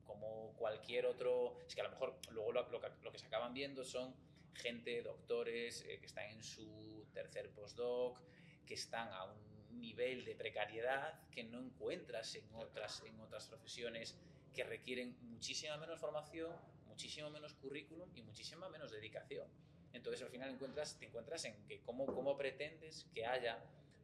como 0.07 0.53
cualquier 0.57 1.05
otro... 1.05 1.59
Es 1.67 1.75
que 1.75 1.81
a 1.81 1.83
lo 1.83 1.91
mejor 1.91 2.19
luego 2.31 2.51
lo, 2.51 2.69
lo, 2.69 2.81
lo 3.03 3.11
que 3.11 3.19
se 3.19 3.27
acaban 3.27 3.53
viendo 3.53 3.83
son 3.83 4.15
gente, 4.57 5.01
doctores, 5.01 5.85
eh, 5.87 5.99
que 5.99 6.05
están 6.05 6.25
en 6.31 6.43
su 6.43 7.05
tercer 7.13 7.51
postdoc, 7.51 8.19
que 8.65 8.73
están 8.73 9.09
a 9.09 9.25
un 9.25 9.79
nivel 9.79 10.25
de 10.25 10.35
precariedad 10.35 11.19
que 11.29 11.43
no 11.43 11.59
encuentras 11.59 12.35
en 12.35 12.45
otras, 12.53 13.03
en 13.05 13.19
otras 13.19 13.47
profesiones 13.47 14.17
que 14.53 14.63
requieren 14.63 15.15
muchísima 15.21 15.77
menos 15.77 15.99
formación, 15.99 16.51
muchísimo 16.87 17.29
menos 17.29 17.53
currículum 17.53 18.09
y 18.15 18.23
muchísima 18.23 18.69
menos 18.69 18.91
dedicación. 18.91 19.47
Entonces 19.93 20.23
al 20.23 20.29
final 20.29 20.49
encuentras, 20.49 20.97
te 20.97 21.05
encuentras 21.05 21.45
en 21.45 21.63
que 21.67 21.81
cómo, 21.81 22.05
cómo 22.07 22.35
pretendes 22.35 23.05
que 23.13 23.25
haya 23.25 23.63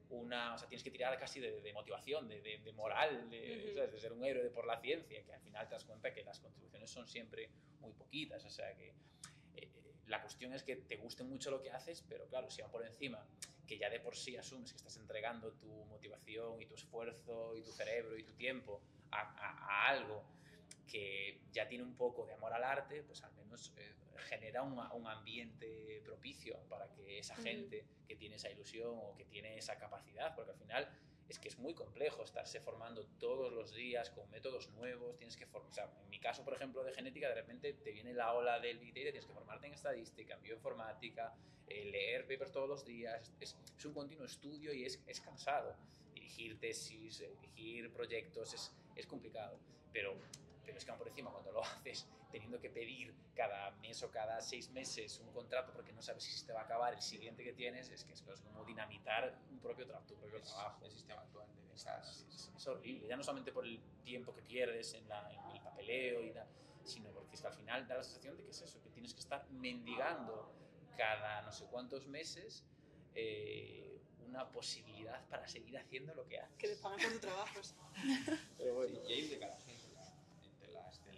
una, 0.09 0.53
o 0.53 0.57
sea, 0.57 0.67
tienes 0.67 0.83
que 0.83 0.91
tirar 0.91 1.17
casi 1.19 1.39
de, 1.39 1.61
de 1.61 1.73
motivación, 1.73 2.27
de, 2.27 2.41
de, 2.41 2.59
de 2.59 2.71
moral, 2.73 3.29
de, 3.29 3.37
uh 3.39 3.43
-huh. 3.43 3.75
¿sabes? 3.75 3.91
de, 3.93 3.99
ser 3.99 4.13
un 4.13 4.23
héroe 4.23 4.49
por 4.49 4.65
la 4.65 4.79
ciencia, 4.79 5.23
que 5.23 5.33
al 5.33 5.41
final 5.41 5.67
te 5.67 5.73
das 5.75 5.85
cuenta 5.85 6.13
que 6.13 6.23
las 6.23 6.39
contribuciones 6.39 6.89
son 6.89 7.07
siempre 7.07 7.49
muy 7.79 7.93
poquitas, 7.93 8.43
o 8.45 8.49
sea 8.49 8.73
que 8.75 8.93
eh, 9.55 9.69
la 10.07 10.21
cuestión 10.21 10.53
es 10.53 10.63
que 10.63 10.75
te 10.75 10.97
guste 10.97 11.23
mucho 11.23 11.49
lo 11.51 11.61
que 11.61 11.71
haces, 11.71 12.03
pero 12.07 12.27
claro, 12.27 12.49
si 12.49 12.61
va 12.61 12.69
por 12.69 12.85
encima 12.85 13.25
que 13.67 13.77
ya 13.77 13.89
de 13.89 13.99
por 13.99 14.15
sí 14.15 14.35
asumes 14.35 14.71
que 14.71 14.77
estás 14.77 14.97
entregando 14.97 15.53
tu 15.53 15.67
motivación 15.85 16.61
y 16.61 16.65
tu 16.65 16.75
esfuerzo 16.75 17.55
y 17.57 17.61
tu 17.63 17.71
cerebro 17.71 18.17
y 18.17 18.23
tu 18.23 18.33
tiempo 18.33 18.81
a, 19.11 19.21
a, 19.21 19.65
a 19.67 19.87
algo 19.89 20.23
que 20.87 21.41
ya 21.51 21.67
tiene 21.67 21.83
un 21.83 21.95
poco 21.95 22.25
de 22.25 22.33
amor 22.33 22.53
al 22.53 22.63
arte, 22.63 23.03
pues 23.03 23.23
al 23.23 23.33
menos 23.33 23.73
eh, 23.77 23.93
genera 24.29 24.63
un, 24.63 24.77
un, 24.77 25.07
ambiente 25.07 26.01
propicio 26.03 26.59
para 26.69 26.91
que 26.93 27.19
esa 27.19 27.35
gente 27.35 27.85
que 28.07 28.15
tiene 28.15 28.35
esa 28.35 28.49
ilusión 28.49 28.91
o 28.95 29.15
que 29.15 29.25
tiene 29.25 29.57
esa 29.57 29.77
capacidad, 29.77 30.35
porque 30.35 30.51
al 30.51 30.57
final 30.57 30.89
es 31.29 31.39
que 31.39 31.47
es 31.47 31.57
muy 31.57 31.73
complejo 31.73 32.23
estarse 32.23 32.59
formando 32.59 33.05
todos 33.19 33.51
los 33.51 33.73
días 33.73 34.09
con 34.11 34.29
métodos 34.29 34.69
nuevos, 34.71 35.15
tienes 35.17 35.37
que 35.37 35.45
formar, 35.45 35.71
o 35.71 35.73
sea, 35.73 35.89
en 36.03 36.09
mi 36.09 36.19
caso, 36.19 36.43
por 36.43 36.53
ejemplo, 36.53 36.83
de 36.83 36.93
genética, 36.93 37.29
de 37.29 37.35
repente 37.35 37.73
te 37.73 37.91
viene 37.91 38.13
la 38.13 38.33
ola 38.33 38.59
del 38.59 38.79
Big 38.79 38.93
Data, 38.93 39.11
tienes 39.11 39.25
que 39.25 39.33
formarte 39.33 39.67
en 39.67 39.73
estadística, 39.73 40.35
en 40.35 40.41
bioinformática, 40.41 41.33
eh, 41.67 41.85
leer 41.85 42.27
papers 42.27 42.51
todos 42.51 42.67
los 42.67 42.85
días, 42.85 43.33
es, 43.39 43.57
es, 43.77 43.85
un 43.85 43.93
continuo 43.93 44.25
estudio 44.25 44.73
y 44.73 44.85
es, 44.85 45.01
es 45.07 45.21
cansado. 45.21 45.75
Dirigir 46.13 46.59
tesis, 46.59 47.23
dirigir 47.41 47.91
proyectos, 47.91 48.53
es, 48.53 48.71
es 48.95 49.07
complicado, 49.07 49.59
pero 49.91 50.15
pero 50.65 50.77
es 50.77 50.85
que 50.85 50.91
aún 50.91 50.97
por 50.97 51.07
encima 51.07 51.31
cuando 51.31 51.51
lo 51.51 51.63
haces 51.63 52.07
teniendo 52.31 52.59
que 52.59 52.69
pedir 52.69 53.13
cada 53.35 53.71
mes 53.81 54.01
o 54.03 54.11
cada 54.11 54.41
seis 54.41 54.69
meses 54.71 55.19
un 55.19 55.31
contrato 55.31 55.71
porque 55.73 55.93
no 55.93 56.01
sabes 56.01 56.23
si 56.23 56.31
se 56.31 56.45
te 56.45 56.53
va 56.53 56.61
a 56.61 56.63
acabar 56.63 56.93
el 56.93 57.01
siguiente 57.01 57.43
que 57.43 57.53
tienes, 57.53 57.89
es 57.89 58.03
que 58.03 58.13
es 58.13 58.21
como 58.21 58.63
dinamitar 58.65 59.37
un 59.51 59.59
propio 59.59 59.85
tra 59.85 59.99
tu 60.01 60.15
propio 60.15 60.39
es, 60.39 60.45
trabajo. 60.45 60.85
El 60.85 60.91
sistema 60.91 61.21
actual 61.21 61.47
de 61.55 61.61
becas. 61.61 62.25
Es, 62.29 62.51
es, 62.55 62.67
horrible, 62.67 63.07
ya 63.07 63.15
no 63.15 63.23
solamente 63.23 63.51
por 63.51 63.65
el 63.65 63.79
tiempo 64.03 64.33
que 64.33 64.41
pierdes 64.41 64.93
en, 64.93 65.07
la, 65.07 65.31
en 65.31 65.55
el 65.55 65.61
papeleo, 65.61 66.21
y 66.21 66.33
la, 66.33 66.47
sino 66.83 67.11
porque 67.11 67.35
es 67.35 67.41
que 67.41 67.47
al 67.47 67.53
final 67.53 67.87
da 67.87 67.95
la 67.95 68.03
sensación 68.03 68.37
de 68.37 68.43
que 68.43 68.51
es 68.51 68.61
eso, 68.61 68.81
que 68.81 68.89
tienes 68.89 69.13
que 69.13 69.19
estar 69.19 69.47
mendigando 69.51 70.51
cada 70.97 71.41
no 71.41 71.51
sé 71.51 71.65
cuántos 71.65 72.07
meses 72.07 72.63
eh, 73.15 74.01
una 74.27 74.49
posibilidad 74.51 75.23
para 75.27 75.47
seguir 75.47 75.77
haciendo 75.77 76.13
lo 76.15 76.27
que 76.27 76.39
haces. 76.39 76.57
Que 76.57 76.67
te 76.69 76.75
pagan 76.77 76.99
por 76.99 77.11
tu 77.11 77.19
trabajo. 77.19 77.59
Pero 78.57 78.75
bueno, 78.75 78.99
y 79.07 79.13
ahí 79.13 79.27
de 79.27 79.39
cada 79.39 79.57
gente 79.57 79.92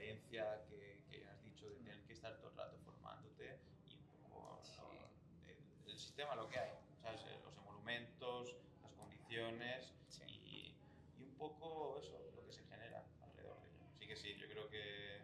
que, 0.05 1.01
que, 1.09 1.25
has 1.25 1.43
dicho 1.43 1.67
de 1.67 1.75
tener 1.77 1.99
que 2.03 2.13
estar 2.13 2.37
todo 2.37 2.49
el 2.49 2.57
rato 2.57 2.77
formándote 2.85 3.57
y 3.87 3.97
un 3.97 4.29
poco 4.29 4.59
sí. 4.63 4.77
¿no? 4.77 5.09
el, 5.49 5.91
el, 5.91 5.97
sistema 5.97 6.35
lo 6.35 6.47
que 6.47 6.59
hay, 6.59 6.71
¿sabes? 7.01 7.21
Eh, 7.23 7.39
los 7.43 7.57
emolumentos, 7.57 8.55
las 8.83 8.93
condiciones 8.93 9.93
sí. 10.09 10.23
y, 10.27 10.75
y, 11.17 11.23
un 11.23 11.35
poco 11.35 11.97
eso, 11.97 12.19
lo 12.35 12.45
que 12.45 12.53
se 12.53 12.63
genera 12.65 13.03
alrededor 13.23 13.59
de 13.61 13.67
ello. 13.67 13.85
Así 13.95 14.07
que 14.07 14.15
sí, 14.15 14.35
yo 14.35 14.47
creo 14.47 14.69
que 14.69 15.21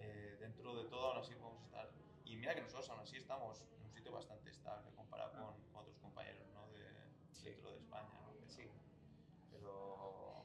eh, 0.00 0.36
dentro 0.38 0.76
de 0.82 0.88
todo 0.90 1.12
aún 1.12 1.18
así 1.18 1.34
podemos 1.34 1.62
estar, 1.64 1.90
y 2.26 2.36
mira 2.36 2.54
que 2.54 2.60
nosotros 2.60 2.88
aún 2.90 3.00
así 3.00 3.16
estamos 3.16 3.62
en 3.62 3.82
un 3.84 3.90
sitio 3.90 4.12
bastante 4.12 4.50
estable 4.50 4.90
comparado 4.94 5.32
ah. 5.36 5.46
con, 5.46 5.72
con, 5.72 5.82
otros 5.82 5.96
compañeros 5.98 6.46
¿no? 6.52 6.68
de, 6.72 6.84
sí. 7.32 7.50
dentro 7.50 7.70
de 7.70 7.78
España. 7.78 8.08
¿no? 8.20 8.34
Pero, 9.50 10.44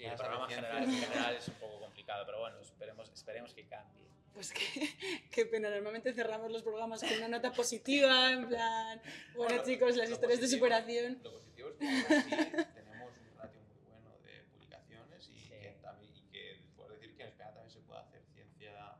sí. 0.00 0.10
el 0.10 0.16
programa 0.16 0.48
general, 0.48 0.82
en 0.84 0.90
general 0.92 1.34
es 1.36 1.48
un 1.48 1.54
poco 1.54 1.80
complicado, 1.80 2.24
pero 2.26 2.40
bueno, 2.40 2.58
esperemos, 2.60 3.08
esperemos 3.10 3.54
que 3.54 3.66
cambie. 3.66 4.00
Pues 4.34 4.52
qué, 4.52 4.60
qué 5.30 5.46
pena, 5.46 5.70
normalmente 5.70 6.12
cerramos 6.12 6.50
los 6.52 6.62
programas 6.62 7.00
con 7.02 7.12
una 7.14 7.28
nota 7.28 7.52
positiva, 7.52 8.32
en 8.32 8.48
plan, 8.48 9.00
bueno, 9.34 9.54
Bueno, 9.56 9.62
chicos, 9.64 9.96
las 9.96 10.08
historias 10.10 10.40
de 10.40 10.46
positivo- 10.46 10.58
superación. 10.58 11.20
Lo 11.22 11.32
positivo 11.32 11.68
es 11.70 11.76
que 11.76 11.88
así 11.88 12.30
tenemos 12.74 13.12
un 13.18 13.36
ratio 13.38 13.60
muy 13.62 13.80
bueno 13.90 14.16
de 14.24 14.42
publicaciones 14.52 15.28
y, 15.28 15.38
Sí. 15.38 15.48
que, 15.50 15.78
también, 15.82 16.14
y 16.16 16.22
que 16.30 16.60
puedo 16.76 16.90
decir 16.90 17.16
que 17.16 17.22
en 17.22 17.28
España 17.28 17.52
también 17.52 17.70
se 17.70 17.80
puede 17.80 18.00
hacer 18.00 18.22
ciencia 18.32 18.96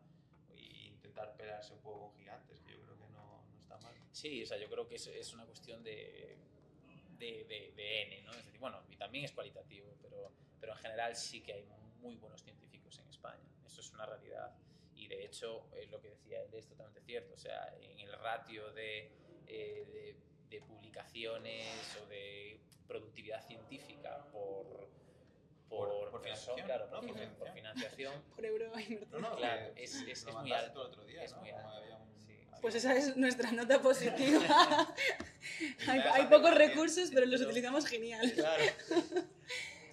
e 0.51 0.61
intentar 0.89 1.37
pelarse 1.37 1.73
un 1.75 1.81
poco 1.81 2.09
con 2.09 2.15
gigantes, 2.19 2.61
que 2.61 2.73
yo 2.73 2.81
creo 2.83 2.97
que 2.99 3.09
no, 3.13 3.45
no 3.53 3.59
está 3.59 3.79
mal. 3.79 3.95
Sí, 4.13 4.43
o 4.43 4.47
sea, 4.47 4.59
yo 4.59 4.69
creo 4.69 4.87
que 4.89 4.97
es, 4.97 5.07
es 5.07 5.33
una 5.33 5.47
cuestión 5.47 5.83
de, 5.85 6.37
de, 7.21 7.45
de- 7.45 7.73
de 7.77 8.03
N, 8.03 8.23
¿no? 8.23 8.33
Es 8.33 8.45
decir, 8.47 8.59
bueno, 8.59 8.83
y 8.91 8.97
también 8.97 9.25
es 9.25 9.33
cualitativo, 9.33 9.97
pero, 10.03 10.33
pero 10.61 10.73
en 10.73 10.79
general 10.79 11.15
sí 11.15 11.41
que 11.43 11.53
hay 11.53 11.65
muy 12.01 12.17
buenos 12.17 12.43
científicos 12.43 12.99
en 12.99 13.07
España. 13.09 13.45
Eso 13.65 13.81
es 13.81 13.91
una 13.93 14.07
realidad. 14.07 14.53
Y 14.95 15.07
de 15.07 15.25
hecho, 15.25 15.69
eh, 15.77 15.87
lo 15.87 16.01
que 16.01 16.09
decía 16.11 16.43
él 16.43 16.53
es 16.55 16.67
totalmente 16.67 17.01
cierto. 17.03 17.35
O 17.35 17.39
sea, 17.39 17.73
en 17.81 18.01
el 18.01 18.13
ratio 18.19 18.73
de, 18.73 19.13
eh, 19.47 19.87
de, 19.87 20.17
de 20.49 20.63
publicaciones 20.63 21.97
o 22.03 22.07
de 22.07 22.61
productividad 22.89 23.41
científica 23.47 24.27
por, 24.33 24.89
Por- 25.69 26.11
por 26.11 26.21
persona, 26.23 26.57
financiación, 26.57 26.67
claro, 26.67 26.87
¿no? 26.91 27.01
por, 27.01 27.17
Por 27.17 27.39
por 27.39 27.51
financiación, 27.53 28.23
Por 28.37 28.45
euro 28.45 28.67
invertido. 28.67 29.07
No, 29.21 29.31
no, 29.31 29.37
Claro, 29.37 29.73
es- 29.77 29.95
es- 30.03 30.27
es 30.27 30.35
muy 30.35 30.53
alto. 30.53 30.81
el 30.83 30.87
otro 30.89 31.05
día, 31.05 31.23
Es 31.23 31.33
¿no? 31.33 31.41
muy 31.41 31.51
alto. 31.51 31.69
había 31.69 31.99
Pues 32.61 32.75
esa 32.75 32.95
es 32.97 33.17
nuestra 33.17 33.51
nota 33.53 33.81
positiva. 33.81 34.41
hay, 35.89 36.01
hay 36.01 36.27
pocos 36.27 36.55
recursos, 36.55 37.11
pero 37.13 37.27
los 37.27 37.41
utilizamos 37.41 37.87
genial. 37.87 38.33
Claro. 38.35 38.63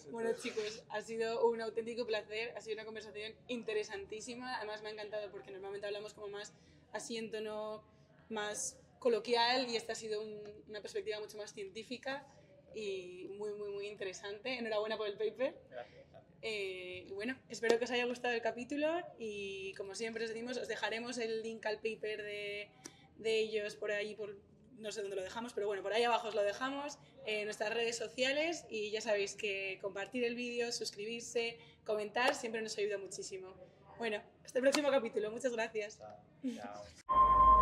Bueno, 0.10 0.32
chicos, 0.42 0.84
ha 0.88 1.02
sido 1.02 1.46
un 1.50 1.60
auténtico 1.60 2.08
placer, 2.08 2.54
ha 2.56 2.62
sido 2.62 2.76
una 2.76 2.86
conversación 2.86 3.34
interesantísima. 3.50 4.56
Además, 4.56 4.82
me 4.82 4.88
ha 4.88 4.92
encantado 4.94 5.30
porque 5.32 5.52
normalmente 5.52 5.86
hablamos 5.86 6.14
como 6.14 6.30
más 6.30 6.54
así 6.94 7.18
en 7.18 7.30
tono 7.30 7.84
más 8.30 8.78
coloquial 9.00 9.68
y 9.70 9.76
esta 9.76 9.92
ha 9.92 9.96
sido 9.96 10.22
un- 10.22 10.64
una 10.70 10.80
perspectiva 10.82 11.20
mucho 11.20 11.38
más 11.38 11.54
científica 11.54 12.26
y 12.74 13.28
muy, 13.38 13.52
muy, 13.52 13.70
muy 13.70 13.88
interesante. 13.88 14.58
Enhorabuena 14.58 14.96
por 14.96 15.08
el 15.08 15.18
paper. 15.18 15.60
Gracias. 15.70 16.06
Eh, 16.50 17.06
y 17.10 17.14
bueno, 17.14 17.36
espero 17.50 17.78
que 17.78 17.84
os 17.84 17.92
haya 17.92 18.06
gustado 18.06 18.34
el 18.34 18.42
capítulo 18.42 18.88
y 19.20 19.74
como 19.74 19.96
siempre 19.96 20.24
os 20.24 20.30
decimos, 20.30 20.56
os 20.56 20.70
dejaremos 20.70 21.18
el 21.18 21.44
link 21.44 21.66
al 21.66 21.76
paper 21.76 22.24
de, 22.24 22.70
de 23.18 23.40
ellos 23.40 23.76
por 23.76 23.92
ahí, 23.92 24.16
por, 24.16 24.34
no 24.78 24.94
sé 24.94 25.02
dónde 25.02 25.18
lo 25.18 25.24
dejamos, 25.24 25.52
pero 25.52 25.68
bueno, 25.68 25.84
por 25.84 25.92
ahí 25.92 26.04
abajo 26.04 26.30
os 26.30 26.36
lo 26.36 26.44
dejamos 26.44 27.00
en 27.26 27.44
nuestras 27.44 27.74
redes 27.74 27.98
sociales 27.98 28.66
y 28.70 28.92
ya 28.92 29.02
sabéis 29.02 29.36
que 29.36 29.78
compartir 29.82 30.24
el 30.24 30.36
vídeo, 30.36 30.72
suscribirse, 30.72 31.60
comentar 31.84 32.34
siempre 32.34 32.62
nos 32.62 32.78
ayuda 32.78 32.98
muchísimo. 32.98 33.54
Bueno, 33.98 34.22
hasta 34.46 34.60
el 34.60 34.64
próximo 34.64 34.90
capítulo, 34.90 35.30
muchas 35.30 35.52
gracias. 35.52 35.98
Chao. 35.98 36.56
Chao. 36.56 37.56